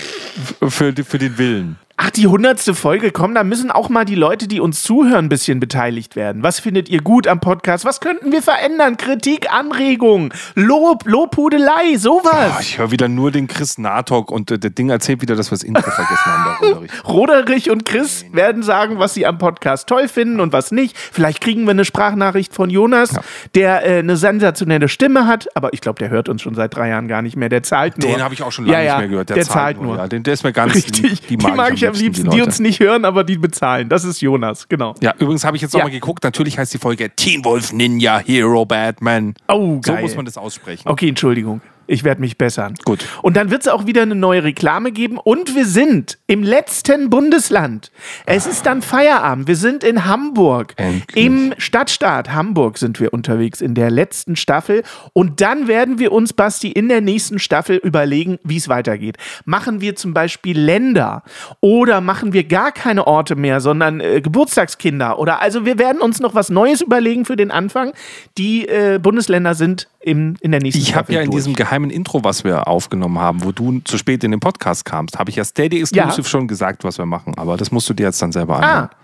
für, 0.68 0.92
für 0.94 1.18
den 1.18 1.36
Willen. 1.36 1.78
Ach, 1.96 2.10
die 2.10 2.26
hundertste 2.26 2.74
Folge, 2.74 3.12
komm, 3.12 3.34
da 3.36 3.44
müssen 3.44 3.70
auch 3.70 3.88
mal 3.88 4.04
die 4.04 4.16
Leute, 4.16 4.48
die 4.48 4.58
uns 4.58 4.82
zuhören, 4.82 5.26
ein 5.26 5.28
bisschen 5.28 5.60
beteiligt 5.60 6.16
werden. 6.16 6.42
Was 6.42 6.58
findet 6.58 6.88
ihr 6.88 7.00
gut 7.00 7.28
am 7.28 7.38
Podcast? 7.38 7.84
Was 7.84 8.00
könnten 8.00 8.32
wir 8.32 8.42
verändern? 8.42 8.96
Kritik, 8.96 9.52
Anregung, 9.52 10.34
Lob, 10.56 11.04
Lobhudelei, 11.06 11.94
Oh, 11.94 11.98
sowas. 11.98 12.60
ich 12.62 12.78
höre 12.78 12.90
wieder 12.90 13.06
nur 13.06 13.30
den 13.30 13.46
Chris 13.46 13.78
Natok 13.78 14.32
und 14.32 14.50
äh, 14.50 14.58
der 14.58 14.70
Ding 14.70 14.90
erzählt 14.90 15.22
wieder, 15.22 15.36
dass 15.36 15.52
wir 15.52 15.56
das 15.56 15.62
Intro 15.62 15.82
vergessen 15.88 16.24
haben. 16.26 16.56
Der 16.82 17.04
Roderich. 17.08 17.70
Und 17.70 17.84
Chris 17.84 18.24
werden 18.32 18.64
sagen, 18.64 18.98
was 18.98 19.14
sie 19.14 19.24
am 19.24 19.38
Podcast 19.38 19.86
toll 19.88 20.08
finden 20.08 20.40
und 20.40 20.52
was 20.52 20.72
nicht. 20.72 20.98
Vielleicht 20.98 21.40
kriegen 21.40 21.62
wir 21.62 21.70
eine 21.70 21.84
Sprachnachricht 21.84 22.52
von 22.52 22.70
Jonas, 22.70 23.10
der 23.54 23.86
äh, 23.86 23.98
eine 24.00 24.16
sensationelle 24.16 24.88
Stimme 24.88 25.28
hat, 25.28 25.46
aber 25.54 25.72
ich 25.72 25.80
glaube, 25.80 26.00
der 26.00 26.10
hört 26.10 26.28
uns 26.28 26.42
schon 26.42 26.56
seit 26.56 26.74
drei 26.74 26.88
Jahren 26.88 27.06
gar 27.06 27.22
nicht 27.22 27.36
mehr. 27.36 27.48
Der 27.48 27.62
zahlt 27.62 27.98
nur. 27.98 28.10
Den 28.10 28.22
habe 28.22 28.34
ich 28.34 28.42
auch 28.42 28.50
schon 28.50 28.66
lange 28.66 28.78
Ja, 28.78 28.82
ja, 28.84 28.92
nicht 28.94 29.00
mehr 29.02 29.08
gehört. 29.10 29.30
Der, 29.30 29.42
zahlt 29.44 29.80
nur. 29.80 29.96
Ja, 29.96 30.08
den, 30.08 30.24
der 30.24 30.34
ist 30.34 30.42
mir 30.42 30.52
ganz 30.52 30.74
Richtig. 30.74 31.20
Die, 31.28 31.36
mag 31.36 31.72
ich 31.74 31.83
am 31.88 31.94
liebsten, 31.94 32.24
die, 32.30 32.36
Leute. 32.38 32.44
uns 32.50 32.58
nicht 32.60 32.80
hören, 32.80 33.04
aber 33.04 33.24
die 33.24 33.36
bezahlen. 33.36 33.88
Das 33.88 34.04
ist 34.04 34.20
Jonas, 34.20 34.68
genau. 34.68 34.94
Ja, 35.00 35.14
übrigens 35.18 35.44
habe 35.44 35.56
ich 35.56 35.62
jetzt 35.62 35.72
Ja. 35.74 35.78
nochmal 35.80 35.92
geguckt. 35.92 36.24
Natürlich 36.24 36.58
heißt 36.58 36.72
die 36.74 36.78
Folge 36.78 37.10
Teen 37.14 37.44
Wolf 37.44 37.72
Ninja 37.72 38.18
Hero 38.18 38.64
Batman. 38.66 39.34
Oh, 39.48 39.80
So 39.84 39.92
geil. 39.92 40.02
muss 40.02 40.16
man 40.16 40.24
das 40.24 40.36
aussprechen. 40.38 40.88
Okay, 40.88 41.08
Entschuldigung. 41.08 41.60
Ich 41.86 42.04
werde 42.04 42.20
mich 42.20 42.38
bessern. 42.38 42.74
Gut. 42.84 43.04
Und 43.22 43.36
dann 43.36 43.50
wird 43.50 43.62
es 43.62 43.68
auch 43.68 43.86
wieder 43.86 44.02
eine 44.02 44.14
neue 44.14 44.44
Reklame 44.44 44.92
geben. 44.92 45.18
Und 45.18 45.54
wir 45.54 45.66
sind 45.66 46.18
im 46.26 46.42
letzten 46.42 47.10
Bundesland. 47.10 47.90
Es 48.26 48.46
ist 48.46 48.66
dann 48.66 48.82
Feierabend. 48.82 49.48
Wir 49.48 49.56
sind 49.56 49.84
in 49.84 50.04
Hamburg. 50.04 50.74
Endlich. 50.76 51.24
Im 51.24 51.54
Stadtstaat 51.58 52.32
Hamburg 52.32 52.78
sind 52.78 53.00
wir 53.00 53.12
unterwegs 53.12 53.60
in 53.60 53.74
der 53.74 53.90
letzten 53.90 54.36
Staffel. 54.36 54.82
Und 55.12 55.40
dann 55.40 55.68
werden 55.68 55.98
wir 55.98 56.12
uns, 56.12 56.32
Basti, 56.32 56.70
in 56.70 56.88
der 56.88 57.00
nächsten 57.00 57.38
Staffel 57.38 57.76
überlegen, 57.76 58.38
wie 58.42 58.56
es 58.56 58.68
weitergeht. 58.68 59.16
Machen 59.44 59.80
wir 59.80 59.96
zum 59.96 60.14
Beispiel 60.14 60.58
Länder 60.58 61.22
oder 61.60 62.00
machen 62.00 62.32
wir 62.32 62.44
gar 62.44 62.72
keine 62.72 63.06
Orte 63.06 63.36
mehr, 63.36 63.60
sondern 63.60 64.00
äh, 64.00 64.20
Geburtstagskinder? 64.20 65.18
Oder 65.18 65.40
also 65.40 65.64
wir 65.64 65.78
werden 65.78 66.00
uns 66.00 66.20
noch 66.20 66.34
was 66.34 66.50
Neues 66.50 66.80
überlegen 66.80 67.24
für 67.24 67.36
den 67.36 67.50
Anfang. 67.50 67.92
Die 68.38 68.66
äh, 68.68 68.98
Bundesländer 69.02 69.54
sind 69.54 69.88
im, 70.04 70.36
in 70.40 70.50
der 70.50 70.60
nächsten 70.60 70.80
Ich 70.82 70.94
habe 70.94 71.12
ja 71.12 71.20
in 71.20 71.26
durch. 71.30 71.36
diesem 71.38 71.54
geheimen 71.54 71.90
Intro, 71.90 72.22
was 72.24 72.44
wir 72.44 72.68
aufgenommen 72.68 73.18
haben, 73.18 73.42
wo 73.44 73.52
du 73.52 73.80
zu 73.80 73.96
spät 73.98 74.22
in 74.24 74.30
den 74.30 74.40
Podcast 74.40 74.84
kamst, 74.84 75.18
habe 75.18 75.30
ich 75.30 75.36
ja 75.36 75.44
Steady 75.44 75.80
Exclusive 75.80 76.18
Ja. 76.22 76.24
schon 76.24 76.46
gesagt, 76.46 76.84
was 76.84 76.98
wir 76.98 77.06
machen. 77.06 77.34
Aber 77.38 77.56
das 77.56 77.70
musst 77.72 77.88
du 77.88 77.94
dir 77.94 78.04
jetzt 78.04 78.20
dann 78.20 78.32
selber 78.32 78.56
anhören. 78.56 78.88
Ah. 78.92 79.03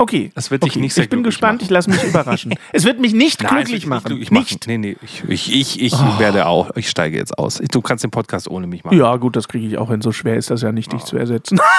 Okay. 0.00 0.32
Es 0.34 0.50
wird 0.50 0.62
dich 0.62 0.72
okay. 0.72 0.80
nicht 0.80 0.94
sehr 0.94 1.04
Ich 1.04 1.10
bin 1.10 1.22
gespannt, 1.22 1.56
machen. 1.60 1.64
ich 1.64 1.70
lasse 1.70 1.90
mich 1.90 2.02
überraschen. 2.02 2.54
es 2.72 2.84
wird 2.84 3.00
mich 3.00 3.12
nicht 3.12 3.42
Nein, 3.42 3.56
glücklich 3.56 3.76
ich 3.76 3.82
will 3.84 3.90
machen. 3.90 4.18
nicht. 4.18 4.32
Nicht. 4.32 4.66
Nee, 4.66 4.78
nee, 4.78 4.96
ich, 5.02 5.22
ich, 5.28 5.52
ich, 5.52 5.92
ich 5.92 6.18
werde 6.18 6.46
auch, 6.46 6.70
ich 6.74 6.88
steige 6.88 7.18
jetzt 7.18 7.38
aus. 7.38 7.60
Du 7.70 7.82
kannst 7.82 8.02
den 8.02 8.10
Podcast 8.10 8.48
ohne 8.48 8.66
mich 8.66 8.82
machen. 8.82 8.96
Ja, 8.96 9.16
gut, 9.16 9.36
das 9.36 9.46
kriege 9.46 9.66
ich 9.66 9.76
auch 9.76 9.90
hin. 9.90 10.00
So 10.00 10.10
schwer 10.10 10.36
ist 10.36 10.48
das 10.48 10.62
ja 10.62 10.72
nicht, 10.72 10.90
dich 10.90 11.04
zu 11.04 11.18
ersetzen. 11.18 11.60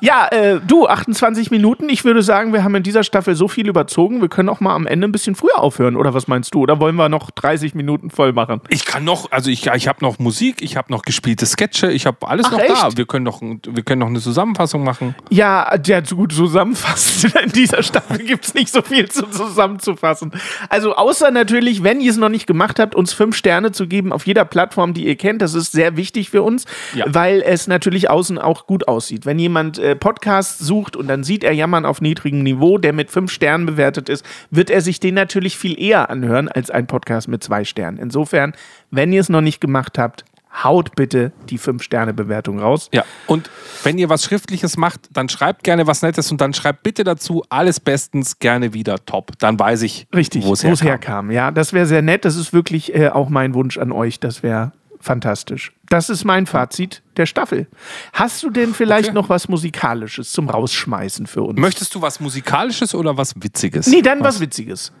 ja, 0.00 0.28
äh, 0.28 0.60
du, 0.66 0.86
28 0.86 1.50
Minuten. 1.50 1.88
Ich 1.88 2.04
würde 2.04 2.22
sagen, 2.22 2.52
wir 2.52 2.64
haben 2.64 2.74
in 2.74 2.82
dieser 2.82 3.04
Staffel 3.04 3.34
so 3.34 3.48
viel 3.48 3.68
überzogen. 3.68 4.20
Wir 4.20 4.28
können 4.28 4.48
auch 4.48 4.60
mal 4.60 4.74
am 4.74 4.86
Ende 4.86 5.08
ein 5.08 5.12
bisschen 5.12 5.34
früher 5.34 5.58
aufhören. 5.58 5.96
Oder 5.96 6.14
was 6.14 6.28
meinst 6.28 6.54
du? 6.54 6.60
Oder 6.60 6.80
wollen 6.80 6.96
wir 6.96 7.08
noch 7.08 7.30
30 7.30 7.74
Minuten 7.74 8.10
voll 8.10 8.32
machen? 8.32 8.60
Ich 8.68 8.84
kann 8.84 9.04
noch, 9.04 9.30
also 9.30 9.50
ich, 9.50 9.66
ich 9.66 9.88
habe 9.88 9.98
noch 10.02 10.18
Musik, 10.18 10.62
ich 10.62 10.76
habe 10.76 10.92
noch 10.92 11.02
gespielte 11.02 11.46
Sketche, 11.46 11.90
ich 11.90 12.06
habe 12.06 12.26
alles 12.28 12.46
Ach, 12.46 12.52
noch 12.52 12.58
da. 12.58 12.86
echt? 12.86 12.96
Wir 12.96 13.06
können, 13.06 13.24
noch, 13.24 13.40
wir 13.40 13.82
können 13.82 14.00
noch 14.00 14.08
eine 14.08 14.20
Zusammenfassung 14.20 14.69
machen. 14.78 15.14
Ja, 15.30 15.76
der 15.78 16.04
zu 16.04 16.16
gut 16.16 16.32
zusammenfassen. 16.32 17.32
In 17.44 17.52
dieser 17.52 17.82
Staffel 17.82 18.18
gibt 18.18 18.44
es 18.46 18.54
nicht 18.54 18.72
so 18.72 18.82
viel 18.82 19.08
zu 19.08 19.26
zusammenzufassen. 19.26 20.32
Also 20.68 20.94
außer 20.94 21.30
natürlich, 21.30 21.82
wenn 21.82 22.00
ihr 22.00 22.10
es 22.10 22.16
noch 22.16 22.28
nicht 22.28 22.46
gemacht 22.46 22.78
habt, 22.78 22.94
uns 22.94 23.12
fünf 23.12 23.36
Sterne 23.36 23.72
zu 23.72 23.86
geben 23.86 24.12
auf 24.12 24.26
jeder 24.26 24.44
Plattform, 24.44 24.94
die 24.94 25.06
ihr 25.06 25.16
kennt. 25.16 25.42
Das 25.42 25.54
ist 25.54 25.72
sehr 25.72 25.96
wichtig 25.96 26.30
für 26.30 26.42
uns, 26.42 26.64
Ja. 26.94 27.04
weil 27.08 27.42
es 27.42 27.66
natürlich 27.66 28.10
außen 28.10 28.38
auch 28.38 28.66
gut 28.66 28.88
aussieht. 28.88 29.26
Wenn 29.26 29.38
jemand 29.38 29.78
äh, 29.78 29.96
Podcasts 29.96 30.58
sucht 30.58 30.96
und 30.96 31.08
dann 31.08 31.24
sieht 31.24 31.44
er 31.44 31.52
Jammern 31.52 31.84
auf 31.84 32.00
niedrigem 32.00 32.42
Niveau, 32.42 32.78
der 32.78 32.92
mit 32.92 33.10
fünf 33.10 33.30
Sternen 33.30 33.66
bewertet 33.66 34.08
ist, 34.08 34.24
wird 34.50 34.70
er 34.70 34.80
sich 34.80 35.00
den 35.00 35.14
natürlich 35.14 35.56
viel 35.56 35.80
eher 35.80 36.10
anhören 36.10 36.48
als 36.48 36.70
ein 36.70 36.86
Podcast 36.86 37.28
mit 37.28 37.42
zwei 37.44 37.64
Sternen. 37.64 37.98
Insofern, 37.98 38.54
wenn 38.90 39.12
ihr 39.12 39.20
es 39.20 39.28
noch 39.28 39.40
nicht 39.40 39.60
gemacht 39.60 39.98
habt, 39.98 40.24
haut 40.64 40.94
bitte 40.96 41.32
die 41.48 41.58
fünf 41.58 41.82
Sterne 41.82 42.12
Bewertung 42.14 42.58
raus. 42.58 42.88
Ja, 42.92 43.04
und 43.26 43.50
wenn 43.82 43.98
ihr 43.98 44.08
was 44.08 44.24
Schriftliches 44.24 44.76
macht, 44.76 45.08
dann 45.12 45.28
schreibt 45.28 45.64
gerne 45.64 45.86
was 45.86 46.02
Nettes 46.02 46.30
und 46.30 46.40
dann 46.40 46.52
schreibt 46.54 46.82
bitte 46.82 47.04
dazu 47.04 47.44
alles 47.48 47.80
bestens, 47.80 48.38
gerne 48.38 48.74
wieder 48.74 49.04
top. 49.04 49.38
Dann 49.38 49.58
weiß 49.58 49.82
ich, 49.82 50.06
Richtig, 50.14 50.44
wo 50.44 50.52
es 50.52 50.62
herkam. 50.64 50.86
herkam. 50.86 51.30
Ja, 51.30 51.50
das 51.50 51.72
wäre 51.72 51.86
sehr 51.86 52.02
nett. 52.02 52.24
Das 52.24 52.36
ist 52.36 52.52
wirklich 52.52 52.94
äh, 52.94 53.08
auch 53.08 53.28
mein 53.28 53.54
Wunsch 53.54 53.78
an 53.78 53.92
euch. 53.92 54.18
Das 54.20 54.42
wäre 54.42 54.72
fantastisch. 54.98 55.72
Das 55.88 56.10
ist 56.10 56.24
mein 56.24 56.46
Fazit 56.46 57.02
der 57.16 57.24
Staffel. 57.26 57.66
Hast 58.12 58.42
du 58.42 58.50
denn 58.50 58.74
vielleicht 58.74 59.08
Okay. 59.08 59.14
noch 59.14 59.28
was 59.30 59.48
Musikalisches 59.48 60.30
zum 60.32 60.48
Rausschmeißen 60.50 61.26
für 61.26 61.42
uns? 61.42 61.58
Möchtest 61.58 61.94
du 61.94 62.02
was 62.02 62.20
Musikalisches 62.20 62.94
oder 62.94 63.16
was 63.16 63.34
Witziges? 63.36 63.86
nee, 63.86 64.02
dann 64.02 64.20
was, 64.22 64.40
Witziges. 64.40 64.92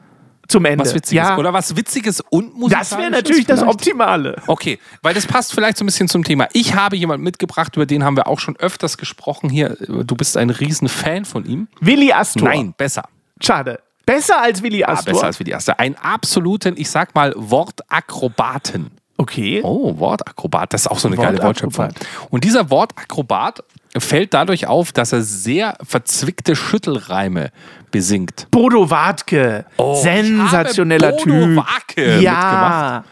Zum 0.50 0.64
Ende. 0.64 0.84
Was 0.84 0.94
Witziges. 0.94 1.12
Ja, 1.28 1.36
Oder 1.38 1.52
was 1.52 1.76
Witziges 1.76 2.20
und 2.28 2.54
Musikalisches? 2.58 2.90
das 2.90 2.98
wäre 2.98 3.10
natürlich 3.10 3.46
das? 3.46 3.62
Optimale. 3.62 4.36
Okay, 4.46 4.78
weil 5.02 5.14
das 5.14 5.26
passt 5.26 5.54
vielleicht 5.54 5.76
so 5.78 5.84
ein 5.84 5.86
bisschen 5.86 6.08
zum 6.08 6.24
Thema. 6.24 6.48
Ich 6.52 6.74
habe 6.74 6.96
jemanden 6.96 7.22
mitgebracht, 7.24 7.76
über 7.76 7.86
den 7.86 8.04
haben 8.04 8.16
wir 8.16 8.26
auch 8.26 8.40
schon 8.40 8.56
öfters 8.56 8.98
gesprochen 8.98 9.48
hier. 9.48 9.76
Du 9.88 10.14
bist 10.16 10.36
ein 10.36 10.50
riesen 10.50 10.88
Fan 10.88 11.24
von 11.24 11.46
ihm. 11.46 11.68
Willi 11.80 12.12
Astor. 12.12 12.48
Nein, 12.48 12.74
besser. 12.76 13.04
Schade. 13.40 13.80
Besser 14.06 14.40
als 14.42 14.62
Willi 14.62 14.82
Ah, 14.82 14.92
Astor. 14.94 15.12
besser 15.12 15.26
als 15.26 15.38
Willi 15.38 15.54
Astor. 15.54 15.78
Einen 15.78 15.94
absoluten, 15.96 16.74
ich 16.76 16.90
sag 16.90 17.14
mal, 17.14 17.32
Wortakrobaten. 17.36 18.90
okay. 19.18 19.60
Oh, 19.62 19.98
Wortakrobat, 19.98 20.72
das 20.72 20.82
ist 20.82 20.86
auch 20.88 20.98
so 20.98 21.08
eine 21.08 21.16
geile 21.16 21.42
Wortschöpfung. 21.42 21.88
Und 22.30 22.44
dieser 22.44 22.70
Wortakrobat 22.70 23.62
fällt 23.98 24.34
dadurch 24.34 24.66
auf, 24.66 24.92
dass 24.92 25.12
er 25.12 25.22
sehr 25.22 25.76
verzwickte 25.82 26.56
Schüttelreime 26.56 27.50
besingt. 27.90 28.46
Bodo 28.50 28.90
Wartke. 28.90 29.64
Sensationeller 30.02 31.12
Oh, 31.14 31.18
habe 31.20 31.30
Bodo 31.30 31.46
Typ. 31.46 31.56
Wartke 31.56 32.20
ja. 32.20 32.32
mitgemacht. 32.32 33.04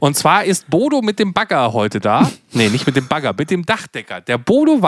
Und 0.00 0.16
zwar 0.16 0.44
ist 0.44 0.70
Bodo 0.70 1.02
mit 1.02 1.18
dem 1.18 1.32
Bagger 1.32 1.72
heute 1.72 2.00
da. 2.00 2.30
Nee, 2.50 2.70
nicht 2.70 2.86
mit 2.86 2.96
dem 2.96 3.06
Bagger, 3.06 3.34
mit 3.36 3.50
dem 3.50 3.66
Dachdecker. 3.66 4.22
Der 4.22 4.38
Bodo 4.38 4.80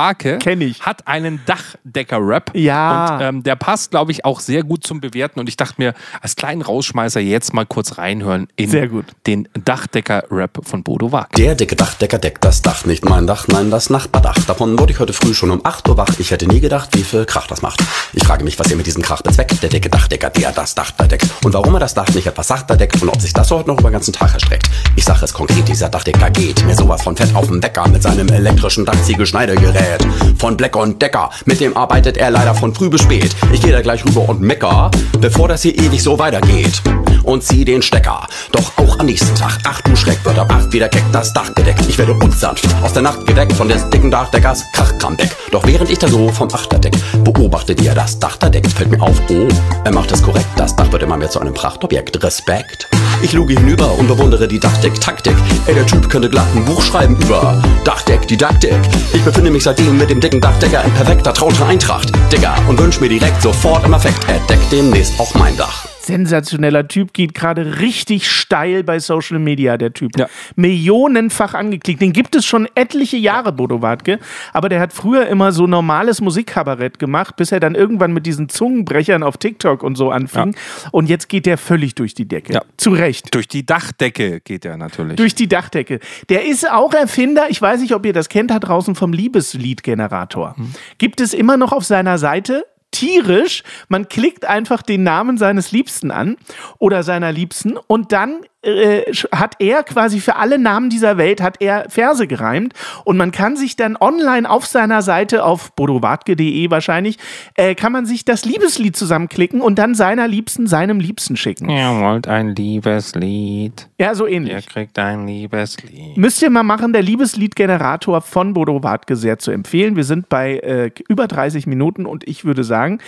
ich. 0.60 0.80
hat 0.80 1.06
einen 1.06 1.42
Dachdecker-Rap. 1.44 2.52
Ja. 2.54 3.16
Und 3.16 3.20
ähm, 3.20 3.42
der 3.42 3.54
passt, 3.54 3.90
glaube 3.90 4.12
ich, 4.12 4.24
auch 4.24 4.40
sehr 4.40 4.62
gut 4.62 4.86
zum 4.86 5.02
Bewerten. 5.02 5.38
Und 5.40 5.48
ich 5.48 5.58
dachte 5.58 5.74
mir, 5.76 5.92
als 6.22 6.36
kleinen 6.36 6.62
Rausschmeißer 6.62 7.20
jetzt 7.20 7.52
mal 7.52 7.66
kurz 7.66 7.98
reinhören 7.98 8.48
in 8.56 8.70
Sehr 8.70 8.88
gut. 8.88 9.04
den 9.26 9.46
Dachdecker-Rap 9.62 10.60
von 10.62 10.82
Bodo 10.82 11.12
Warke. 11.12 11.36
Der 11.36 11.54
dicke 11.54 11.76
Dachdecker 11.76 12.18
deckt 12.18 12.42
das 12.46 12.62
Dach, 12.62 12.86
nicht 12.86 13.04
mein 13.04 13.26
Dach, 13.26 13.46
nein, 13.48 13.70
das 13.70 13.90
Nachbardach. 13.90 14.38
Davon 14.46 14.78
wurde 14.78 14.94
ich 14.94 14.98
heute 14.98 15.12
früh 15.12 15.34
schon 15.34 15.50
um 15.50 15.60
8 15.62 15.86
Uhr 15.86 15.98
wach. 15.98 16.18
Ich 16.18 16.30
hätte 16.30 16.46
nie 16.46 16.60
gedacht, 16.60 16.88
wie 16.94 17.04
viel 17.04 17.26
Krach 17.26 17.46
das 17.46 17.60
macht. 17.60 17.84
Ich 18.14 18.24
frage 18.24 18.42
mich, 18.42 18.58
was 18.58 18.70
ihr 18.70 18.76
mit 18.76 18.86
diesem 18.86 19.02
Krach 19.02 19.20
bezweckt. 19.20 19.62
Der 19.62 19.68
dicke 19.68 19.90
Dachdecker, 19.90 20.30
der 20.30 20.52
das 20.52 20.74
Dach 20.74 20.92
da 20.92 21.06
deckt. 21.06 21.28
Und 21.44 21.52
warum 21.52 21.74
er 21.74 21.80
das 21.80 21.92
Dach 21.92 22.08
nicht 22.14 22.26
etwas 22.26 22.48
sachter 22.48 22.76
deckt 22.76 23.02
und 23.02 23.10
ob 23.10 23.20
sich 23.20 23.34
das 23.34 23.50
heute 23.50 23.68
noch 23.68 23.78
über 23.78 23.90
den 23.90 23.94
ganzen 23.94 24.14
Tag 24.14 24.32
erstreckt. 24.32 24.70
Ich 25.00 25.06
sage 25.06 25.24
es 25.24 25.32
konkret, 25.32 25.66
dieser 25.66 25.88
Dachdecker 25.88 26.28
geht 26.28 26.62
mir 26.66 26.74
sowas 26.74 27.00
von 27.00 27.16
fett 27.16 27.34
auf 27.34 27.46
den 27.46 27.62
Wecker 27.62 27.88
mit 27.88 28.02
seinem 28.02 28.28
elektrischen 28.28 28.84
Dachziegelschneidegerät. 28.84 30.06
Von 30.38 30.58
Bleck 30.58 30.76
und 30.76 31.00
Decker, 31.00 31.30
mit 31.46 31.58
dem 31.58 31.74
arbeitet 31.74 32.18
er 32.18 32.30
leider 32.30 32.54
von 32.54 32.74
früh 32.74 32.90
bis 32.90 33.00
spät. 33.00 33.34
Ich 33.50 33.62
gehe 33.62 33.72
da 33.72 33.80
gleich 33.80 34.04
rüber 34.04 34.28
und 34.28 34.42
mecker, 34.42 34.90
bevor 35.18 35.48
das 35.48 35.62
hier 35.62 35.74
ewig 35.74 36.02
so 36.02 36.18
weitergeht. 36.18 36.82
Und 37.22 37.42
zieh 37.42 37.64
den 37.64 37.80
Stecker. 37.80 38.26
Doch 38.52 38.76
auch 38.76 38.98
am 38.98 39.06
nächsten 39.06 39.34
Tag, 39.34 39.58
ach 39.66 39.80
du 39.80 39.96
Schreck, 39.96 40.22
wird 40.22 40.38
ab 40.38 40.52
8 40.52 40.70
wieder 40.70 40.90
keck 40.90 41.04
das 41.12 41.32
Dach 41.32 41.54
gedeckt. 41.54 41.86
Ich 41.88 41.96
werde 41.96 42.12
unsanft 42.12 42.68
aus 42.82 42.92
der 42.92 43.02
Nacht 43.02 43.26
gedeckt 43.26 43.54
von 43.54 43.68
des 43.68 43.88
dicken 43.88 44.10
Dachdeckers 44.10 44.64
Krachkramdeck. 44.74 45.30
Doch 45.50 45.66
während 45.66 45.88
ich 45.88 45.98
da 45.98 46.08
so 46.08 46.28
vom 46.28 46.52
Achterdeck 46.52 46.94
beobachte, 47.24 47.78
wie 47.78 47.88
das 47.88 48.18
Dach 48.18 48.36
da 48.36 48.50
deckt, 48.50 48.70
fällt 48.70 48.90
mir 48.90 49.00
auf, 49.00 49.18
oh, 49.30 49.48
er 49.82 49.92
macht 49.92 50.12
es 50.12 50.22
korrekt. 50.22 50.48
Das 50.56 50.76
Dach 50.76 50.92
wird 50.92 51.02
immer 51.02 51.16
mehr 51.16 51.30
zu 51.30 51.40
einem 51.40 51.54
Prachtobjekt. 51.54 52.22
Respekt. 52.22 52.88
Ich 53.22 53.34
luge 53.34 53.54
hinüber 53.54 53.92
und 53.98 54.08
bewundere 54.08 54.48
die 54.48 54.58
Dachdeck-Taktik. 54.90 55.37
Ey, 55.66 55.74
der 55.74 55.87
Typ 55.87 56.09
könnte 56.09 56.29
glatt 56.29 56.46
ein 56.55 56.64
Buch 56.64 56.83
schreiben 56.83 57.16
über 57.16 57.62
Dachdeck, 57.85 58.26
Didaktik. 58.26 58.74
Ich 59.12 59.22
befinde 59.22 59.50
mich 59.50 59.62
seitdem 59.62 59.98
mit 59.98 60.11
dem 60.11 60.20
dicken 60.20 60.40
Dachdecker 60.40 60.83
in 60.85 60.92
perfekter 60.92 61.33
trauter 61.33 61.66
Eintracht. 61.66 62.11
Digga, 62.33 62.57
und 62.68 62.79
wünsch 62.79 63.00
mir 63.00 63.09
direkt 63.09 63.40
sofort 63.40 63.85
im 63.85 63.92
Effekt, 63.92 64.26
er 64.29 64.38
deckt 64.48 64.72
demnächst 64.72 65.18
auch 65.20 65.33
mein 65.35 65.57
Dach. 65.57 65.87
Sensationeller 66.10 66.88
Typ, 66.88 67.12
geht 67.12 67.34
gerade 67.34 67.78
richtig 67.78 68.28
steil 68.28 68.82
bei 68.82 68.98
Social 68.98 69.38
Media, 69.38 69.76
der 69.76 69.92
Typ. 69.92 70.18
Ja. 70.18 70.26
Millionenfach 70.56 71.54
angeklickt. 71.54 72.02
Den 72.02 72.12
gibt 72.12 72.34
es 72.34 72.44
schon 72.44 72.66
etliche 72.74 73.16
Jahre, 73.16 73.52
Bodo 73.52 73.80
Wartke. 73.80 74.18
Aber 74.52 74.68
der 74.68 74.80
hat 74.80 74.92
früher 74.92 75.28
immer 75.28 75.52
so 75.52 75.68
normales 75.68 76.20
Musikkabarett 76.20 76.98
gemacht, 76.98 77.36
bis 77.36 77.52
er 77.52 77.60
dann 77.60 77.76
irgendwann 77.76 78.12
mit 78.12 78.26
diesen 78.26 78.48
Zungenbrechern 78.48 79.22
auf 79.22 79.36
TikTok 79.36 79.84
und 79.84 79.94
so 79.94 80.10
anfing. 80.10 80.56
Und 80.90 81.08
jetzt 81.08 81.28
geht 81.28 81.46
der 81.46 81.58
völlig 81.58 81.94
durch 81.94 82.14
die 82.14 82.26
Decke. 82.26 82.54
Ja. 82.54 82.62
Zu 82.76 82.90
Recht. 82.90 83.32
Durch 83.32 83.46
die 83.46 83.64
Dachdecke 83.64 84.40
geht 84.40 84.64
er 84.64 84.76
natürlich. 84.76 85.14
Durch 85.14 85.36
die 85.36 85.46
Dachdecke. 85.46 86.00
Der 86.28 86.44
ist 86.44 86.68
auch 86.68 86.92
Erfinder, 86.92 87.46
ich 87.50 87.62
weiß 87.62 87.80
nicht, 87.82 87.94
ob 87.94 88.04
ihr 88.04 88.12
das 88.12 88.28
kennt, 88.28 88.50
da 88.50 88.58
draußen 88.58 88.96
vom 88.96 89.12
Liebesliedgenerator. 89.12 90.56
Gibt 90.98 91.20
es 91.20 91.34
immer 91.34 91.56
noch 91.56 91.72
auf 91.72 91.84
seiner 91.84 92.18
Seite. 92.18 92.64
Tierisch, 92.90 93.62
man 93.88 94.09
klickt 94.09 94.44
einfach 94.44 94.83
den 94.83 95.03
Namen 95.03 95.38
seines 95.38 95.72
Liebsten 95.72 96.11
an 96.11 96.37
oder 96.79 97.03
seiner 97.03 97.33
Liebsten 97.33 97.76
und 97.76 98.12
dann 98.12 98.40
äh, 98.62 99.02
hat 99.32 99.56
er 99.58 99.82
quasi 99.82 100.20
für 100.20 100.36
alle 100.36 100.58
Namen 100.58 100.90
dieser 100.90 101.16
Welt 101.16 101.40
hat 101.40 101.60
er 101.60 101.88
Verse 101.88 102.26
gereimt 102.26 102.74
und 103.04 103.16
man 103.16 103.32
kann 103.32 103.56
sich 103.56 103.76
dann 103.76 103.96
online 103.98 104.48
auf 104.48 104.66
seiner 104.66 105.00
Seite 105.00 105.44
auf 105.44 105.72
bodowartke.de 105.72 106.70
wahrscheinlich 106.70 107.16
äh, 107.54 107.74
kann 107.74 107.92
man 107.92 108.04
sich 108.04 108.24
das 108.24 108.44
Liebeslied 108.44 108.96
zusammenklicken 108.96 109.62
und 109.62 109.78
dann 109.78 109.94
seiner 109.94 110.28
Liebsten 110.28 110.66
seinem 110.66 111.00
Liebsten 111.00 111.36
schicken. 111.36 111.70
Ihr 111.70 112.00
wollt 112.00 112.28
ein 112.28 112.54
Liebeslied. 112.54 113.88
Ja, 113.98 114.14
so 114.14 114.26
ähnlich. 114.26 114.52
Ihr 114.52 114.62
kriegt 114.62 114.98
ein 114.98 115.26
Liebeslied. 115.26 116.18
Müsst 116.18 116.42
ihr 116.42 116.50
mal 116.50 116.62
machen, 116.62 116.92
der 116.92 117.02
Liebesliedgenerator 117.02 118.20
von 118.20 118.52
Bodo 118.52 118.82
Wartke 118.82 119.16
sehr 119.16 119.38
zu 119.38 119.50
empfehlen. 119.52 119.96
Wir 119.96 120.04
sind 120.04 120.28
bei 120.28 120.58
äh, 120.58 120.90
über 121.08 121.28
30 121.28 121.66
Minuten 121.66 122.04
und 122.04 122.28
ich 122.28 122.44
würde 122.44 122.64
sagen, 122.64 122.98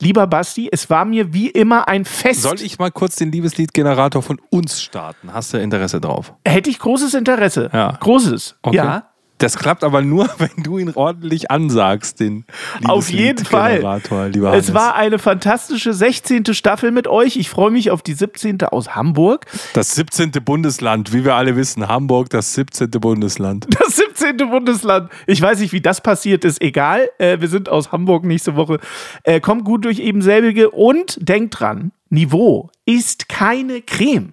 lieber 0.00 0.28
Basti, 0.28 0.68
es 0.70 0.88
war 0.88 1.04
mir 1.04 1.32
wie 1.32 1.48
immer 1.48 1.88
ein 1.88 2.04
Fest. 2.04 2.42
Soll 2.42 2.60
ich 2.62 2.78
mal 2.78 2.92
kurz 2.92 3.16
den 3.16 3.32
Liebesliedgenerator 3.32 4.22
von 4.22 4.40
uns 4.50 4.80
starten? 4.80 4.99
Hast 5.32 5.52
du 5.52 5.58
Interesse 5.58 6.00
drauf? 6.00 6.34
Hätte 6.44 6.70
ich 6.70 6.78
großes 6.78 7.14
Interesse. 7.14 7.70
Ja. 7.72 7.96
Großes. 8.00 8.56
Okay. 8.62 8.76
Ja. 8.76 9.10
Das 9.40 9.56
klappt 9.56 9.84
aber 9.84 10.02
nur, 10.02 10.28
wenn 10.38 10.62
du 10.62 10.78
ihn 10.78 10.92
ordentlich 10.94 11.50
ansagst, 11.50 12.20
den 12.20 12.44
Auf 12.84 13.10
jeden 13.10 13.44
Fall. 13.44 14.00
Lieber 14.32 14.52
Es 14.52 14.74
war 14.74 14.94
eine 14.94 15.18
fantastische 15.18 15.94
16. 15.94 16.52
Staffel 16.52 16.90
mit 16.90 17.08
euch. 17.08 17.36
Ich 17.36 17.48
freue 17.48 17.70
mich 17.70 17.90
auf 17.90 18.02
die 18.02 18.12
17. 18.12 18.62
aus 18.64 18.94
Hamburg. 18.94 19.46
das 19.72 19.94
17. 19.94 20.32
Bundesland, 20.44 21.12
wie 21.14 21.24
wir 21.24 21.34
alle 21.34 21.56
wissen. 21.56 21.88
Hamburg, 21.88 22.28
das 22.30 22.54
17. 22.54 22.90
Bundesland. 22.90 23.66
Das 23.80 23.96
17. 23.96 24.36
Bundesland. 24.50 25.10
Ich 25.26 25.40
weiß 25.40 25.58
nicht, 25.60 25.72
wie 25.72 25.80
das 25.80 26.02
passiert 26.02 26.44
ist. 26.44 26.60
Egal. 26.60 27.08
Äh, 27.18 27.40
wir 27.40 27.48
sind 27.48 27.70
aus 27.70 27.92
Hamburg 27.92 28.24
nächste 28.24 28.54
Woche. 28.56 28.78
Äh, 29.22 29.40
kommt 29.40 29.64
gut 29.64 29.86
durch 29.86 30.00
eben 30.00 30.20
selbige 30.20 30.70
und 30.70 31.16
denkt 31.26 31.58
dran, 31.58 31.92
Niveau 32.10 32.70
ist 32.84 33.28
keine 33.30 33.80
Creme. 33.80 34.32